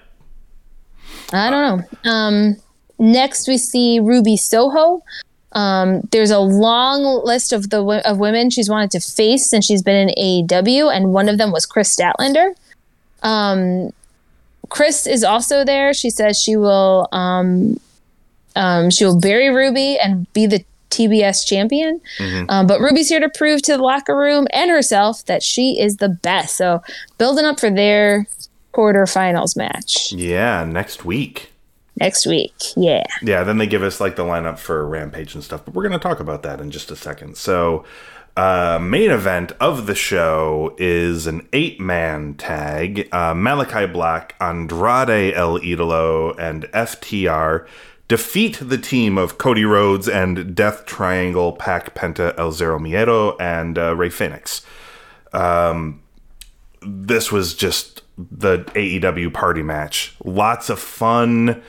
I 1.33 1.49
don't 1.49 1.83
know. 2.03 2.09
Um, 2.11 2.55
next, 2.99 3.47
we 3.47 3.57
see 3.57 3.99
Ruby 3.99 4.37
Soho. 4.37 5.03
Um, 5.53 6.01
there's 6.11 6.31
a 6.31 6.39
long 6.39 7.23
list 7.25 7.53
of 7.53 7.69
the 7.69 7.81
of 8.05 8.17
women 8.19 8.49
she's 8.49 8.69
wanted 8.69 8.91
to 8.91 8.99
face 8.99 9.49
since 9.49 9.65
she's 9.65 9.81
been 9.81 10.09
in 10.09 10.15
AEW, 10.15 10.93
and 10.93 11.13
one 11.13 11.29
of 11.29 11.37
them 11.37 11.51
was 11.51 11.65
Kris 11.65 11.95
Statlander. 11.95 12.53
Um, 13.23 13.91
Kris 14.69 15.07
is 15.07 15.23
also 15.23 15.63
there. 15.63 15.93
She 15.93 16.09
says 16.09 16.39
she 16.41 16.57
will 16.57 17.07
um, 17.11 17.79
um, 18.55 18.89
she 18.89 19.05
will 19.05 19.19
bury 19.19 19.49
Ruby 19.49 19.97
and 19.97 20.31
be 20.33 20.45
the 20.47 20.63
TBS 20.91 21.45
champion. 21.45 21.99
Mm-hmm. 22.19 22.45
Um, 22.49 22.67
but 22.67 22.79
Ruby's 22.79 23.09
here 23.09 23.19
to 23.19 23.29
prove 23.29 23.61
to 23.63 23.73
the 23.73 23.83
locker 23.83 24.15
room 24.17 24.47
and 24.53 24.69
herself 24.71 25.25
that 25.25 25.43
she 25.43 25.79
is 25.79 25.97
the 25.97 26.09
best. 26.09 26.55
So 26.55 26.81
building 27.17 27.43
up 27.45 27.59
for 27.59 27.69
their 27.69 28.27
quarterfinals 28.73 29.55
match 29.57 30.11
Yeah, 30.13 30.63
next 30.65 31.05
week. 31.05 31.51
next 31.99 32.25
week. 32.25 32.53
Yeah. 32.75 33.03
Yeah, 33.21 33.43
then 33.43 33.57
they 33.57 33.67
give 33.67 33.83
us 33.83 33.99
like 33.99 34.15
the 34.15 34.23
lineup 34.23 34.57
for 34.59 34.85
Rampage 34.87 35.33
and 35.33 35.43
stuff, 35.43 35.63
but 35.65 35.73
we're 35.73 35.83
going 35.87 35.99
to 35.99 36.03
talk 36.03 36.19
about 36.19 36.43
that 36.43 36.59
in 36.61 36.71
just 36.71 36.91
a 36.91 36.95
second. 36.95 37.37
So, 37.37 37.83
uh, 38.37 38.79
main 38.81 39.11
event 39.11 39.53
of 39.61 39.85
the 39.87 39.95
show 39.95 40.75
is 40.77 41.25
an 41.25 41.47
eight 41.53 41.79
man 41.79 42.33
tag. 42.33 43.07
Uh, 43.13 43.33
Malakai 43.33 43.91
Black, 43.93 44.35
Andrade 44.41 45.33
El 45.33 45.57
Idolo, 45.59 46.37
and 46.37 46.63
FTR 46.73 47.65
defeat 48.07 48.59
the 48.61 48.77
team 48.77 49.17
of 49.17 49.37
Cody 49.37 49.65
Rhodes 49.65 50.07
and 50.07 50.55
Death 50.55 50.85
Triangle, 50.85 51.53
Pac 51.53 51.95
Penta, 51.95 52.37
El 52.37 52.51
Zero 52.51 52.79
Miedo, 52.79 53.35
and 53.39 53.77
uh, 53.77 53.95
Rey 53.95 54.09
Fenix. 54.09 54.65
Um, 55.33 56.01
this 56.81 57.31
was 57.31 57.55
just 57.55 58.03
the 58.17 58.59
AEW 58.59 59.33
party 59.33 59.63
match. 59.63 60.15
Lots 60.23 60.69
of 60.69 60.79
fun. 60.79 61.61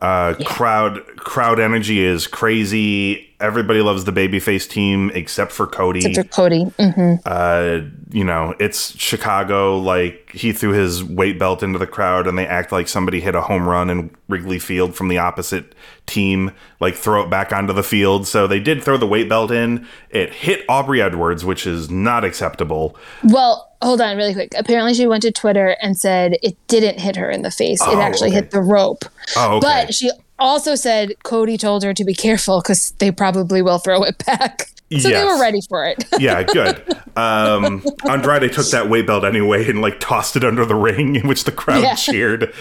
Uh, 0.00 0.34
Crowd 0.46 1.04
crowd 1.16 1.60
energy 1.60 2.02
is 2.02 2.26
crazy. 2.26 3.26
Everybody 3.38 3.80
loves 3.82 4.04
the 4.04 4.12
babyface 4.12 4.68
team 4.68 5.10
except 5.14 5.52
for 5.52 5.66
Cody. 5.66 6.06
Except 6.06 6.30
for 6.30 6.34
Cody. 6.34 6.64
hmm 6.78 7.14
uh, 7.26 7.80
you 8.10 8.24
know, 8.24 8.54
it's 8.58 8.98
Chicago. 8.98 9.78
Like 9.78 10.30
he 10.32 10.52
threw 10.52 10.72
his 10.72 11.04
weight 11.04 11.38
belt 11.38 11.62
into 11.62 11.78
the 11.78 11.86
crowd, 11.86 12.26
and 12.26 12.38
they 12.38 12.46
act 12.46 12.72
like 12.72 12.88
somebody 12.88 13.20
hit 13.20 13.34
a 13.34 13.42
home 13.42 13.68
run 13.68 13.90
in 13.90 14.10
Wrigley 14.28 14.58
Field 14.58 14.94
from 14.94 15.08
the 15.08 15.18
opposite 15.18 15.74
team. 16.06 16.52
Like 16.80 16.94
throw 16.94 17.22
it 17.22 17.30
back 17.30 17.52
onto 17.52 17.72
the 17.74 17.82
field. 17.82 18.26
So 18.26 18.46
they 18.46 18.60
did 18.60 18.82
throw 18.82 18.96
the 18.96 19.06
weight 19.06 19.28
belt 19.28 19.50
in. 19.50 19.86
It 20.08 20.32
hit 20.32 20.64
Aubrey 20.68 21.02
Edwards, 21.02 21.44
which 21.44 21.66
is 21.66 21.90
not 21.90 22.24
acceptable. 22.24 22.96
Well, 23.24 23.69
hold 23.82 24.00
on 24.00 24.16
really 24.16 24.34
quick. 24.34 24.52
Apparently, 24.56 24.94
she 24.94 25.06
went 25.06 25.22
to 25.22 25.32
Twitter 25.32 25.76
and 25.82 25.96
said 25.96 26.36
it 26.42 26.56
didn't 26.68 27.00
hit 27.00 27.16
her 27.16 27.30
in 27.30 27.42
the 27.42 27.50
face. 27.50 27.80
Oh, 27.82 27.92
it 27.92 28.02
actually 28.02 28.28
okay. 28.28 28.36
hit 28.36 28.50
the 28.50 28.60
rope. 28.60 29.04
Oh, 29.36 29.56
okay. 29.56 29.60
But 29.60 29.94
she 29.94 30.10
also 30.38 30.74
said 30.74 31.14
Cody 31.22 31.56
told 31.56 31.82
her 31.82 31.94
to 31.94 32.04
be 32.04 32.14
careful 32.14 32.60
because 32.60 32.92
they 32.92 33.10
probably 33.10 33.62
will 33.62 33.78
throw 33.78 34.02
it 34.02 34.24
back. 34.26 34.68
So 34.98 35.08
they 35.08 35.24
were 35.24 35.40
ready 35.40 35.60
for 35.68 35.86
it. 35.86 36.04
yeah, 36.18 36.42
good. 36.42 36.82
Um, 37.16 37.84
Andrade 38.08 38.52
took 38.52 38.66
that 38.70 38.88
weight 38.90 39.06
belt 39.06 39.22
anyway 39.24 39.68
and 39.70 39.80
like 39.80 40.00
tossed 40.00 40.34
it 40.34 40.42
under 40.42 40.64
the 40.64 40.74
ring, 40.74 41.14
in 41.14 41.28
which 41.28 41.44
the 41.44 41.52
crowd 41.52 41.82
Yeah. 41.82 41.94
cheered. 41.94 42.52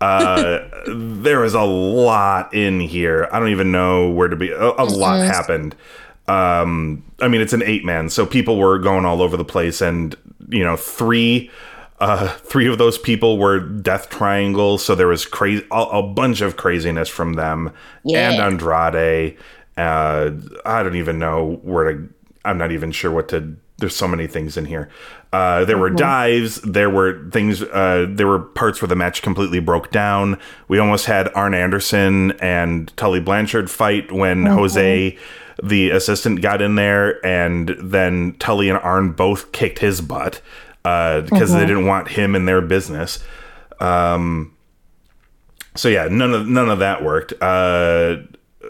Uh, 0.00 0.68
there 0.86 1.40
was 1.40 1.54
a 1.54 1.62
lot 1.62 2.52
in 2.54 2.80
here. 2.80 3.28
I 3.32 3.40
don't 3.40 3.48
even 3.50 3.72
know 3.72 4.10
where 4.10 4.28
to 4.28 4.36
be. 4.36 4.50
A, 4.50 4.60
a 4.60 4.84
lot 4.84 5.24
happened. 5.24 5.74
Um, 6.28 7.04
I 7.20 7.28
mean, 7.28 7.40
it's 7.40 7.52
an 7.52 7.62
eight 7.64 7.84
man, 7.84 8.08
so 8.08 8.24
people 8.26 8.56
were 8.58 8.78
going 8.78 9.04
all 9.04 9.22
over 9.22 9.36
the 9.36 9.44
place, 9.44 9.80
and 9.80 10.14
you 10.48 10.64
know, 10.64 10.76
three. 10.76 11.50
Uh, 12.00 12.26
three 12.38 12.66
of 12.66 12.78
those 12.78 12.98
people 12.98 13.38
were 13.38 13.60
Death 13.60 14.08
Triangle, 14.10 14.76
so 14.76 14.96
there 14.96 15.06
was 15.06 15.24
crazy, 15.24 15.64
a, 15.70 15.82
a 15.82 16.02
bunch 16.02 16.40
of 16.40 16.56
craziness 16.56 17.08
from 17.08 17.34
them 17.34 17.72
Yeah. 18.02 18.32
and 18.32 18.40
Andrade. 18.42 19.36
Uh, 19.76 20.32
I 20.66 20.82
don't 20.82 20.96
even 20.96 21.20
know 21.20 21.60
where 21.62 21.92
to. 21.92 22.08
I'm 22.44 22.58
not 22.58 22.72
even 22.72 22.90
sure 22.90 23.12
what 23.12 23.28
to. 23.28 23.56
There's 23.78 23.94
so 23.94 24.08
many 24.08 24.26
things 24.26 24.56
in 24.56 24.64
here. 24.64 24.88
Uh, 25.32 25.64
there 25.64 25.78
were 25.78 25.90
dives. 25.90 26.60
There 26.62 26.90
were 26.90 27.28
things. 27.30 27.62
Uh, 27.62 28.06
there 28.08 28.26
were 28.26 28.40
parts 28.40 28.82
where 28.82 28.88
the 28.88 28.96
match 28.96 29.22
completely 29.22 29.60
broke 29.60 29.92
down. 29.92 30.40
We 30.66 30.78
almost 30.80 31.06
had 31.06 31.32
Arn 31.36 31.54
Anderson 31.54 32.32
and 32.40 32.94
Tully 32.96 33.20
Blanchard 33.20 33.70
fight 33.70 34.10
when 34.10 34.46
Jose, 34.46 35.16
the 35.62 35.90
assistant, 35.90 36.42
got 36.42 36.60
in 36.60 36.74
there, 36.74 37.24
and 37.24 37.76
then 37.80 38.34
Tully 38.38 38.68
and 38.68 38.78
Arn 38.78 39.12
both 39.12 39.52
kicked 39.52 39.78
his 39.78 40.00
butt 40.00 40.40
because 40.82 41.52
they 41.52 41.64
didn't 41.66 41.86
want 41.86 42.08
him 42.08 42.34
in 42.34 42.44
their 42.44 42.60
business. 42.60 43.22
Um, 43.78 44.56
so 45.74 45.88
yeah, 45.88 46.08
none 46.10 46.34
of 46.34 46.46
none 46.46 46.68
of 46.68 46.80
that 46.80 47.02
worked. 47.02 47.32
Uh, 47.40 48.18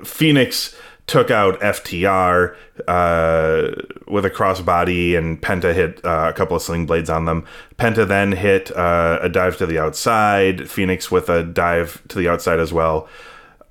Fenix 0.04 0.76
took 1.06 1.30
out 1.30 1.60
FTR 1.60 2.54
uh, 2.86 3.70
with 4.06 4.24
a 4.24 4.30
crossbody, 4.30 5.16
and 5.16 5.40
Penta 5.40 5.74
hit 5.74 6.04
uh, 6.04 6.26
a 6.28 6.32
couple 6.32 6.56
of 6.56 6.62
sling 6.62 6.86
blades 6.86 7.10
on 7.10 7.24
them. 7.24 7.44
Penta 7.76 8.06
then 8.06 8.32
hit 8.32 8.74
uh, 8.76 9.18
a 9.20 9.28
dive 9.28 9.56
to 9.58 9.66
the 9.66 9.78
outside. 9.78 10.70
Fenix 10.70 11.10
with 11.10 11.28
a 11.28 11.42
dive 11.42 12.02
to 12.08 12.18
the 12.18 12.28
outside 12.28 12.60
as 12.60 12.72
well. 12.72 13.08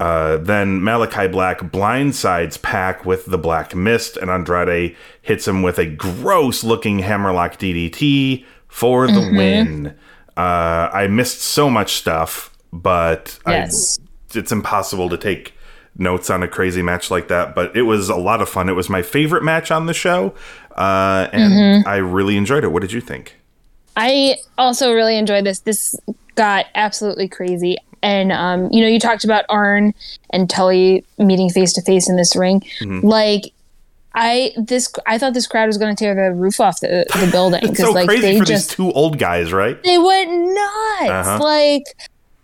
Uh, 0.01 0.37
then 0.37 0.81
Malakai 0.81 1.31
Black 1.31 1.59
blindsides 1.59 2.59
Pac 2.59 3.05
with 3.05 3.27
the 3.27 3.37
Black 3.37 3.75
Mist, 3.75 4.17
and 4.17 4.31
Andrade 4.31 4.95
hits 5.21 5.47
him 5.47 5.61
with 5.61 5.77
a 5.77 5.85
gross 5.85 6.63
looking 6.63 6.97
hammerlock 6.99 7.59
DDT 7.59 8.43
for 8.67 9.05
the 9.05 9.31
win. 9.37 9.95
Uh, 10.35 10.89
I 10.91 11.05
missed 11.05 11.41
so 11.41 11.69
much 11.69 11.93
stuff, 11.97 12.51
but 12.73 13.37
Yes. 13.45 13.99
I, 14.33 14.39
it's 14.39 14.51
impossible 14.51 15.07
to 15.09 15.17
take 15.19 15.53
notes 15.95 16.31
on 16.31 16.41
a 16.41 16.47
crazy 16.47 16.81
match 16.81 17.11
like 17.11 17.27
that. 17.27 17.53
But 17.53 17.75
it 17.75 17.83
was 17.83 18.09
a 18.09 18.15
lot 18.15 18.41
of 18.41 18.49
fun. 18.49 18.69
It 18.69 18.73
was 18.73 18.89
my 18.89 19.03
favorite 19.03 19.43
match 19.43 19.69
on 19.69 19.85
the 19.85 19.93
show, 19.93 20.33
uh, 20.77 21.27
and 21.31 21.85
I 21.85 21.97
really 21.97 22.37
enjoyed 22.37 22.63
it. 22.63 22.71
What 22.71 22.81
did 22.81 22.91
you 22.91 23.01
think? 23.01 23.35
I 23.95 24.37
also 24.57 24.93
really 24.93 25.17
enjoyed 25.19 25.45
this. 25.45 25.59
This 25.59 25.95
got 26.33 26.65
absolutely 26.73 27.27
crazy. 27.27 27.77
And 28.03 28.31
um, 28.31 28.69
you 28.71 28.81
know, 28.81 28.87
you 28.87 28.99
talked 28.99 29.23
about 29.23 29.45
Arn 29.49 29.93
and 30.31 30.49
Tully 30.49 31.05
meeting 31.17 31.49
face 31.49 31.73
to 31.73 31.81
face 31.81 32.09
in 32.09 32.15
this 32.15 32.35
ring. 32.35 32.61
Mm-hmm. 32.79 33.05
Like 33.05 33.53
I 34.13 34.51
this 34.57 34.91
I 35.05 35.17
thought 35.17 35.33
this 35.33 35.47
crowd 35.47 35.67
was 35.67 35.77
going 35.77 35.95
to 35.95 36.03
tear 36.03 36.15
the 36.15 36.35
roof 36.35 36.59
off 36.59 36.79
the, 36.81 37.05
the 37.19 37.29
building 37.31 37.61
because 37.61 37.85
so 37.85 37.91
like 37.91 38.07
crazy 38.07 38.21
they 38.21 38.39
for 38.39 38.45
just 38.45 38.69
these 38.69 38.75
two 38.75 38.91
old 38.91 39.17
guys, 39.17 39.53
right? 39.53 39.81
they 39.83 39.97
went 39.97 40.31
nuts. 40.31 41.09
Uh-huh. 41.09 41.39
Like 41.41 41.83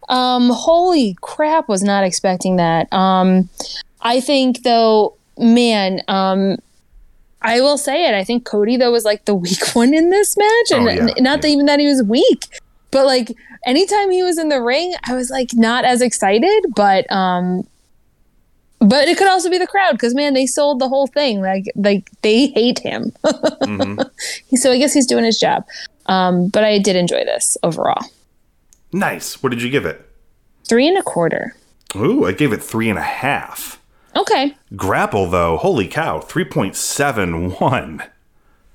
um 0.09 0.49
holy 0.49 1.17
crap 1.21 1.67
was 1.67 1.83
not 1.83 2.03
expecting 2.03 2.55
that. 2.55 2.91
Um 2.93 3.49
I 4.01 4.21
think 4.21 4.63
though 4.63 5.15
man 5.37 6.01
um 6.07 6.57
I 7.41 7.61
will 7.61 7.77
say 7.77 8.07
it. 8.07 8.13
I 8.13 8.23
think 8.23 8.45
Cody 8.45 8.77
though 8.77 8.91
was 8.91 9.05
like 9.05 9.25
the 9.25 9.35
weak 9.35 9.63
one 9.73 9.93
in 9.93 10.09
this 10.09 10.37
match, 10.37 10.71
and 10.71 10.87
Oh, 10.87 10.91
yeah, 10.91 11.13
not 11.19 11.41
that 11.41 11.47
even 11.49 11.65
that 11.67 11.79
he 11.79 11.87
was 11.87 12.01
weak, 12.03 12.45
but 12.91 13.05
like 13.05 13.35
anytime 13.65 14.11
he 14.11 14.23
was 14.23 14.37
in 14.37 14.49
the 14.49 14.61
ring, 14.61 14.93
I 15.07 15.15
was 15.15 15.29
like 15.29 15.49
not 15.53 15.85
as 15.85 16.01
excited. 16.01 16.65
But 16.75 17.11
um, 17.11 17.67
but 18.79 19.07
it 19.07 19.17
could 19.17 19.27
also 19.27 19.49
be 19.49 19.57
the 19.57 19.67
crowd 19.67 19.93
because 19.93 20.13
man, 20.13 20.33
they 20.33 20.45
sold 20.45 20.79
the 20.79 20.87
whole 20.87 21.07
thing. 21.07 21.41
Like 21.41 21.65
like 21.75 22.09
they 22.21 22.47
hate 22.47 22.79
him, 22.79 23.11
so 24.55 24.71
I 24.71 24.77
guess 24.77 24.93
he's 24.93 25.07
doing 25.07 25.25
his 25.25 25.39
job. 25.39 25.65
Um, 26.05 26.47
but 26.47 26.63
I 26.63 26.79
did 26.79 26.95
enjoy 26.95 27.25
this 27.25 27.57
overall. 27.63 28.03
Nice. 28.93 29.43
What 29.43 29.49
did 29.49 29.61
you 29.61 29.69
give 29.69 29.85
it? 29.85 30.07
Three 30.63 30.87
and 30.87 30.97
a 30.97 31.03
quarter. 31.03 31.55
Ooh, 31.95 32.25
I 32.25 32.31
gave 32.31 32.53
it 32.53 32.63
three 32.63 32.89
and 32.89 32.99
a 32.99 33.03
half. 33.03 33.81
Okay. 34.15 34.55
Grapple 34.75 35.27
though, 35.27 35.57
holy 35.57 35.87
cow, 35.87 36.19
three 36.19 36.45
point 36.45 36.75
seven 36.75 37.51
one. 37.51 38.03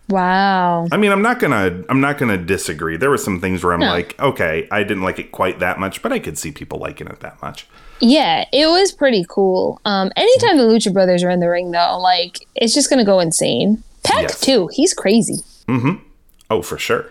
Wow. 0.08 0.86
I 0.92 0.96
mean, 0.96 1.10
I'm 1.12 1.22
not 1.22 1.38
gonna, 1.38 1.82
I'm 1.88 2.00
not 2.00 2.18
gonna 2.18 2.36
disagree. 2.38 2.96
There 2.96 3.10
were 3.10 3.18
some 3.18 3.40
things 3.40 3.62
where 3.64 3.72
I'm 3.72 3.80
No. 3.80 3.86
like, 3.90 4.18
okay, 4.20 4.68
I 4.70 4.82
didn't 4.82 5.02
like 5.02 5.18
it 5.18 5.32
quite 5.32 5.58
that 5.60 5.78
much, 5.78 6.02
but 6.02 6.12
I 6.12 6.18
could 6.18 6.36
see 6.36 6.50
people 6.52 6.78
liking 6.78 7.06
it 7.06 7.20
that 7.20 7.40
much. 7.40 7.66
Yeah, 8.00 8.44
it 8.52 8.66
was 8.66 8.90
pretty 8.92 9.24
cool. 9.28 9.80
Um, 9.84 10.10
anytime 10.16 10.58
the 10.58 10.64
Lucha 10.64 10.92
Brothers 10.92 11.22
are 11.22 11.30
in 11.30 11.40
the 11.40 11.48
ring, 11.48 11.70
though, 11.70 11.98
like 12.00 12.38
it's 12.56 12.74
just 12.74 12.90
gonna 12.90 13.04
go 13.04 13.20
insane. 13.20 13.82
Pac 14.02 14.22
Yes. 14.22 14.40
too, 14.40 14.68
he's 14.72 14.92
crazy. 14.92 15.38
Mm-hmm. 15.68 16.02
Oh, 16.50 16.62
for 16.62 16.76
sure. 16.78 17.06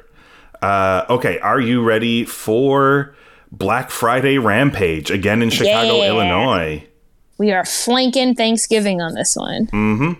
Uh, 0.62 1.06
okay, 1.10 1.40
are 1.40 1.60
you 1.60 1.82
ready 1.82 2.26
for 2.26 3.16
Black 3.52 3.90
Friday 3.90 4.38
Rampage 4.38 5.10
again 5.10 5.42
in 5.42 5.50
Chicago, 5.50 5.96
Yeah. 5.98 6.08
Illinois? 6.10 6.84
We 7.38 7.52
are 7.52 7.66
flanking 7.66 8.36
Thanksgiving 8.36 9.02
on 9.02 9.16
this 9.16 9.36
one. 9.36 9.68
Mm-hmm. 9.68 10.12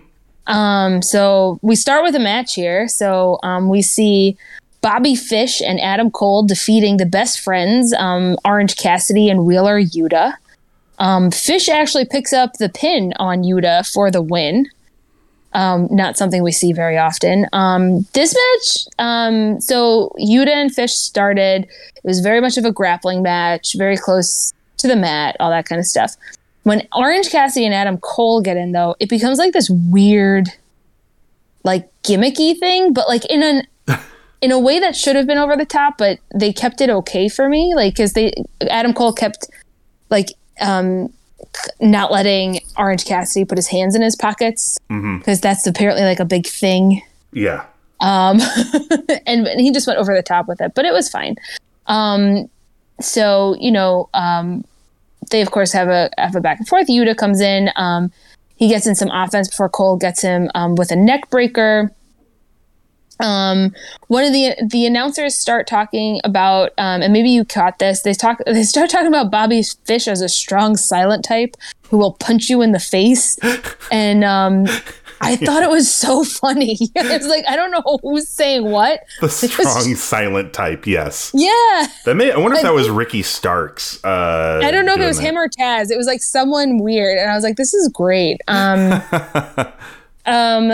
Um, 0.52 1.02
so 1.02 1.60
we 1.62 1.76
start 1.76 2.04
with 2.04 2.14
a 2.14 2.20
match 2.20 2.56
here. 2.56 2.88
So 2.88 3.40
um, 3.42 3.70
we 3.70 3.82
see 3.82 4.38
Bobby 4.82 5.16
Fish 5.16 5.62
and 5.62 5.80
Adam 5.80 6.12
Cole 6.12 6.44
defeating 6.44 6.98
the 6.98 7.06
best 7.06 7.40
friends, 7.40 7.94
um, 7.94 8.38
Orange 8.44 8.76
Cassidy 8.76 9.30
and 9.30 9.46
Wheeler 9.46 9.82
Yuta. 9.82 10.34
Um, 11.00 11.32
Fish 11.32 11.70
actually 11.70 12.06
picks 12.06 12.34
up 12.34 12.58
the 12.58 12.70
pin 12.70 13.14
on 13.18 13.44
Yuta 13.44 13.92
for 13.92 14.12
the 14.12 14.22
win. 14.22 14.68
Um, 15.54 15.88
not 15.90 16.18
something 16.18 16.44
we 16.44 16.52
see 16.52 16.74
very 16.74 16.98
often. 16.98 17.46
Um, 17.54 18.06
this 18.14 18.36
match, 18.36 19.62
so 19.62 20.16
Yuta 20.20 20.50
and 20.50 20.74
Fish 20.74 20.94
started. 20.94 21.64
It 21.64 22.04
was 22.04 22.20
very 22.20 22.42
much 22.42 22.58
of 22.58 22.66
a 22.66 22.72
grappling 22.72 23.22
match, 23.22 23.76
very 23.78 23.98
close 23.98 24.54
to 24.78 24.88
the 24.88 24.96
mat, 24.96 25.38
all 25.40 25.50
that 25.50 25.66
kind 25.66 25.80
of 25.80 25.86
stuff. 25.86 26.16
When 26.64 26.88
Orange 26.96 27.30
Cassidy 27.30 27.66
and 27.66 27.74
Adam 27.74 27.98
Cole 27.98 28.42
get 28.42 28.58
in, 28.58 28.72
though, 28.72 28.96
it 29.00 29.10
becomes 29.10 29.40
like 29.40 29.54
this 29.54 29.70
weird, 29.70 30.50
like 31.64 31.90
gimmicky 32.04 32.58
thing, 32.58 32.94
but 32.94 33.08
like 33.08 33.26
in 33.26 33.42
an 33.42 33.68
in 34.42 34.52
a 34.52 34.60
way 34.60 34.80
that 34.80 34.96
should 34.96 35.16
have 35.16 35.28
been 35.28 35.38
over 35.38 35.56
the 35.56 35.66
top, 35.66 35.98
but 35.98 36.20
they 36.34 36.54
kept 36.54 36.82
it 36.82 36.90
okay 36.90 37.28
for 37.28 37.50
me. 37.50 37.74
Like, 37.76 37.94
because 37.94 38.14
they 38.14 38.34
Adam 38.70 38.94
Cole 38.94 39.14
kept 39.14 39.50
like 40.10 40.30
um 40.60 41.12
not 41.80 42.12
letting 42.12 42.60
Orange 42.78 43.06
Cassidy 43.06 43.46
put 43.46 43.58
his 43.58 43.68
hands 43.68 43.96
in 43.96 44.02
his 44.02 44.16
pockets 44.16 44.78
because 44.88 45.42
that's 45.42 45.66
apparently 45.68 46.04
like 46.04 46.20
a 46.20 46.26
big 46.26 46.46
thing. 46.46 47.02
Yeah. 47.34 47.66
and, 48.00 48.42
and 49.48 49.60
he 49.60 49.72
just 49.72 49.88
went 49.88 50.00
over 50.00 50.14
the 50.14 50.24
top 50.24 50.48
with 50.48 50.62
it, 50.62 50.74
but 50.76 50.86
it 50.86 50.94
was 50.94 51.10
fine. 51.10 51.36
Um, 51.88 52.50
so 53.00 53.56
you 53.60 53.72
know, 53.72 54.10
um, 54.14 54.64
they 55.30 55.42
of 55.42 55.52
course 55.52 55.72
have 55.72 55.88
a 55.88 56.10
have 56.18 56.36
a 56.36 56.42
back 56.42 56.60
and 56.60 56.68
forth. 56.68 56.88
Yuta 56.88 57.16
comes 57.16 57.42
in. 57.42 57.70
Um, 57.76 58.12
he 58.56 58.68
gets 58.68 58.86
in 58.86 58.96
some 58.96 59.10
offense 59.12 59.50
before 59.50 59.70
Cole 59.70 59.98
gets 59.98 60.22
him 60.22 60.50
um, 60.54 60.76
with 60.76 60.92
a 60.92 60.96
neck 60.96 61.30
breaker. 61.30 61.92
Um, 63.20 63.74
one 64.08 64.24
of 64.24 64.34
the 64.34 64.56
the 64.68 64.86
announcers 64.86 65.36
start 65.36 65.68
talking 65.68 66.20
about, 66.24 66.72
um, 66.78 67.02
and 67.02 67.14
maybe 67.14 67.30
you 67.30 67.46
caught 67.46 67.80
this. 67.80 68.02
They 68.02 68.14
talk. 68.14 68.40
They 68.46 68.64
start 68.64 68.90
talking 68.90 69.08
about 69.08 69.32
Bobby 69.32 69.64
Fish 69.86 70.08
as 70.08 70.22
a 70.22 70.30
strong 70.30 70.76
silent 70.76 71.24
type 71.24 71.56
who 71.90 71.98
will 71.98 72.14
punch 72.14 72.50
you 72.50 72.62
in 72.62 72.72
the 72.72 72.80
face, 72.80 73.38
and 73.92 74.24
um, 74.24 74.66
I 75.22 75.36
thought 75.46 75.64
it 75.64 75.70
was 75.70 75.94
so 75.94 76.24
funny. 76.24 76.78
it's 76.96 77.28
like 77.28 77.46
I 77.48 77.56
don't 77.56 77.72
know 77.72 78.00
who's 78.02 78.28
saying 78.28 78.66
what. 78.66 79.02
The 79.22 79.30
strong 79.30 79.96
silent 79.96 80.54
type, 80.54 80.86
yes. 80.88 81.32
Yeah, 81.34 81.88
That 82.06 82.16
may 82.16 82.32
I 82.32 82.38
wonder 82.38 82.58
if 82.58 82.64
that 82.64 82.74
was 82.74 82.90
Ricky 82.90 83.22
Starks. 83.24 84.04
Uh 84.04 84.62
I 84.64 84.72
don't 84.72 84.86
know 84.86 84.94
if 84.94 85.00
it 85.00 85.06
was 85.06 85.18
that. 85.18 85.24
him 85.28 85.38
or 85.38 85.48
Taz. 85.48 85.92
It 85.92 85.98
was 85.98 86.08
like 86.08 86.22
someone 86.22 86.80
weird, 86.80 87.18
and 87.18 87.30
I 87.32 87.36
was 87.36 87.44
like, 87.44 87.56
"This 87.56 87.74
is 87.74 87.88
great." 87.90 88.42
Um, 88.48 89.02
um, 90.26 90.72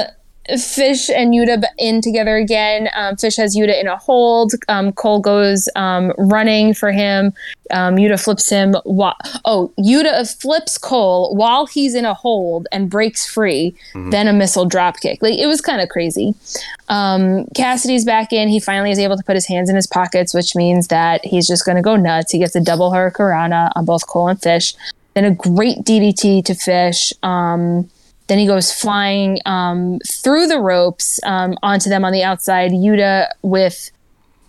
Fish 0.60 1.10
and 1.10 1.34
Yuta 1.34 1.64
in 1.78 2.02
together 2.02 2.36
again. 2.38 2.90
Um, 2.96 3.18
Fish 3.18 3.36
has 3.36 3.56
Yuta 3.56 3.80
in 3.80 3.88
a 3.88 3.98
hold. 3.98 4.54
Um, 4.70 4.92
Cole 4.94 5.20
goes 5.20 5.68
um, 5.76 6.14
running 6.18 6.74
for 6.74 6.92
him. 6.92 7.34
Um, 7.72 7.98
Yuta 7.98 8.22
flips 8.24 8.50
him. 8.50 8.76
Wa- 8.86 9.16
oh, 9.46 9.74
Yuta 9.78 10.40
flips 10.40 10.78
Cole 10.78 11.36
while 11.36 11.66
he's 11.66 11.96
in 11.96 12.06
a 12.06 12.14
hold 12.14 12.68
and 12.72 12.90
breaks 12.90 13.26
free. 13.30 13.76
Then 14.12 14.28
a 14.28 14.34
missile 14.34 14.66
drop 14.66 15.00
kick. 15.02 15.22
Like 15.22 15.38
it 15.38 15.48
was 15.48 15.60
kind 15.60 15.82
of 15.82 15.90
crazy. 15.90 16.34
Um, 16.90 17.46
Cassidy's 17.56 18.06
back 18.06 18.32
in. 18.32 18.48
He 18.48 18.60
finally 18.60 18.92
is 18.92 19.00
able 19.00 19.18
to 19.18 19.24
put 19.24 19.36
his 19.36 19.46
hands 19.48 19.70
in 19.70 19.76
his 19.76 19.88
pockets, 19.88 20.34
which 20.34 20.56
means 20.56 20.88
that 20.88 21.26
he's 21.26 21.48
just 21.48 21.66
going 21.66 21.76
to 21.76 21.82
go 21.82 21.96
nuts. 21.98 22.32
He 22.32 22.40
gets 22.40 22.56
a 22.56 22.62
double 22.62 22.92
hurricanrana 22.92 23.72
on 23.76 23.86
both 23.86 24.08
Cole 24.08 24.30
and 24.30 24.42
Fish. 24.42 24.74
Then 25.14 25.26
a 25.26 25.32
great 25.32 25.80
DDT 25.80 26.46
to 26.46 26.54
Fish. 26.56 27.12
Um, 27.24 27.90
then 28.28 28.38
he 28.38 28.46
goes 28.46 28.72
flying 28.72 29.40
um, 29.46 30.00
through 30.06 30.48
the 30.48 30.60
ropes 30.60 31.20
um, 31.24 31.58
onto 31.64 31.90
them 31.90 32.04
on 32.04 32.12
the 32.12 32.24
outside. 32.24 32.72
Yuta 32.72 33.30
with 33.42 33.90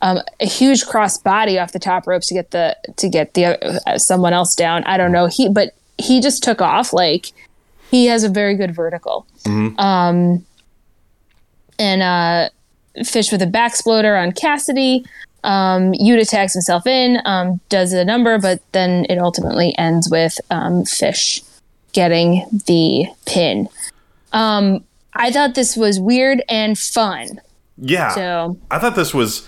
um, 0.03 0.21
a 0.41 0.47
huge 0.47 0.87
cross 0.87 1.19
body 1.19 1.59
off 1.59 1.73
the 1.73 1.79
top 1.79 2.07
ropes 2.07 2.27
to 2.29 2.35
get 2.35 2.51
the 2.51 2.77
to 2.97 3.09
get 3.09 3.35
the 3.35 3.47
uh, 3.89 3.99
someone 3.99 4.33
else 4.33 4.55
down. 4.55 4.85
I 4.85 4.97
don't 4.97 5.13
know. 5.13 5.27
He 5.27 5.49
but 5.49 5.75
he 5.97 6.21
just 6.21 6.43
took 6.43 6.61
off 6.61 6.93
like 6.93 7.33
he 7.91 8.07
has 8.07 8.25
a 8.25 8.29
very 8.29 8.55
good 8.55 8.75
vertical. 8.75 9.27
Um, 9.79 10.45
and 11.79 12.03
uh, 12.03 12.49
Fish 13.05 13.31
with 13.31 13.43
a 13.43 13.47
back 13.47 13.73
exploder 13.73 14.17
on 14.17 14.33
Cassidy. 14.33 15.05
Um, 15.45 15.93
Yuta 15.93 16.29
tags 16.29 16.53
himself 16.53 16.85
in, 16.87 17.21
um, 17.25 17.61
does 17.69 17.93
a 17.93 18.05
number, 18.05 18.39
but 18.41 18.61
then 18.73 19.07
it 19.09 19.19
ultimately 19.19 19.73
ends 19.79 20.11
with 20.11 20.41
um, 20.51 20.85
Fish 20.85 21.43
getting 21.93 22.45
the 22.67 23.07
pin. 23.27 23.69
Um, 24.33 24.85
I 25.15 25.31
thought 25.31 25.55
this 25.55 25.77
was 25.77 25.99
weird 25.99 26.43
and 26.49 26.79
fun. 26.79 27.41
Yeah. 27.77 28.15
So 28.15 28.59
I 28.71 28.79
thought 28.79 28.97
this 28.97 29.15
was 29.15 29.47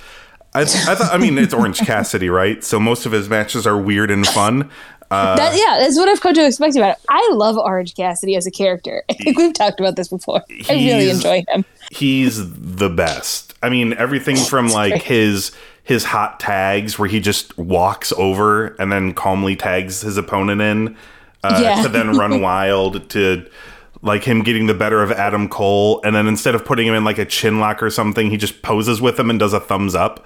I, 0.55 0.63
I 0.63 0.65
thought 0.65 1.13
I 1.13 1.19
mean 1.19 1.39
it's 1.39 1.55
Orange 1.55 1.79
Cassidy, 1.79 2.29
right? 2.29 2.63
So 2.65 2.81
most 2.81 3.07
of 3.07 3.13
his 3.13 3.29
matches 3.29 3.67
are 3.67 3.79
weird 3.79 4.11
and 4.11 4.27
fun. 4.27 4.71
Uh, 5.11 5.35
that, 5.35 5.57
yeah, 5.57 5.79
that's 5.81 5.97
what 5.97 6.09
I've 6.09 6.21
come 6.21 6.35
to 6.35 6.47
expect 6.47 6.77
about 6.77 6.93
it. 6.93 6.99
I 7.09 7.31
love 7.33 7.59
Orange 7.59 7.97
Cassidy 7.97 8.37
as 8.37 8.47
a 8.47 8.51
character. 8.51 9.03
I 9.11 9.15
think 9.15 9.37
we've 9.37 9.53
talked 9.53 9.81
about 9.81 9.97
this 9.97 10.07
before. 10.07 10.45
I 10.69 10.73
really 10.75 11.11
enjoy 11.11 11.45
him. 11.49 11.65
he's 11.91 12.39
the 12.57 12.89
best. 12.89 13.55
I 13.61 13.71
mean, 13.71 13.93
everything 13.95 14.37
from 14.37 14.69
like 14.69 15.03
his 15.03 15.51
his 15.83 16.05
hot 16.05 16.39
tags 16.39 16.99
where 16.99 17.09
he 17.09 17.19
just 17.19 17.57
walks 17.59 18.13
over 18.13 18.69
and 18.77 18.93
then 18.93 19.13
calmly 19.13 19.57
tags 19.57 20.03
his 20.03 20.17
opponent 20.17 20.61
in 20.61 20.97
uh, 21.45 21.61
Yeah. 21.63 21.83
to 21.83 21.89
then 21.89 22.17
run 22.17 22.41
wild 22.43 23.09
to 23.11 23.47
like 24.03 24.25
him 24.25 24.43
getting 24.43 24.67
the 24.67 24.75
better 24.75 25.03
of 25.03 25.13
Adam 25.13 25.47
Cole 25.49 26.01
and 26.05 26.17
then 26.17 26.27
instead 26.27 26.55
of 26.55 26.65
putting 26.65 26.87
him 26.87 26.95
in 26.95 27.05
like 27.05 27.19
a 27.19 27.25
chin 27.27 27.61
lock 27.61 27.83
or 27.83 27.91
something, 27.91 28.31
he 28.31 28.37
just 28.39 28.63
poses 28.63 29.01
with 29.01 29.19
him 29.21 29.29
and 29.29 29.39
does 29.39 29.53
a 29.53 29.61
thumbs 29.61 29.95
up. 29.95 30.25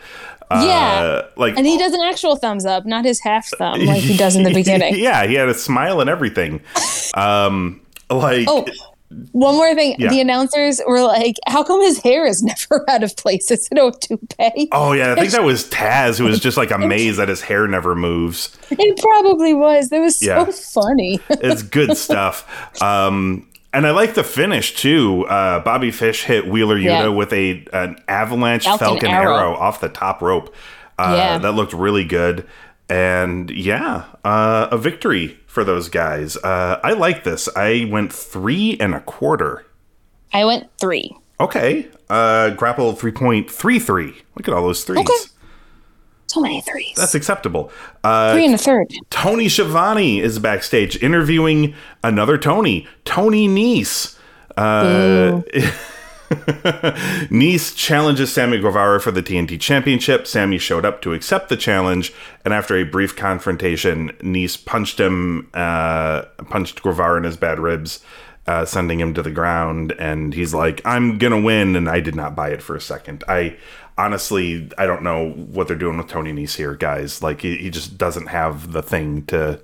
Uh, 0.50 0.64
Yeah. 0.66 1.22
like 1.36 1.56
And 1.56 1.66
he 1.66 1.76
does 1.78 1.92
an 1.92 2.00
actual 2.02 2.36
thumbs 2.36 2.64
up, 2.66 2.86
not 2.86 3.04
his 3.04 3.20
half 3.20 3.48
thumb 3.48 3.80
like 3.84 4.02
he 4.02 4.16
does 4.16 4.36
in 4.36 4.42
the 4.44 4.52
beginning. 4.54 4.94
yeah, 4.96 5.26
he 5.26 5.34
had 5.34 5.48
a 5.48 5.54
smile 5.54 6.00
and 6.00 6.08
everything. 6.10 6.60
Um, 7.14 7.80
like 8.10 8.46
Oh, 8.48 8.66
one 9.32 9.54
more 9.54 9.74
thing. 9.74 9.96
Yeah. 9.98 10.10
The 10.10 10.20
announcers 10.20 10.80
were 10.86 11.02
like, 11.02 11.36
how 11.46 11.62
come 11.62 11.80
his 11.82 11.98
hair 12.02 12.26
is 12.26 12.42
never 12.70 12.84
out 12.88 13.02
of 13.02 13.16
place? 13.16 13.50
Is 13.50 13.68
it 13.70 13.78
a 13.78 13.90
toupee? 13.98 14.68
Oh 14.72 14.92
yeah, 14.92 15.12
I 15.12 15.14
think 15.16 15.32
that 15.32 15.42
was 15.44 15.68
Taz 15.68 16.18
who 16.18 16.24
was 16.24 16.40
just 16.40 16.56
like 16.56 16.70
amazed 16.82 17.18
that 17.18 17.28
his 17.28 17.40
hair 17.42 17.66
never 17.66 17.94
moves. 17.94 18.56
It 18.70 18.98
probably 18.98 19.54
was. 19.54 19.90
That 19.90 20.00
was 20.00 20.16
so 20.18 20.26
Yeah. 20.26 20.44
funny. 20.50 21.20
It's 21.30 21.62
good 21.62 21.96
stuff. 21.96 22.46
Um, 22.82 23.48
and 23.72 23.86
I 23.86 23.90
like 23.90 24.14
the 24.14 24.22
finish 24.24 24.74
too. 24.76 25.26
Uh, 25.26 25.58
Bobby 25.60 25.90
Fish 25.90 26.24
hit 26.24 26.46
Wheeler 26.46 26.76
Yuta 26.76 26.84
Yeah. 26.84 27.08
with 27.08 27.32
a 27.32 27.64
an 27.72 27.96
avalanche 28.08 28.64
Falcon 28.64 28.86
Falcon, 28.86 29.10
arrow. 29.10 29.36
arrow. 29.36 29.54
off 29.56 29.80
the 29.80 29.88
top 29.88 30.22
rope. 30.22 30.54
Uh, 30.98 31.14
Yeah. 31.16 31.38
that 31.38 31.52
looked 31.52 31.72
really 31.72 32.04
good. 32.04 32.46
And 32.88 33.50
yeah, 33.50 34.04
uh, 34.24 34.68
a 34.70 34.78
victory 34.78 35.38
for 35.46 35.64
those 35.64 35.88
guys. 35.88 36.36
Uh, 36.36 36.80
I 36.82 36.92
like 36.92 37.24
this. 37.24 37.48
I 37.56 37.88
went 37.90 38.12
three 38.12 38.76
and 38.78 38.94
a 38.94 39.00
quarter. 39.00 39.64
I 40.32 40.44
went 40.44 40.68
three. 40.78 41.16
Okay. 41.40 41.88
Uh, 42.10 42.50
grapple 42.50 42.92
3.33. 42.92 44.14
Look 44.36 44.48
at 44.48 44.54
all 44.54 44.62
those 44.62 44.84
threes. 44.84 45.00
Okay. 45.00 45.30
So 46.26 46.40
many 46.40 46.60
threes. 46.60 46.94
That's 46.96 47.14
acceptable. 47.14 47.70
Uh, 48.02 48.32
three 48.32 48.44
and 48.44 48.54
a 48.54 48.58
third. 48.58 48.92
Tony 49.10 49.48
Schiavone 49.48 50.20
is 50.20 50.38
backstage 50.38 51.00
interviewing 51.02 51.74
another 52.02 52.38
Tony, 52.38 52.88
Tony 53.04 53.46
Nese. 53.48 54.18
Uh, 54.56 55.42
Nese 57.30 57.74
challenges 57.76 58.32
Sammy 58.32 58.58
Guevara 58.58 59.00
for 59.00 59.10
the 59.10 59.22
TNT 59.22 59.60
Championship. 59.60 60.26
Sammy 60.26 60.58
showed 60.58 60.84
up 60.84 61.02
to 61.02 61.12
accept 61.12 61.48
the 61.48 61.56
challenge, 61.56 62.12
and 62.44 62.52
after 62.52 62.76
a 62.76 62.84
brief 62.84 63.14
confrontation, 63.16 64.10
Nese 64.20 64.62
punched 64.64 64.98
him, 64.98 65.50
uh, 65.54 66.22
punched 66.48 66.82
Guevara 66.82 67.18
in 67.18 67.24
his 67.24 67.36
bad 67.36 67.58
ribs, 67.58 68.04
uh, 68.46 68.64
sending 68.64 69.00
him 69.00 69.14
to 69.14 69.22
the 69.22 69.30
ground. 69.30 69.92
And 69.98 70.34
he's 70.34 70.52
like, 70.54 70.80
"I'm 70.84 71.18
gonna 71.18 71.40
win," 71.40 71.76
and 71.76 71.88
I 71.88 72.00
did 72.00 72.14
not 72.14 72.34
buy 72.34 72.50
it 72.50 72.62
for 72.62 72.74
a 72.74 72.80
second. 72.80 73.24
I 73.28 73.56
honestly, 73.96 74.70
I 74.76 74.86
don't 74.86 75.02
know 75.02 75.30
what 75.30 75.68
they're 75.68 75.76
doing 75.76 75.98
with 75.98 76.08
Tony 76.08 76.32
Nese 76.32 76.56
here, 76.56 76.74
guys. 76.74 77.22
Like, 77.22 77.40
he, 77.42 77.56
he 77.56 77.70
just 77.70 77.96
doesn't 77.96 78.26
have 78.26 78.72
the 78.72 78.82
thing 78.82 79.24
to, 79.26 79.60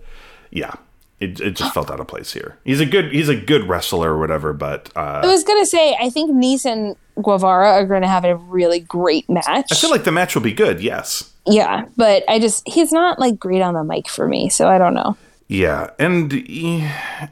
yeah. 0.51 0.75
It, 1.21 1.39
it 1.41 1.51
just 1.55 1.75
felt 1.75 1.91
out 1.91 2.01
of 2.01 2.09
place 2.09 2.33
here. 2.33 2.57
He's 2.65 2.81
a 2.81 2.87
good 2.87 3.13
he's 3.13 3.29
a 3.29 3.37
good 3.37 3.69
wrestler 3.69 4.15
or 4.15 4.19
whatever, 4.19 4.53
but 4.55 4.91
uh, 4.97 5.21
I 5.23 5.27
was 5.27 5.45
gonna 5.45 5.67
say, 5.67 5.95
I 6.01 6.09
think 6.09 6.31
Nese 6.31 6.65
and 6.65 6.97
Guevara 7.23 7.73
are 7.73 7.85
gonna 7.87 8.09
have 8.09 8.25
a 8.25 8.37
really 8.37 8.81
great 8.81 9.29
match. 9.29 9.45
I 9.49 9.75
feel 9.75 9.91
like 9.91 10.05
the 10.05 10.13
match 10.13 10.35
will 10.35 10.43
be 10.43 10.53
good. 10.55 10.81
Yes. 10.81 11.31
yeah, 11.47 11.85
but 11.97 12.23
I 12.29 12.39
just 12.39 12.67
he's 12.67 12.91
not 12.91 13.19
like 13.19 13.39
great 13.39 13.61
on 13.61 13.75
the 13.75 13.85
mic 13.85 14.09
for 14.09 14.27
me, 14.27 14.49
so 14.49 14.69
I 14.69 14.79
don't 14.79 14.95
know. 14.95 15.17
Yeah, 15.47 15.91
and 15.99 16.33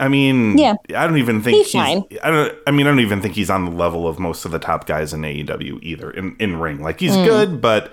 I 0.01 0.09
mean, 0.09 0.59
Yeah. 0.59 0.75
I 0.89 1.07
don't 1.07 1.19
even 1.19 1.41
think 1.41 1.57
He's 1.59 1.67
he's. 1.67 1.81
fine. 1.81 2.05
I 2.23 2.31
don't. 2.31 2.55
I 2.67 2.73
mean, 2.73 2.87
I 2.87 2.91
don't 2.91 2.99
even 3.01 3.23
think 3.23 3.37
he's 3.37 3.49
on 3.49 3.65
the 3.65 3.71
level 3.71 4.09
of 4.09 4.19
most 4.19 4.45
of 4.45 4.51
the 4.51 4.59
top 4.59 4.87
guys 4.87 5.15
in 5.15 5.23
AEW 5.23 5.79
either. 5.83 6.11
In 6.11 6.35
in 6.41 6.59
ring, 6.59 6.83
like 6.83 6.99
he's 7.01 7.15
good, 7.15 7.61
but 7.63 7.93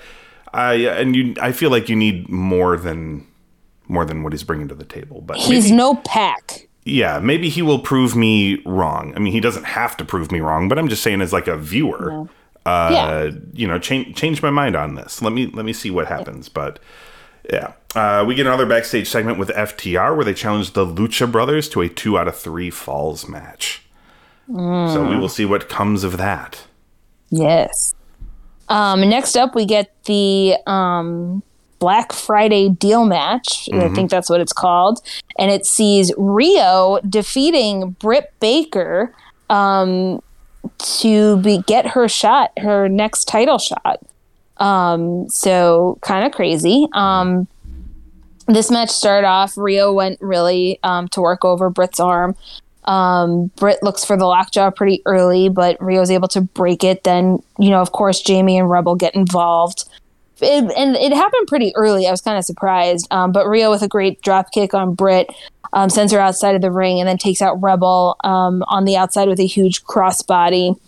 I 0.52 0.74
and 0.74 1.16
you. 1.16 1.36
I 1.40 1.52
feel 1.52 1.70
like 1.70 1.90
you 1.90 1.96
need 1.96 2.28
more 2.28 2.76
than 2.76 3.28
more 3.88 4.06
than 4.06 4.24
what 4.24 4.34
he's 4.34 4.44
bringing 4.44 4.68
to 4.70 4.76
the 4.76 4.86
table. 4.86 5.22
But 5.22 5.38
He's 5.38 5.66
maybe- 5.66 5.76
no 5.78 5.96
pack. 5.96 6.68
yeah, 6.84 7.20
maybe 7.20 7.50
he 7.50 7.62
will 7.62 7.80
prove 7.80 8.16
me 8.16 8.62
wrong. 8.66 9.14
I 9.16 9.20
mean, 9.20 9.34
he 9.34 9.40
doesn't 9.40 9.66
have 9.66 9.96
to 9.98 10.06
prove 10.06 10.32
me 10.32 10.40
wrong, 10.40 10.68
but 10.70 10.78
I'm 10.80 10.88
just 10.90 11.04
saying 11.04 11.22
as 11.22 11.32
like 11.34 11.48
a 11.48 11.58
viewer, 11.58 12.28
uh, 12.66 12.90
Yeah. 12.92 13.30
you 13.54 13.68
know, 13.68 13.78
change 13.80 14.16
change 14.16 14.42
my 14.42 14.50
mind 14.50 14.76
on 14.76 14.96
this. 14.96 15.22
Let 15.22 15.34
me 15.34 15.48
let 15.48 15.66
me 15.66 15.74
see 15.74 15.92
what 15.92 16.08
happens. 16.08 16.50
But 16.50 16.80
yeah, 17.52 17.74
uh, 17.96 18.24
we 18.28 18.34
get 18.36 18.48
another 18.48 18.66
backstage 18.66 19.08
segment 19.08 19.38
with 19.38 19.50
FTR 19.50 20.16
where 20.16 20.26
they 20.26 20.34
challenge 20.34 20.74
the 20.74 20.86
Lucha 20.86 21.32
Brothers 21.32 21.70
to 21.70 21.82
a 21.82 21.90
two 21.90 22.18
out 22.18 22.28
of 22.28 22.36
three 22.36 22.70
falls 22.72 23.28
match. 23.28 23.82
So 24.48 25.08
we 25.10 25.16
will 25.18 25.30
see 25.30 25.46
what 25.46 25.70
comes 25.70 26.04
of 26.04 26.18
that. 26.18 26.68
Yes. 27.32 27.96
Um, 28.70 29.02
next 29.10 29.36
up, 29.36 29.56
we 29.56 29.66
get 29.66 29.92
the 30.06 30.56
um, 30.68 31.42
Black 31.80 32.14
Friday 32.14 32.70
deal 32.70 33.06
match. 33.06 33.70
I 33.74 33.90
think 33.90 34.10
that's 34.10 34.30
what 34.30 34.42
it's 34.42 34.54
called. 34.54 35.02
And 35.38 35.52
it 35.52 35.66
sees 35.66 36.12
Riho 36.14 37.08
defeating 37.10 37.92
Britt 37.92 38.34
Baker 38.40 39.14
um, 39.50 40.22
to 41.00 41.38
be, 41.38 41.62
get 41.68 41.88
her 41.88 42.08
shot, 42.08 42.52
her 42.58 42.88
next 42.90 43.26
title 43.26 43.58
shot. 43.58 44.00
Um, 44.58 45.30
so 45.30 45.98
kind 46.02 46.26
of 46.26 46.32
crazy. 46.32 46.88
Um, 46.94 47.48
this 48.48 48.72
match 48.72 48.90
started 48.90 49.28
off. 49.28 49.56
Riho 49.56 49.94
went 49.94 50.20
really 50.22 50.80
um, 50.84 51.08
to 51.10 51.22
work 51.22 51.44
over 51.44 51.70
Britt's 51.70 52.00
arm. 52.00 52.36
Um, 52.86 53.48
Britt 53.56 53.82
looks 53.82 54.06
for 54.06 54.16
the 54.16 54.26
lockjaw 54.26 54.70
pretty 54.70 55.02
early, 55.06 55.50
but 55.50 55.78
Riho's 55.80 56.12
able 56.12 56.28
to 56.30 56.42
break 56.42 56.84
it. 56.84 57.04
Then, 57.04 57.42
you 57.58 57.70
know, 57.70 57.82
of 57.82 57.92
course, 57.92 58.22
Jamie 58.22 58.58
and 58.58 58.70
Rebel 58.70 58.96
get 58.96 59.16
involved. 59.16 59.86
It, 60.42 60.72
and 60.76 60.96
it 60.96 61.14
happened 61.14 61.48
pretty 61.48 61.74
early. 61.76 62.08
I 62.08 62.12
was 62.12 62.22
kind 62.22 62.38
of 62.38 62.44
surprised. 62.46 63.08
Um, 63.12 63.32
but 63.32 63.46
Riho 63.46 63.70
with 63.70 63.82
a 63.82 63.88
great 63.88 64.22
drop 64.22 64.52
kick 64.52 64.74
on 64.74 64.94
Britt 64.94 65.30
um, 65.74 65.90
sends 65.90 66.12
her 66.14 66.20
outside 66.20 66.56
of 66.56 66.62
the 66.62 66.72
ring 66.72 67.00
and 67.00 67.08
then 67.08 67.18
takes 67.18 67.42
out 67.42 67.62
Rebel 67.62 68.18
um, 68.24 68.64
on 68.68 68.86
the 68.86 68.96
outside 68.98 69.28
with 69.28 69.40
a 69.40 69.46
huge 69.46 69.84
crossbody. 69.84 70.80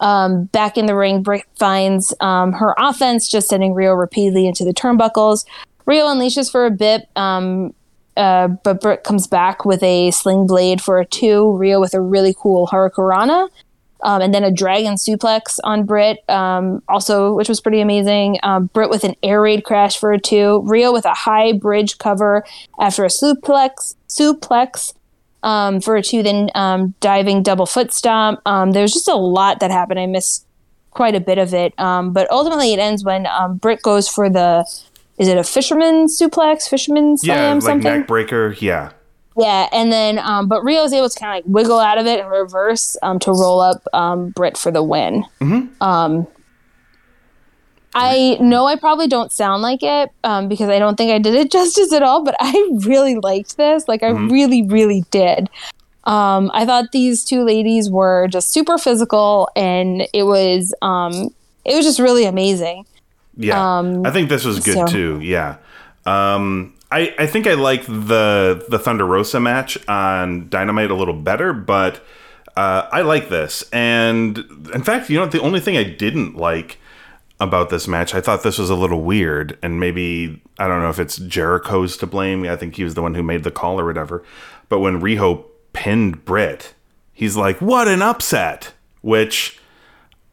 Um, 0.00 0.44
back 0.46 0.76
in 0.76 0.86
the 0.86 0.94
ring, 0.94 1.22
Britt 1.22 1.44
finds 1.56 2.12
um, 2.20 2.52
her 2.52 2.74
offense, 2.78 3.28
just 3.30 3.48
sending 3.48 3.74
Riho 3.74 3.98
repeatedly 3.98 4.46
into 4.46 4.64
the 4.64 4.74
turnbuckles. 4.74 5.46
Riho 5.86 6.14
unleashes 6.14 6.50
for 6.50 6.66
a 6.66 6.70
bit, 6.70 7.08
um, 7.16 7.74
uh, 8.16 8.48
but 8.48 8.80
Britt 8.80 9.04
comes 9.04 9.26
back 9.26 9.64
with 9.64 9.82
a 9.82 10.10
sling 10.10 10.46
blade 10.46 10.80
for 10.80 11.00
a 11.00 11.06
two. 11.06 11.44
Riho 11.44 11.80
with 11.80 11.94
a 11.94 12.00
really 12.00 12.34
cool 12.36 12.66
Hurricanrana. 12.66 13.48
Um, 14.02 14.20
and 14.20 14.34
then 14.34 14.44
a 14.44 14.50
dragon 14.50 14.94
suplex 14.94 15.58
on 15.64 15.84
Britt, 15.86 16.28
um, 16.28 16.82
also, 16.88 17.32
which 17.34 17.48
was 17.48 17.60
pretty 17.60 17.80
amazing. 17.80 18.38
Um, 18.42 18.66
Britt 18.66 18.90
with 18.90 19.02
an 19.04 19.14
air 19.22 19.40
raid 19.40 19.64
crash 19.64 19.98
for 19.98 20.12
a 20.12 20.18
two. 20.18 20.62
Riho 20.66 20.92
with 20.92 21.06
a 21.06 21.14
high 21.14 21.52
bridge 21.52 21.96
cover 21.96 22.44
after 22.78 23.04
a 23.04 23.08
suplex, 23.08 23.94
suplex 24.08 24.92
um, 25.42 25.80
for 25.80 25.96
a 25.96 26.02
two. 26.02 26.22
Then 26.22 26.50
um, 26.54 26.94
diving 27.00 27.42
double 27.42 27.64
foot 27.66 27.92
stomp. 27.94 28.40
Um, 28.44 28.72
there 28.72 28.86
just 28.86 29.08
a 29.08 29.14
lot 29.14 29.60
that 29.60 29.70
happened. 29.70 29.98
I 30.00 30.06
missed 30.06 30.46
quite 30.90 31.14
a 31.14 31.20
bit 31.20 31.38
of 31.38 31.54
it, 31.54 31.78
um, 31.80 32.12
but 32.12 32.30
ultimately 32.30 32.72
it 32.74 32.78
ends 32.78 33.04
when 33.04 33.26
um, 33.26 33.56
Britt 33.56 33.82
goes 33.82 34.06
for 34.08 34.28
the. 34.28 34.66
Is 35.16 35.28
it 35.28 35.38
a 35.38 35.44
fisherman 35.44 36.08
suplex, 36.08 36.68
fisherman 36.68 37.16
slam, 37.16 37.38
Yeah, 37.38 37.54
like 37.54 37.62
something? 37.62 37.82
neck 38.00 38.06
breaker. 38.08 38.54
Yeah. 38.58 38.90
Yeah, 39.36 39.68
and 39.72 39.90
then 39.92 40.18
um, 40.20 40.46
but 40.48 40.62
Riho 40.62 40.82
was 40.82 40.92
able 40.92 41.08
to 41.08 41.18
kind 41.18 41.38
of 41.38 41.44
like 41.44 41.52
wiggle 41.54 41.78
out 41.80 41.98
of 41.98 42.06
it 42.06 42.20
and 42.20 42.30
reverse 42.30 42.96
um, 43.02 43.18
to 43.20 43.32
roll 43.32 43.60
up 43.60 43.82
um, 43.92 44.30
Britt 44.30 44.56
for 44.56 44.70
the 44.70 44.82
win. 44.82 45.24
Um, 45.80 46.26
I 47.96 48.36
know 48.40 48.66
I 48.66 48.76
probably 48.76 49.06
don't 49.06 49.30
sound 49.30 49.62
like 49.62 49.82
it 49.82 50.10
um, 50.24 50.48
because 50.48 50.68
I 50.68 50.78
don't 50.80 50.96
think 50.96 51.12
I 51.12 51.18
did 51.18 51.34
it 51.34 51.50
justice 51.52 51.92
at 51.92 52.02
all, 52.02 52.24
but 52.24 52.34
I 52.40 52.70
really 52.84 53.16
liked 53.16 53.56
this. 53.56 53.86
Like 53.86 54.02
I 54.02 54.08
really, 54.10 54.62
really 54.62 55.04
did. 55.10 55.48
Um, 56.04 56.50
I 56.52 56.66
thought 56.66 56.92
these 56.92 57.24
two 57.24 57.44
ladies 57.44 57.88
were 57.90 58.28
just 58.28 58.52
super 58.52 58.78
physical, 58.78 59.48
and 59.56 60.06
it 60.12 60.24
was 60.24 60.74
um, 60.82 61.34
it 61.64 61.74
was 61.74 61.84
just 61.84 61.98
really 61.98 62.24
amazing. 62.26 62.84
Yeah, 63.36 63.78
Um, 63.78 64.04
I 64.06 64.10
think 64.10 64.28
this 64.28 64.44
was 64.44 64.60
good 64.60 64.74
so- 64.74 64.86
too. 64.86 65.20
Yeah, 65.22 65.56
um, 66.04 66.73
I 66.90 67.14
I 67.18 67.26
think 67.26 67.46
I 67.46 67.54
like 67.54 67.86
the 67.86 68.64
the 68.68 68.78
Thunder 68.78 69.06
Rosa 69.06 69.40
match 69.40 69.76
on 69.88 70.48
Dynamite 70.48 70.90
a 70.90 70.94
little 70.94 71.14
better, 71.14 71.52
but 71.52 72.00
uh, 72.56 72.88
I 72.92 73.02
like 73.02 73.28
this. 73.28 73.64
And 73.72 74.38
in 74.72 74.82
fact, 74.82 75.10
you 75.10 75.18
know, 75.18 75.26
the 75.26 75.40
only 75.40 75.60
thing 75.60 75.76
I 75.76 75.82
didn't 75.84 76.36
like 76.36 76.78
about 77.40 77.68
this 77.68 77.88
match, 77.88 78.14
I 78.14 78.20
thought 78.20 78.42
this 78.44 78.58
was 78.58 78.70
a 78.70 78.76
little 78.76 79.02
weird, 79.02 79.58
and 79.60 79.80
maybe 79.80 80.40
I 80.58 80.68
don't 80.68 80.80
know 80.80 80.90
if 80.90 80.98
it's 81.00 81.18
Jericho's 81.18 81.96
to 81.98 82.06
blame. 82.06 82.44
I 82.44 82.56
think 82.56 82.76
he 82.76 82.84
was 82.84 82.94
the 82.94 83.02
one 83.02 83.14
who 83.14 83.22
made 83.22 83.44
the 83.44 83.50
call 83.50 83.80
or 83.80 83.84
whatever. 83.84 84.22
But 84.68 84.80
when 84.80 85.00
Riho 85.00 85.44
pinned 85.72 86.24
Britt, 86.24 86.74
he's 87.12 87.36
like, 87.36 87.60
"What 87.60 87.88
an 87.88 88.02
upset!" 88.02 88.72
Which 89.02 89.58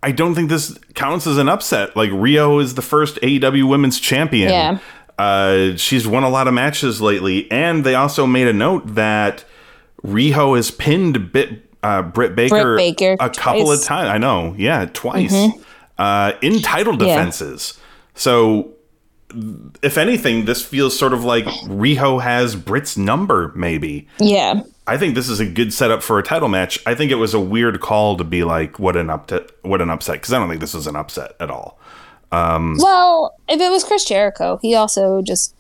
I 0.04 0.12
don't 0.12 0.34
think 0.36 0.50
this 0.50 0.78
counts 0.94 1.28
as 1.28 1.38
an 1.38 1.50
upset. 1.50 1.96
Like 1.96 2.10
Riho 2.12 2.62
is 2.62 2.76
the 2.76 2.82
first 2.82 3.18
AEW 3.18 3.68
Women's 3.68 4.00
Champion. 4.00 4.50
Yeah. 4.50 4.80
Uh, 5.22 5.76
she's 5.78 6.08
won 6.08 6.24
a 6.24 6.30
lot 6.30 6.48
of 6.48 6.54
matches 6.54 7.00
lately, 7.02 7.50
and 7.52 7.84
they 7.84 7.96
also 7.96 8.26
made 8.26 8.48
a 8.48 8.54
note 8.54 8.96
that 8.96 9.44
Riho 10.04 10.56
has 10.56 10.72
pinned 10.72 11.32
Bit, 11.32 11.70
uh, 11.84 12.02
Britt 12.02 12.36
Baker, 12.36 12.76
Britt 12.76 12.98
Baker 12.98 13.18
a 13.20 13.30
couple 13.30 13.66
twice. 13.66 13.82
of 13.82 13.86
times. 13.86 14.10
I 14.10 14.18
know, 14.18 14.56
yeah, 14.58 14.86
twice 14.94 15.36
uh, 15.98 16.32
in 16.42 16.62
title 16.62 16.94
Yeah. 16.94 17.06
defenses. 17.16 17.78
So, 18.16 18.72
if 19.82 19.98
anything, 19.98 20.46
this 20.46 20.64
feels 20.66 20.98
sort 20.98 21.14
of 21.14 21.24
like 21.24 21.46
Riho 21.66 22.22
has 22.22 22.56
Britt's 22.56 22.98
number. 22.98 23.52
Maybe 23.56 24.08
Yeah, 24.20 24.62
I 24.88 24.98
think 24.98 25.16
this 25.16 25.30
is 25.30 25.40
a 25.40 25.46
good 25.46 25.72
setup 25.74 26.02
for 26.04 26.20
a 26.20 26.24
title 26.24 26.50
match. 26.50 26.80
I 26.86 26.96
think 26.96 27.12
it 27.12 27.16
was 27.16 27.34
a 27.34 27.40
weird 27.40 27.80
call 27.80 28.18
to 28.18 28.24
be 28.24 28.44
like, 28.44 28.80
"What 28.80 28.96
an 28.98 29.10
upset! 29.10 29.52
What 29.62 29.82
an 29.82 29.90
upset!" 29.90 30.16
Because 30.16 30.34
I 30.34 30.40
don't 30.40 30.50
think 30.50 30.62
this 30.62 30.76
is 30.76 30.88
an 30.88 30.96
upset 30.96 31.34
at 31.40 31.50
all. 31.52 31.80
Well, 32.32 33.36
if 33.50 33.60
it 33.60 33.70
was 33.70 33.84
Chris 33.84 34.06
Jericho, 34.06 34.60
he 34.62 34.76
also 34.76 35.22
just 35.22 35.54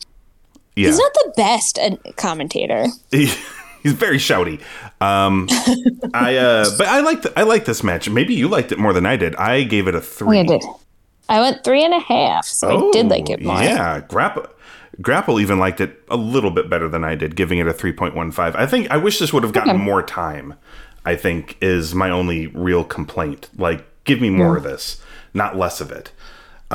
Yeah, 0.76 0.88
he's 0.88 0.98
not 0.98 1.14
the 1.14 1.34
best 1.38 1.80
commentator. 2.18 2.86
he's 3.12 3.36
very 3.84 4.18
shouty. 4.18 4.62
Um, 5.02 5.48
I 6.14 6.38
uh, 6.38 6.66
but 6.78 6.88
I 6.88 7.02
liked 7.02 7.28
I 7.36 7.44
liked 7.44 7.66
this 7.66 7.84
match. 7.84 8.10
Maybe 8.10 8.34
you 8.36 8.48
liked 8.48 8.72
it 8.72 8.80
more 8.80 8.94
than 8.94 9.06
I 9.06 9.16
did. 9.18 9.36
I 9.36 9.64
gave 9.64 9.88
it 9.88 9.96
a 9.96 10.02
three. 10.02 10.40
I 10.40 10.44
did. 10.44 10.64
I 11.30 11.40
went 11.40 11.64
three 11.64 11.84
and 11.86 11.94
a 11.94 12.00
half, 12.00 12.46
so 12.46 12.90
I 12.90 12.92
did 12.92 13.08
like 13.08 13.30
it 13.30 13.42
more. 13.42 13.56
Oh, 13.58 13.62
Yeah, 13.62 14.02
Grapple 14.02 14.48
Grapple 15.02 15.40
even 15.40 15.60
liked 15.60 15.80
it 15.80 16.02
a 16.10 16.18
little 16.18 16.52
bit 16.52 16.70
better 16.70 16.88
than 16.90 17.04
I 17.06 17.16
did, 17.16 17.36
giving 17.36 17.58
it 17.60 17.68
a 17.68 17.74
three 17.74 17.94
point 17.94 18.16
one 18.16 18.32
five. 18.32 18.56
I 18.56 18.66
think 18.66 18.92
I 18.92 18.98
wish 18.98 19.18
this 19.20 19.32
would 19.34 19.44
have 19.44 19.54
gotten 19.54 19.76
Okay. 19.76 19.84
more 19.84 20.04
time. 20.04 20.56
I 21.06 21.16
think 21.16 21.58
is 21.62 21.96
my 21.96 22.10
only 22.12 22.48
real 22.48 22.84
complaint. 22.84 23.50
Like, 23.58 23.86
give 24.04 24.22
me 24.22 24.30
more 24.30 24.54
Mm. 24.54 24.58
of 24.58 24.64
this, 24.64 25.02
not 25.34 25.58
less 25.58 25.82
of 25.82 25.92
it. 25.92 26.12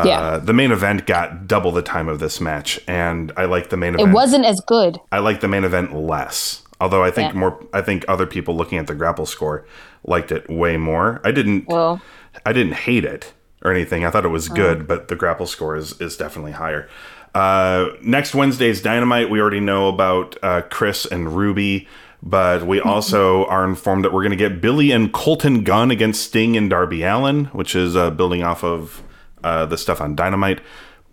Yeah. 0.04 0.20
Uh, 0.20 0.38
the 0.38 0.52
main 0.52 0.72
event 0.72 1.06
got 1.06 1.46
double 1.46 1.72
the 1.72 1.82
time 1.82 2.08
of 2.08 2.18
this 2.18 2.40
match, 2.40 2.80
and 2.86 3.32
I 3.36 3.44
like 3.46 3.70
the 3.70 3.76
main 3.76 3.94
event. 3.94 4.10
it 4.10 4.12
wasn't 4.12 4.44
as 4.44 4.60
good. 4.66 4.98
I 5.12 5.18
like 5.20 5.40
the 5.40 5.48
main 5.48 5.64
event 5.64 5.94
less. 5.94 6.62
Although 6.80 7.02
I 7.02 7.10
think 7.10 7.32
Yeah. 7.32 7.38
more, 7.40 7.64
I 7.72 7.80
think 7.80 8.04
other 8.06 8.26
people 8.26 8.54
looking 8.56 8.76
at 8.78 8.86
the 8.86 8.94
grapple 8.94 9.24
score 9.26 9.64
liked 10.04 10.30
it 10.30 10.48
way 10.50 10.76
more. 10.76 11.20
I 11.24 11.30
didn't. 11.30 11.66
Well, 11.68 12.00
I 12.44 12.52
didn't 12.52 12.74
hate 12.74 13.04
it 13.04 13.32
or 13.64 13.72
anything. 13.72 14.04
I 14.04 14.10
thought 14.10 14.24
it 14.26 14.28
was 14.28 14.48
good, 14.48 14.86
but 14.86 15.08
the 15.08 15.16
grapple 15.16 15.46
score 15.46 15.74
is, 15.74 15.98
is 16.00 16.16
definitely 16.16 16.52
higher. 16.52 16.88
Uh, 17.34 17.88
next 18.02 18.34
Wednesday's 18.34 18.80
Dynamite, 18.82 19.30
we 19.30 19.40
already 19.40 19.60
know 19.60 19.88
about 19.88 20.36
uh, 20.42 20.62
Kris 20.70 21.04
and 21.06 21.34
Ruby, 21.36 21.88
but 22.22 22.66
we 22.66 22.80
also 22.92 23.46
are 23.46 23.64
informed 23.64 24.04
that 24.04 24.12
we're 24.12 24.22
going 24.22 24.30
to 24.30 24.36
get 24.36 24.60
Billy 24.60 24.90
and 24.92 25.12
Colten 25.12 25.64
Gunn 25.64 25.90
against 25.90 26.22
Sting 26.24 26.56
and 26.56 26.68
Darby 26.70 27.02
Allin, 27.02 27.46
which 27.46 27.74
is 27.74 27.96
uh, 27.96 28.10
building 28.10 28.42
off 28.42 28.62
of 28.62 29.02
uh, 29.44 29.66
the 29.66 29.78
stuff 29.78 30.00
on 30.00 30.14
Dynamite. 30.14 30.60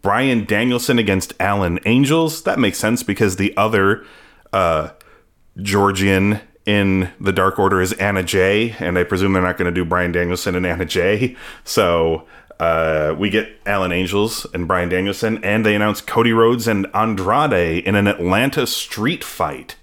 Bryan 0.02 0.46
Danielson 0.46 1.00
against 1.00 1.34
Alan 1.40 1.80
Angels. 1.86 2.44
That 2.44 2.60
makes 2.60 2.78
sense 2.78 3.04
because 3.04 3.38
the 3.38 3.56
other 3.56 4.06
uh, 4.52 4.90
Georgian 5.62 6.42
in 6.66 7.12
the 7.20 7.32
Dark 7.32 7.60
Order 7.60 7.82
is 7.82 7.94
Anna 7.94 8.24
Jay, 8.24 8.76
and 8.80 8.98
I 8.98 9.04
presume 9.04 9.34
they're 9.34 9.42
not 9.42 9.58
going 9.58 9.74
to 9.74 9.74
do 9.74 9.86
Bryan 9.86 10.12
Danielson 10.12 10.56
and 10.56 10.66
Anna 10.66 10.86
Jay. 10.86 11.36
So 11.64 12.28
uh, 12.60 13.16
we 13.18 13.30
get 13.30 13.50
Alan 13.66 13.92
Angels 13.92 14.46
and 14.54 14.68
Bryan 14.68 14.90
Danielson, 14.90 15.44
and 15.44 15.66
they 15.66 15.76
announce 15.76 16.02
Cody 16.02 16.34
Rhodes 16.34 16.68
and 16.68 16.88
Andrade 16.94 17.84
in 17.86 17.96
an 17.96 18.08
Atlanta 18.08 18.68
street 18.68 19.24
fight. 19.24 19.76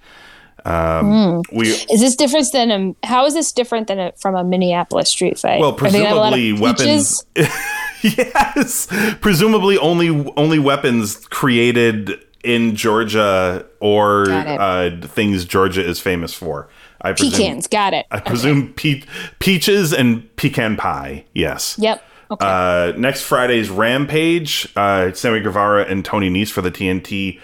Um, 0.64 1.42
We 1.52 1.68
is 1.68 2.00
this 2.00 2.14
different 2.16 2.46
than 2.52 2.70
a? 2.70 3.06
How 3.06 3.24
is 3.24 3.34
this 3.34 3.52
different 3.52 3.88
than 3.88 3.98
a, 3.98 4.12
from 4.12 4.34
a 4.34 4.44
Minneapolis 4.44 5.08
street 5.08 5.38
fight? 5.38 5.60
well, 5.60 5.72
they 5.72 6.04
have 6.04 6.16
a 6.16 6.20
lot 6.20 6.32
of 6.32 6.38
presumably 6.38 6.60
weapons. 6.60 7.24
yes, 8.16 8.86
presumably 9.20 9.78
only 9.78 10.08
only 10.36 10.58
weapons 10.58 11.26
created 11.26 12.12
in 12.42 12.74
Georgia 12.74 13.66
or 13.80 14.30
uh, 14.30 14.90
things 15.02 15.44
Georgia 15.44 15.84
is 15.84 16.00
famous 16.00 16.32
for. 16.34 16.68
I 17.02 17.12
presume, 17.12 17.32
Pecans, 17.32 17.66
got 17.66 17.94
it. 17.94 18.06
I 18.10 18.20
presume 18.20 18.72
pe- 18.74 19.02
peaches 19.38 19.92
and 19.92 20.34
pecan 20.36 20.76
pie. 20.76 21.24
Yes. 21.32 21.76
Yep. 21.78 22.04
Okay. 22.30 22.46
Uh, 22.46 22.92
next 22.96 23.22
Friday's 23.22 23.70
Rampage, 23.70 24.68
uh, 24.76 25.12
Sammy 25.12 25.40
Guevara 25.40 25.84
and 25.84 26.04
Tony 26.04 26.30
Nese 26.30 26.50
for 26.50 26.62
the 26.62 26.70
TNT 26.70 27.40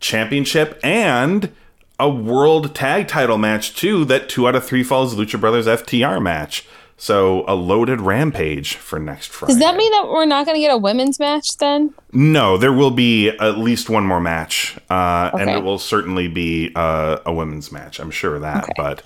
Championship, 0.00 0.78
and 0.84 1.52
a 1.98 2.08
World 2.08 2.74
Tag 2.74 3.08
Title 3.08 3.38
match 3.38 3.74
too. 3.74 4.04
That 4.04 4.28
two 4.28 4.46
out 4.46 4.54
of 4.54 4.64
three 4.64 4.84
falls 4.84 5.16
Lucha 5.16 5.40
Brothers 5.40 5.66
FTR 5.66 6.22
match. 6.22 6.66
So 7.00 7.44
a 7.46 7.54
loaded 7.54 8.00
Rampage 8.00 8.74
for 8.74 8.98
next 8.98 9.28
Friday. 9.28 9.52
Does 9.54 9.60
that 9.60 9.76
mean 9.76 9.90
that 9.92 10.08
we're 10.08 10.24
not 10.26 10.46
going 10.46 10.56
to 10.56 10.60
get 10.60 10.72
a 10.72 10.76
women's 10.76 11.20
match 11.20 11.56
then? 11.58 11.94
no? 12.12 12.56
There 12.58 12.72
will 12.72 12.90
be 12.90 13.28
at 13.28 13.56
least 13.56 13.88
one 13.88 14.04
more 14.04 14.20
match, 14.20 14.76
uh, 14.90 15.30
and 15.38 15.48
it 15.48 15.62
will 15.62 15.78
certainly 15.78 16.26
be 16.26 16.72
uh, 16.74 17.18
a 17.24 17.32
women's 17.32 17.70
match. 17.70 18.00
I'm 18.00 18.10
sure 18.10 18.34
of 18.34 18.40
that, 18.42 18.64
Okay. 18.64 18.72
but 18.76 19.02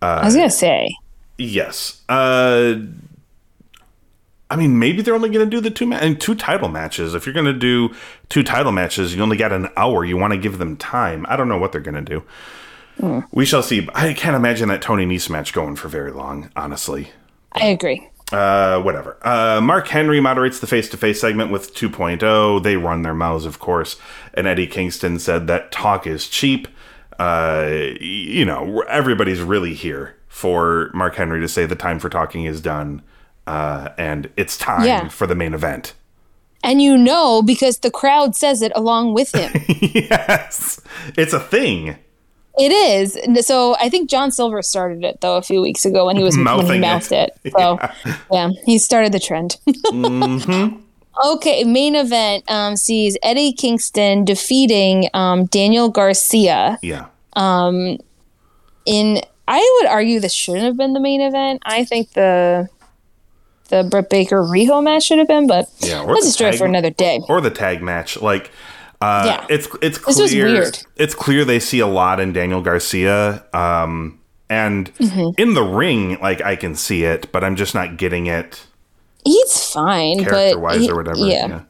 I 0.00 0.24
was 0.24 0.36
going 0.36 0.48
to 0.48 0.54
say. 0.54 0.94
Yes. 1.36 2.00
Uh, 2.08 2.74
I 4.48 4.56
mean, 4.56 4.78
maybe 4.78 5.02
they're 5.02 5.14
only 5.14 5.30
going 5.30 5.48
to 5.48 5.50
do 5.50 5.60
the 5.60 5.70
two 5.70 5.86
ma- 5.86 5.96
and 5.96 6.20
two 6.20 6.34
title 6.34 6.68
matches. 6.68 7.14
If 7.14 7.24
you're 7.26 7.32
going 7.32 7.46
to 7.46 7.52
do 7.52 7.92
two 8.28 8.42
title 8.42 8.70
matches, 8.70 9.14
you 9.16 9.22
only 9.22 9.36
got 9.36 9.50
an 9.50 9.68
hour. 9.76 10.04
You 10.04 10.16
want 10.16 10.32
to 10.34 10.38
give 10.38 10.58
them 10.58 10.76
time. 10.76 11.24
I 11.28 11.36
don't 11.36 11.48
know 11.48 11.58
what 11.58 11.72
they're 11.72 11.80
going 11.80 12.04
to 12.04 12.20
do. 13.00 13.24
We 13.32 13.46
shall 13.46 13.62
see. 13.64 13.88
I 13.94 14.12
can't 14.12 14.36
imagine 14.36 14.68
that 14.68 14.80
Tony 14.82 15.04
Nese 15.06 15.28
match 15.30 15.52
going 15.52 15.74
for 15.74 15.88
very 15.88 16.12
long. 16.12 16.50
Honestly, 16.54 17.10
I 17.54 17.66
agree. 17.66 18.08
Uh, 18.32 18.80
whatever. 18.80 19.18
Uh, 19.22 19.60
Mark 19.60 19.88
Henry 19.88 20.18
moderates 20.20 20.58
the 20.60 20.66
face 20.66 20.88
to 20.88 20.96
face 20.96 21.20
segment 21.20 21.50
with 21.50 21.74
2.0. 21.74 22.62
They 22.62 22.76
run 22.76 23.02
their 23.02 23.14
mouths, 23.14 23.44
of 23.44 23.58
course. 23.58 23.96
And 24.32 24.46
Eddie 24.46 24.66
Kingston 24.66 25.18
said 25.18 25.46
that 25.48 25.70
talk 25.70 26.06
is 26.06 26.28
cheap. 26.28 26.66
Uh, 27.18 27.68
you 28.00 28.44
know, 28.46 28.80
everybody's 28.88 29.40
really 29.42 29.74
here 29.74 30.16
for 30.28 30.90
Mark 30.94 31.14
Henry 31.16 31.40
to 31.40 31.48
say 31.48 31.66
the 31.66 31.76
time 31.76 31.98
for 31.98 32.08
talking 32.08 32.44
is 32.46 32.62
done. 32.62 33.02
Uh, 33.46 33.90
and 33.98 34.30
it's 34.36 34.56
time 34.56 34.86
Yeah. 34.86 35.08
for 35.08 35.26
the 35.26 35.34
main 35.34 35.52
event. 35.52 35.92
And 36.64 36.80
you 36.80 36.96
know 36.96 37.42
because 37.42 37.78
the 37.80 37.90
crowd 37.90 38.34
says 38.34 38.62
it 38.62 38.72
along 38.74 39.12
with 39.14 39.34
him. 39.34 39.52
yes. 39.92 40.80
It's 41.18 41.32
a 41.32 41.40
thing. 41.40 41.96
It 42.58 42.70
is. 42.72 43.18
So 43.46 43.76
I 43.80 43.88
think 43.88 44.10
John 44.10 44.30
Silver 44.30 44.62
started 44.62 45.04
it 45.04 45.20
though 45.20 45.36
a 45.36 45.42
few 45.42 45.60
weeks 45.62 45.84
ago 45.84 46.06
when 46.06 46.16
he 46.16 46.22
was 46.22 46.36
when 46.36 46.46
he 46.46 46.78
Mouthing 46.80 46.84
it. 47.18 47.38
it. 47.44 47.52
So 47.58 47.78
yeah. 48.30 48.50
he 48.66 48.78
started 48.78 49.12
the 49.12 49.20
trend. 49.20 49.56
Okay, 51.26 51.62
main 51.64 51.94
event 51.94 52.42
um, 52.50 52.74
sees 52.74 53.18
Eddie 53.22 53.52
Kingston 53.52 54.24
defeating 54.24 55.10
um, 55.12 55.44
Daniel 55.44 55.90
Garcia 55.90 56.78
Yeah. 56.82 57.06
Um, 57.34 57.98
in. 58.86 59.20
I 59.46 59.78
would 59.82 59.90
argue 59.90 60.20
this 60.20 60.32
shouldn't 60.32 60.64
have 60.64 60.76
been 60.78 60.94
the 60.94 61.00
main 61.00 61.20
event. 61.20 61.60
I 61.66 61.84
think 61.84 62.12
the 62.12 62.68
the 63.68 63.84
Britt 63.84 64.08
Baker 64.08 64.36
Riho 64.42 64.82
match 64.82 65.04
should 65.04 65.18
have 65.18 65.28
been, 65.28 65.46
but 65.46 65.68
Yeah, 65.80 66.04
that's 66.06 66.26
a 66.26 66.30
story 66.32 66.56
for 66.56 66.64
another 66.64 66.90
day. 66.90 67.20
or 67.28 67.40
the 67.42 67.50
tag 67.50 67.82
match. 67.82 68.20
Like, 68.20 68.50
uh, 69.02 69.22
Yeah. 69.26 69.46
it's 69.48 69.66
it's 69.82 69.98
clear, 69.98 70.14
This 70.14 70.20
was 70.20 70.34
weird. 70.34 70.78
It's 70.96 71.14
clear 71.14 71.44
they 71.44 71.58
see 71.60 71.80
a 71.80 71.86
lot 71.86 72.20
in 72.20 72.32
Daniel 72.32 72.60
Garcia, 72.62 73.44
um, 73.52 74.18
and 74.48 74.94
Mm-hmm. 74.96 75.30
in 75.40 75.54
the 75.54 75.62
ring, 75.62 76.18
like 76.20 76.40
I 76.42 76.56
can 76.56 76.74
see 76.74 77.04
it, 77.04 77.30
but 77.32 77.42
I'm 77.44 77.56
just 77.56 77.74
not 77.74 77.96
getting 77.96 78.26
it 78.26 78.66
He's 79.24 79.62
fine, 79.72 80.24
character 80.24 80.54
but 80.56 80.60
wise 80.60 80.80
he- 80.80 80.90
or 80.90 80.96
whatever. 80.96 81.18
Yeah. 81.18 81.60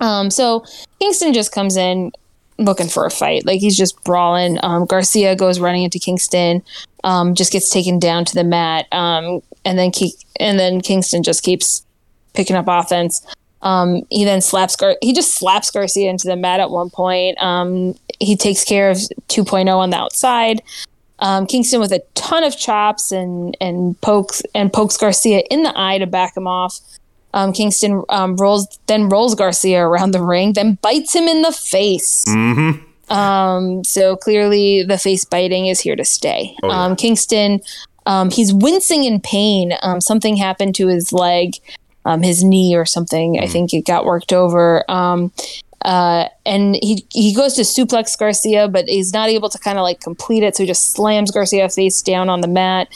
Um, 0.00 0.30
so 0.30 0.64
Kingston 1.00 1.32
just 1.32 1.52
comes 1.52 1.76
in 1.76 2.12
looking 2.58 2.86
for 2.88 3.06
a 3.06 3.10
fight. 3.10 3.46
Like 3.46 3.60
he's 3.60 3.76
just 3.76 4.02
brawling. 4.04 4.58
Um, 4.62 4.84
Garcia 4.86 5.34
goes 5.36 5.58
running 5.60 5.82
into 5.84 5.98
Kingston, 5.98 6.62
um, 7.02 7.34
just 7.34 7.52
gets 7.52 7.70
taken 7.70 7.98
down 7.98 8.24
to 8.26 8.34
the 8.34 8.44
mat. 8.44 8.86
Um, 8.92 9.40
and 9.64 9.78
then 9.78 9.90
Ki- 9.90 10.14
and 10.38 10.58
then 10.58 10.80
Kingston 10.80 11.22
just 11.22 11.42
keeps 11.42 11.84
picking 12.34 12.56
up 12.56 12.66
offense. 12.68 13.24
Um, 13.64 14.02
he 14.10 14.24
then 14.24 14.40
slaps 14.40 14.76
Gar- 14.76 14.96
he 15.00 15.12
just 15.12 15.34
slaps 15.34 15.70
Garcia 15.70 16.08
into 16.08 16.28
the 16.28 16.36
mat 16.36 16.60
at 16.60 16.70
one 16.70 16.90
point. 16.90 17.36
Um, 17.42 17.94
he 18.20 18.36
takes 18.36 18.62
care 18.62 18.90
of 18.90 18.98
2.0 19.28 19.74
on 19.74 19.90
the 19.90 19.96
outside. 19.96 20.62
Um, 21.18 21.46
Kingston 21.46 21.80
with 21.80 21.92
a 21.92 22.02
ton 22.14 22.44
of 22.44 22.56
chops 22.58 23.10
and 23.10 23.56
and 23.60 23.98
pokes 24.00 24.42
and 24.54 24.72
pokes 24.72 24.96
Garcia 24.96 25.42
in 25.50 25.62
the 25.62 25.72
eye 25.76 25.98
to 25.98 26.06
back 26.06 26.36
him 26.36 26.46
off. 26.46 26.78
Um, 27.32 27.52
Kingston 27.52 28.04
um, 28.10 28.36
rolls 28.36 28.78
then 28.86 29.08
rolls 29.08 29.34
Garcia 29.34 29.82
around 29.82 30.12
the 30.12 30.22
ring, 30.22 30.52
then 30.52 30.78
bites 30.82 31.14
him 31.14 31.24
in 31.24 31.42
the 31.42 31.52
face. 31.52 32.24
Um, 33.08 33.84
so 33.84 34.16
clearly, 34.16 34.82
the 34.82 34.98
face 34.98 35.24
biting 35.24 35.66
is 35.66 35.80
here 35.80 35.96
to 35.96 36.04
stay. 36.04 36.54
Oh, 36.62 36.68
yeah. 36.68 36.84
um, 36.84 36.96
Kingston, 36.96 37.60
um, 38.06 38.30
he's 38.30 38.52
wincing 38.52 39.04
in 39.04 39.20
pain. 39.20 39.74
Um, 39.82 40.00
something 40.00 40.36
happened 40.36 40.74
to 40.76 40.88
his 40.88 41.12
leg, 41.12 41.54
um, 42.04 42.22
his 42.22 42.44
knee, 42.44 42.74
or 42.74 42.84
something. 42.84 43.38
I 43.40 43.46
think 43.46 43.72
it 43.72 43.86
got 43.86 44.04
worked 44.04 44.32
over. 44.32 44.88
Um, 44.90 45.32
uh, 45.84 46.28
and 46.46 46.76
he 46.76 47.06
he 47.10 47.34
goes 47.34 47.54
to 47.54 47.62
suplex 47.62 48.18
Garcia, 48.18 48.68
but 48.68 48.86
he's 48.88 49.12
not 49.12 49.28
able 49.28 49.50
to 49.50 49.58
kind 49.58 49.78
of 49.78 49.82
like 49.82 50.00
complete 50.00 50.42
it. 50.42 50.56
So 50.56 50.62
he 50.62 50.66
just 50.66 50.92
slams 50.92 51.30
Garcia 51.30 51.68
face 51.68 52.00
down 52.00 52.30
on 52.30 52.40
the 52.40 52.48
mat. 52.48 52.88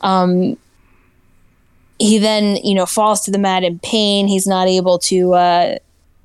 Um, 0.00 0.56
he 1.98 2.16
then 2.18 2.56
you 2.56 2.74
know 2.74 2.86
falls 2.86 3.20
to 3.22 3.30
the 3.30 3.38
mat 3.38 3.62
in 3.62 3.78
pain. 3.80 4.26
He's 4.26 4.46
not 4.46 4.68
able 4.68 4.98
to 5.00 5.34
uh, 5.34 5.78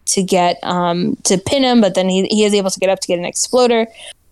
to 0.05 0.23
get 0.23 0.57
um, 0.63 1.17
to 1.23 1.37
pin 1.37 1.63
him, 1.63 1.81
but 1.81 1.95
then 1.95 2.07
he, 2.07 2.25
he 2.27 2.45
is 2.45 2.53
able 2.53 2.69
to 2.69 2.79
get 2.79 2.89
up 2.89 3.01
to 3.01 3.07
get 3.07 3.19
an 3.19 3.25
exploder. 3.25 3.87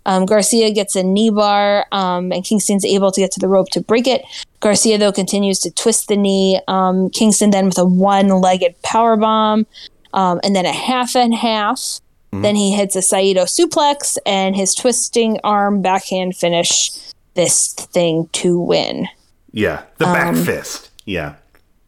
Um, 0.05 0.25
Garcia 0.25 0.71
gets 0.71 0.95
a 0.95 1.03
knee 1.03 1.29
bar, 1.29 1.85
um, 1.91 2.31
and 2.31 2.43
Kingston's 2.43 2.85
able 2.85 3.11
to 3.11 3.21
get 3.21 3.31
to 3.31 3.39
the 3.39 3.47
rope 3.47 3.69
to 3.69 3.81
break 3.81 4.07
it. 4.07 4.23
Garcia 4.59 4.97
though 4.97 5.11
continues 5.11 5.59
to 5.59 5.71
twist 5.71 6.07
the 6.07 6.17
knee. 6.17 6.59
Um, 6.67 7.09
Kingston 7.09 7.51
then 7.51 7.65
with 7.65 7.77
a 7.77 7.85
one-legged 7.85 8.81
power 8.81 9.15
bomb, 9.15 9.65
um, 10.13 10.39
and 10.43 10.55
then 10.55 10.65
a 10.65 10.73
half 10.73 11.15
and 11.15 11.33
half. 11.33 11.99
Then 12.41 12.55
he 12.55 12.73
hits 12.73 12.95
a 12.95 13.01
Saito 13.03 13.43
suplex 13.43 14.17
and 14.25 14.55
his 14.55 14.73
twisting 14.73 15.39
arm 15.43 15.83
backhand 15.83 16.35
finish. 16.35 16.89
This 17.35 17.73
thing 17.73 18.27
to 18.33 18.59
win 18.59 19.07
Yeah, 19.51 19.83
the 19.99 20.05
back 20.05 20.29
Um, 20.29 20.43
fist. 20.43 20.89
Yeah, 21.05 21.35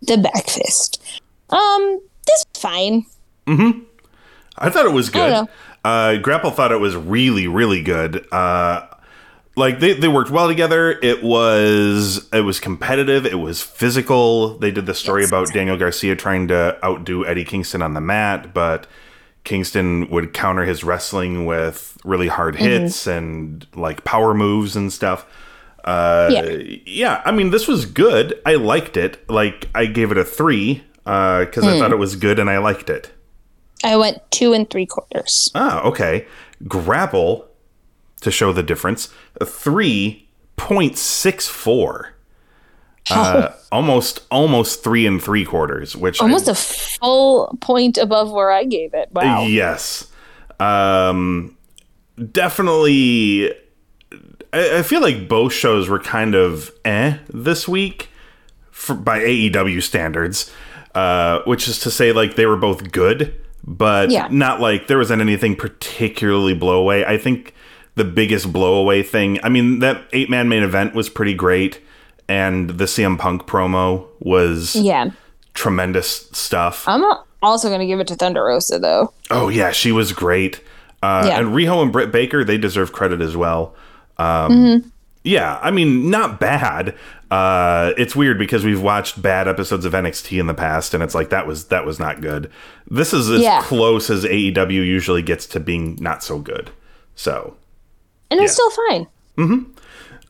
the 0.04 0.18
back 0.20 0.48
fist. 0.48 1.02
Um, 1.50 2.00
this 2.28 2.40
is 2.54 2.62
fine. 2.62 3.06
I 4.58 4.70
thought 4.70 4.86
it 4.86 4.94
was 4.94 5.10
good. 5.10 5.48
Uh, 5.84 6.18
Grapple 6.18 6.52
thought 6.52 6.72
it 6.72 6.80
was 6.80 6.96
really, 6.96 7.48
really 7.48 7.82
good. 7.84 8.26
Uh, 8.34 8.88
like 9.56 9.80
they, 9.80 9.94
they 9.94 10.08
worked 10.08 10.32
well 10.32 10.48
together. 10.48 10.92
It 11.02 11.24
was 11.24 12.28
it 12.34 12.42
was 12.42 12.60
competitive. 12.60 13.26
It 13.26 13.40
was 13.40 13.62
physical. 13.62 14.58
They 14.58 14.72
did 14.72 14.86
the 14.86 14.94
story 14.94 15.22
Yes. 15.22 15.30
about 15.30 15.54
Daniel 15.54 15.78
Garcia 15.78 16.16
trying 16.16 16.48
to 16.50 16.78
outdo 16.84 17.26
Eddie 17.26 17.46
Kingston 17.46 17.82
on 17.82 17.94
the 17.94 18.02
mat, 18.02 18.54
but 18.54 18.88
Kingston 19.44 20.10
would 20.10 20.34
counter 20.34 20.66
his 20.66 20.84
wrestling 20.84 21.46
with 21.46 21.98
really 22.04 22.28
hard 22.28 22.56
Mm-hmm. 22.56 22.64
hits 22.66 23.08
and 23.08 23.66
like 23.76 24.04
power 24.04 24.34
moves 24.34 24.76
and 24.76 24.92
stuff. 24.92 25.26
Uh, 25.84 26.30
Yeah. 26.32 26.50
yeah, 26.86 27.22
I 27.26 27.32
mean, 27.32 27.52
this 27.52 27.68
was 27.68 27.86
good. 27.86 28.42
I 28.46 28.56
liked 28.56 28.98
it. 28.98 29.30
Like, 29.30 29.70
I 29.76 29.86
gave 29.86 30.12
it 30.12 30.18
a 30.18 30.26
three 30.26 30.84
because 31.04 31.64
Hmm. 31.64 31.68
I 31.70 31.78
thought 31.80 31.92
it 31.92 32.00
was 32.00 32.16
good 32.16 32.40
and 32.40 32.50
I 32.50 32.58
liked 32.58 32.90
it. 32.90 33.12
I 33.84 33.98
went 33.98 34.20
two 34.32 34.54
and 34.54 34.70
three 34.70 34.86
quarters. 34.86 35.52
Ah, 35.54 35.82
okay. 35.84 36.26
Grapple, 36.68 37.48
to 38.22 38.32
show 38.32 38.54
the 38.54 38.64
difference, 38.64 39.10
3.64. 39.40 42.06
Uh, 43.12 43.52
almost 43.72 44.22
almost 44.32 44.84
three 44.84 45.06
and 45.06 45.22
three 45.22 45.46
quarters, 45.46 45.96
which 45.96 46.20
Almost 46.20 46.48
a 46.48 46.56
full 46.56 47.56
point 47.62 48.00
above 48.00 48.32
where 48.32 48.52
I 48.52 48.64
gave 48.64 48.96
it. 48.96 49.10
Wow. 49.12 49.44
yes, 49.44 50.12
um, 50.60 51.56
definitely. 52.32 53.54
I, 54.52 54.80
I 54.80 54.82
feel 54.82 55.02
like 55.02 55.28
both 55.28 55.54
shows 55.54 55.88
were 55.88 56.00
kind 56.00 56.34
of 56.34 56.72
eh 56.84 57.18
this 57.32 57.68
week 57.68 58.10
for, 58.72 58.96
by 58.96 59.20
AEW 59.20 59.84
standards, 59.84 60.52
uh, 60.96 61.42
which 61.44 61.68
is 61.68 61.78
to 61.82 61.92
say, 61.92 62.12
like 62.12 62.36
they 62.36 62.48
were 62.48 62.58
both 62.58 62.92
good, 62.92 63.40
but 63.66 64.10
Yeah. 64.12 64.28
not 64.32 64.62
like 64.62 64.88
there 64.88 64.98
wasn't 64.98 65.22
anything 65.22 65.56
particularly 65.56 66.54
blow 66.54 66.80
away. 66.80 67.04
I 67.06 67.18
think 67.18 67.54
the 67.96 68.04
biggest 68.06 68.52
blow 68.54 68.76
away 68.76 69.04
thing, 69.04 69.40
I 69.44 69.50
mean, 69.50 69.80
that 69.80 70.04
eight 70.14 70.30
man 70.30 70.48
main 70.50 70.64
event 70.64 70.94
was 70.96 71.10
pretty 71.10 71.34
great, 71.34 71.80
and 72.28 72.72
the 72.72 72.86
CM 72.88 73.18
Punk 73.18 73.46
promo 73.48 74.06
was 74.20 74.76
Yeah. 74.76 75.10
tremendous 75.54 76.28
stuff. 76.32 76.84
I'm 76.88 77.04
also 77.42 77.68
going 77.70 77.80
to 77.80 77.86
give 77.86 78.00
it 78.00 78.08
to 78.08 78.16
Thunder 78.16 78.44
Rosa, 78.44 78.80
though. 78.80 79.14
Oh 79.32 79.50
yeah, 79.50 79.72
she 79.72 79.92
was 79.92 80.12
great. 80.12 80.62
Uh, 81.02 81.26
Yeah. 81.28 81.40
And 81.40 81.50
Riho 81.56 81.82
and 81.82 81.92
Britt 81.92 82.12
Baker, 82.12 82.44
they 82.44 82.58
deserve 82.58 82.92
credit 82.92 83.22
as 83.22 83.36
well. 83.38 83.74
Um, 84.18 84.52
Mm-hmm. 84.52 84.88
Yeah, 85.28 85.58
I 85.64 85.72
mean, 85.72 86.12
not 86.12 86.40
bad. 86.40 86.94
Uh, 87.32 87.92
it's 87.98 88.16
weird 88.16 88.38
because 88.38 88.64
we've 88.64 88.82
watched 88.82 89.22
bad 89.22 89.48
episodes 89.48 89.84
of 89.86 89.94
NXT 89.94 90.40
in 90.40 90.48
the 90.48 90.54
past, 90.54 90.94
and 90.94 91.02
it's 91.04 91.16
like 91.16 91.30
that 91.30 91.48
was 91.48 91.66
that 91.66 91.86
was 91.86 92.00
not 92.00 92.22
good. 92.22 92.52
This 92.90 93.14
is 93.14 93.30
as 93.30 93.42
Yeah. 93.42 93.62
close 93.64 94.10
as 94.10 94.24
AEW 94.26 94.86
usually 94.86 95.22
gets 95.22 95.46
to 95.48 95.60
being 95.60 95.98
not 96.00 96.24
so 96.24 96.40
good. 96.40 96.70
So 97.16 97.56
And 98.32 98.40
it's 98.40 98.52
Yeah. 98.52 98.54
still 98.54 98.72
fine. 98.90 99.08
Mm-hmm. 99.38 99.72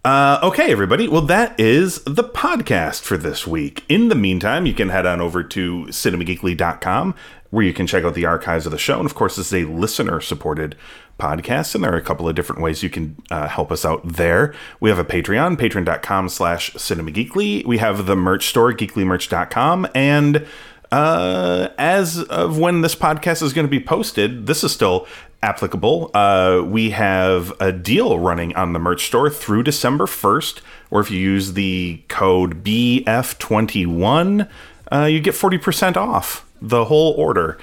Uh, 0.04 0.39
okay, 0.43 0.72
everybody. 0.72 1.08
Well, 1.08 1.22
that 1.24 1.60
is 1.60 2.02
the 2.06 2.24
podcast 2.24 3.02
for 3.02 3.18
this 3.18 3.48
week. 3.48 3.84
In 3.89 4.10
the 4.10 4.16
meantime, 4.16 4.66
you 4.68 4.74
can 4.74 4.89
head 4.89 5.06
on 5.08 5.20
over 5.20 5.41
to 5.43 5.86
cinemageekly.com 5.89 7.16
where 7.50 7.64
you 7.64 7.74
can 7.74 7.88
check 7.88 8.04
out 8.04 8.14
the 8.14 8.26
archives 8.26 8.66
of 8.66 8.72
the 8.72 8.78
show. 8.78 8.98
And 8.98 9.06
of 9.06 9.16
course, 9.16 9.36
this 9.36 9.48
is 9.48 9.66
a 9.66 9.70
listener 9.70 10.20
supported 10.22 10.76
podcast, 11.20 11.76
and 11.76 11.84
there 11.84 11.93
are 11.93 11.98
a 11.98 12.02
couple 12.02 12.28
of 12.28 12.36
different 12.36 12.62
ways 12.62 12.84
you 12.84 12.89
can 12.89 13.16
uh, 13.32 13.48
help 13.48 13.72
us 13.72 13.86
out 13.86 14.02
there. 14.06 14.54
We 14.80 14.89
have 14.89 15.00
a 15.00 15.06
Patreon, 15.06 15.58
patreon.com 15.58 16.30
slash 16.30 16.74
cinemageekly. 16.74 17.66
We 17.66 17.78
have 17.78 18.06
the 18.06 18.16
merch 18.16 18.48
store, 18.48 18.74
geeklymerch.com. 18.74 19.88
And 19.96 20.46
uh, 20.91 21.70
as 21.78 22.22
of 22.24 22.58
when 22.58 22.82
this 22.82 22.96
podcast 22.96 23.41
is 23.41 23.54
going 23.54 23.66
to 23.66 23.72
be 23.72 23.80
posted, 23.80 24.48
this 24.48 24.64
is 24.64 24.72
still 24.72 25.08
applicable. 25.41 26.12
Uh, 26.14 26.62
we 26.66 26.89
have 26.89 27.54
a 27.60 27.72
deal 27.72 28.20
running 28.20 28.56
on 28.56 28.74
the 28.74 28.80
merch 28.80 29.06
store 29.06 29.30
through 29.30 29.64
December 29.64 30.06
1st, 30.06 30.62
or 30.89 31.00
if 31.02 31.12
you 31.12 31.20
use 31.20 31.54
the 31.54 32.02
code 32.08 32.64
BF21, 32.64 34.50
uh, 34.91 35.04
you 35.06 35.20
get 35.20 35.34
40% 35.34 35.98
off 35.98 36.45
the 36.62 36.86
whole 36.86 37.14
order. 37.14 37.58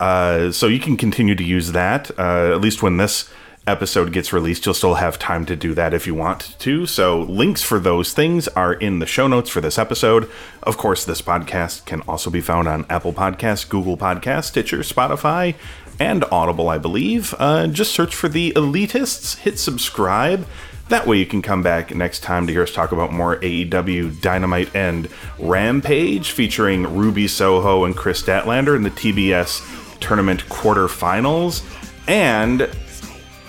Uh, 0.00 0.52
so 0.52 0.66
you 0.66 0.78
can 0.78 0.96
continue 0.96 1.34
to 1.34 1.44
use 1.44 1.72
that, 1.72 2.10
uh, 2.18 2.52
at 2.52 2.60
least 2.60 2.82
when 2.82 2.98
this 2.98 3.28
episode 3.68 4.12
gets 4.12 4.32
released, 4.32 4.64
you'll 4.64 4.74
still 4.74 4.94
have 4.94 5.18
time 5.18 5.44
to 5.46 5.54
do 5.54 5.74
that 5.74 5.92
if 5.92 6.06
you 6.06 6.14
want 6.14 6.58
to. 6.58 6.86
So, 6.86 7.20
links 7.22 7.62
for 7.62 7.78
those 7.78 8.12
things 8.12 8.48
are 8.48 8.72
in 8.72 8.98
the 8.98 9.06
show 9.06 9.28
notes 9.28 9.50
for 9.50 9.60
this 9.60 9.78
episode. 9.78 10.28
Of 10.62 10.78
course, 10.78 11.04
this 11.04 11.20
podcast 11.20 11.84
can 11.84 12.00
also 12.02 12.30
be 12.30 12.40
found 12.40 12.66
on 12.66 12.86
Apple 12.88 13.12
Podcasts, 13.12 13.68
Google 13.68 13.96
Podcasts, 13.96 14.44
Stitcher, 14.44 14.78
Spotify, 14.78 15.54
and 16.00 16.24
Audible, 16.32 16.68
I 16.68 16.78
believe. 16.78 17.34
Uh, 17.38 17.66
just 17.66 17.92
search 17.92 18.14
for 18.14 18.28
the 18.28 18.52
Elitists, 18.52 19.38
hit 19.38 19.58
subscribe. 19.58 20.46
That 20.88 21.06
way, 21.06 21.18
you 21.18 21.26
can 21.26 21.42
come 21.42 21.62
back 21.62 21.94
next 21.94 22.20
time 22.20 22.46
to 22.46 22.52
hear 22.52 22.62
us 22.62 22.72
talk 22.72 22.92
about 22.92 23.12
more 23.12 23.36
AEW 23.36 24.22
Dynamite 24.22 24.74
and 24.74 25.08
Rampage 25.38 26.30
featuring 26.30 26.96
Ruby 26.96 27.28
Soho 27.28 27.84
and 27.84 27.94
Kris 27.94 28.22
Statlander 28.22 28.74
in 28.74 28.82
the 28.82 28.90
TBS 28.90 30.00
tournament 30.00 30.46
quarterfinals. 30.46 31.62
And 32.08 32.70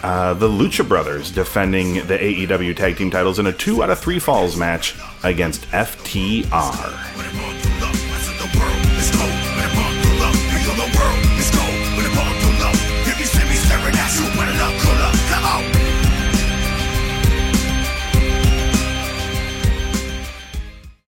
uh, 0.03 0.33
the 0.33 0.49
Lucha 0.49 0.85
Brothers 0.85 1.31
defending 1.31 2.05
the 2.07 2.17
AEW 2.17 2.75
tag 2.75 2.97
team 2.97 3.09
titles 3.09 3.39
in 3.39 3.47
a 3.47 3.53
two 3.53 3.83
out 3.83 3.89
of 3.89 3.99
three 3.99 4.19
falls 4.19 4.57
match 4.57 4.97
against 5.23 5.61
FTR. 5.67 7.78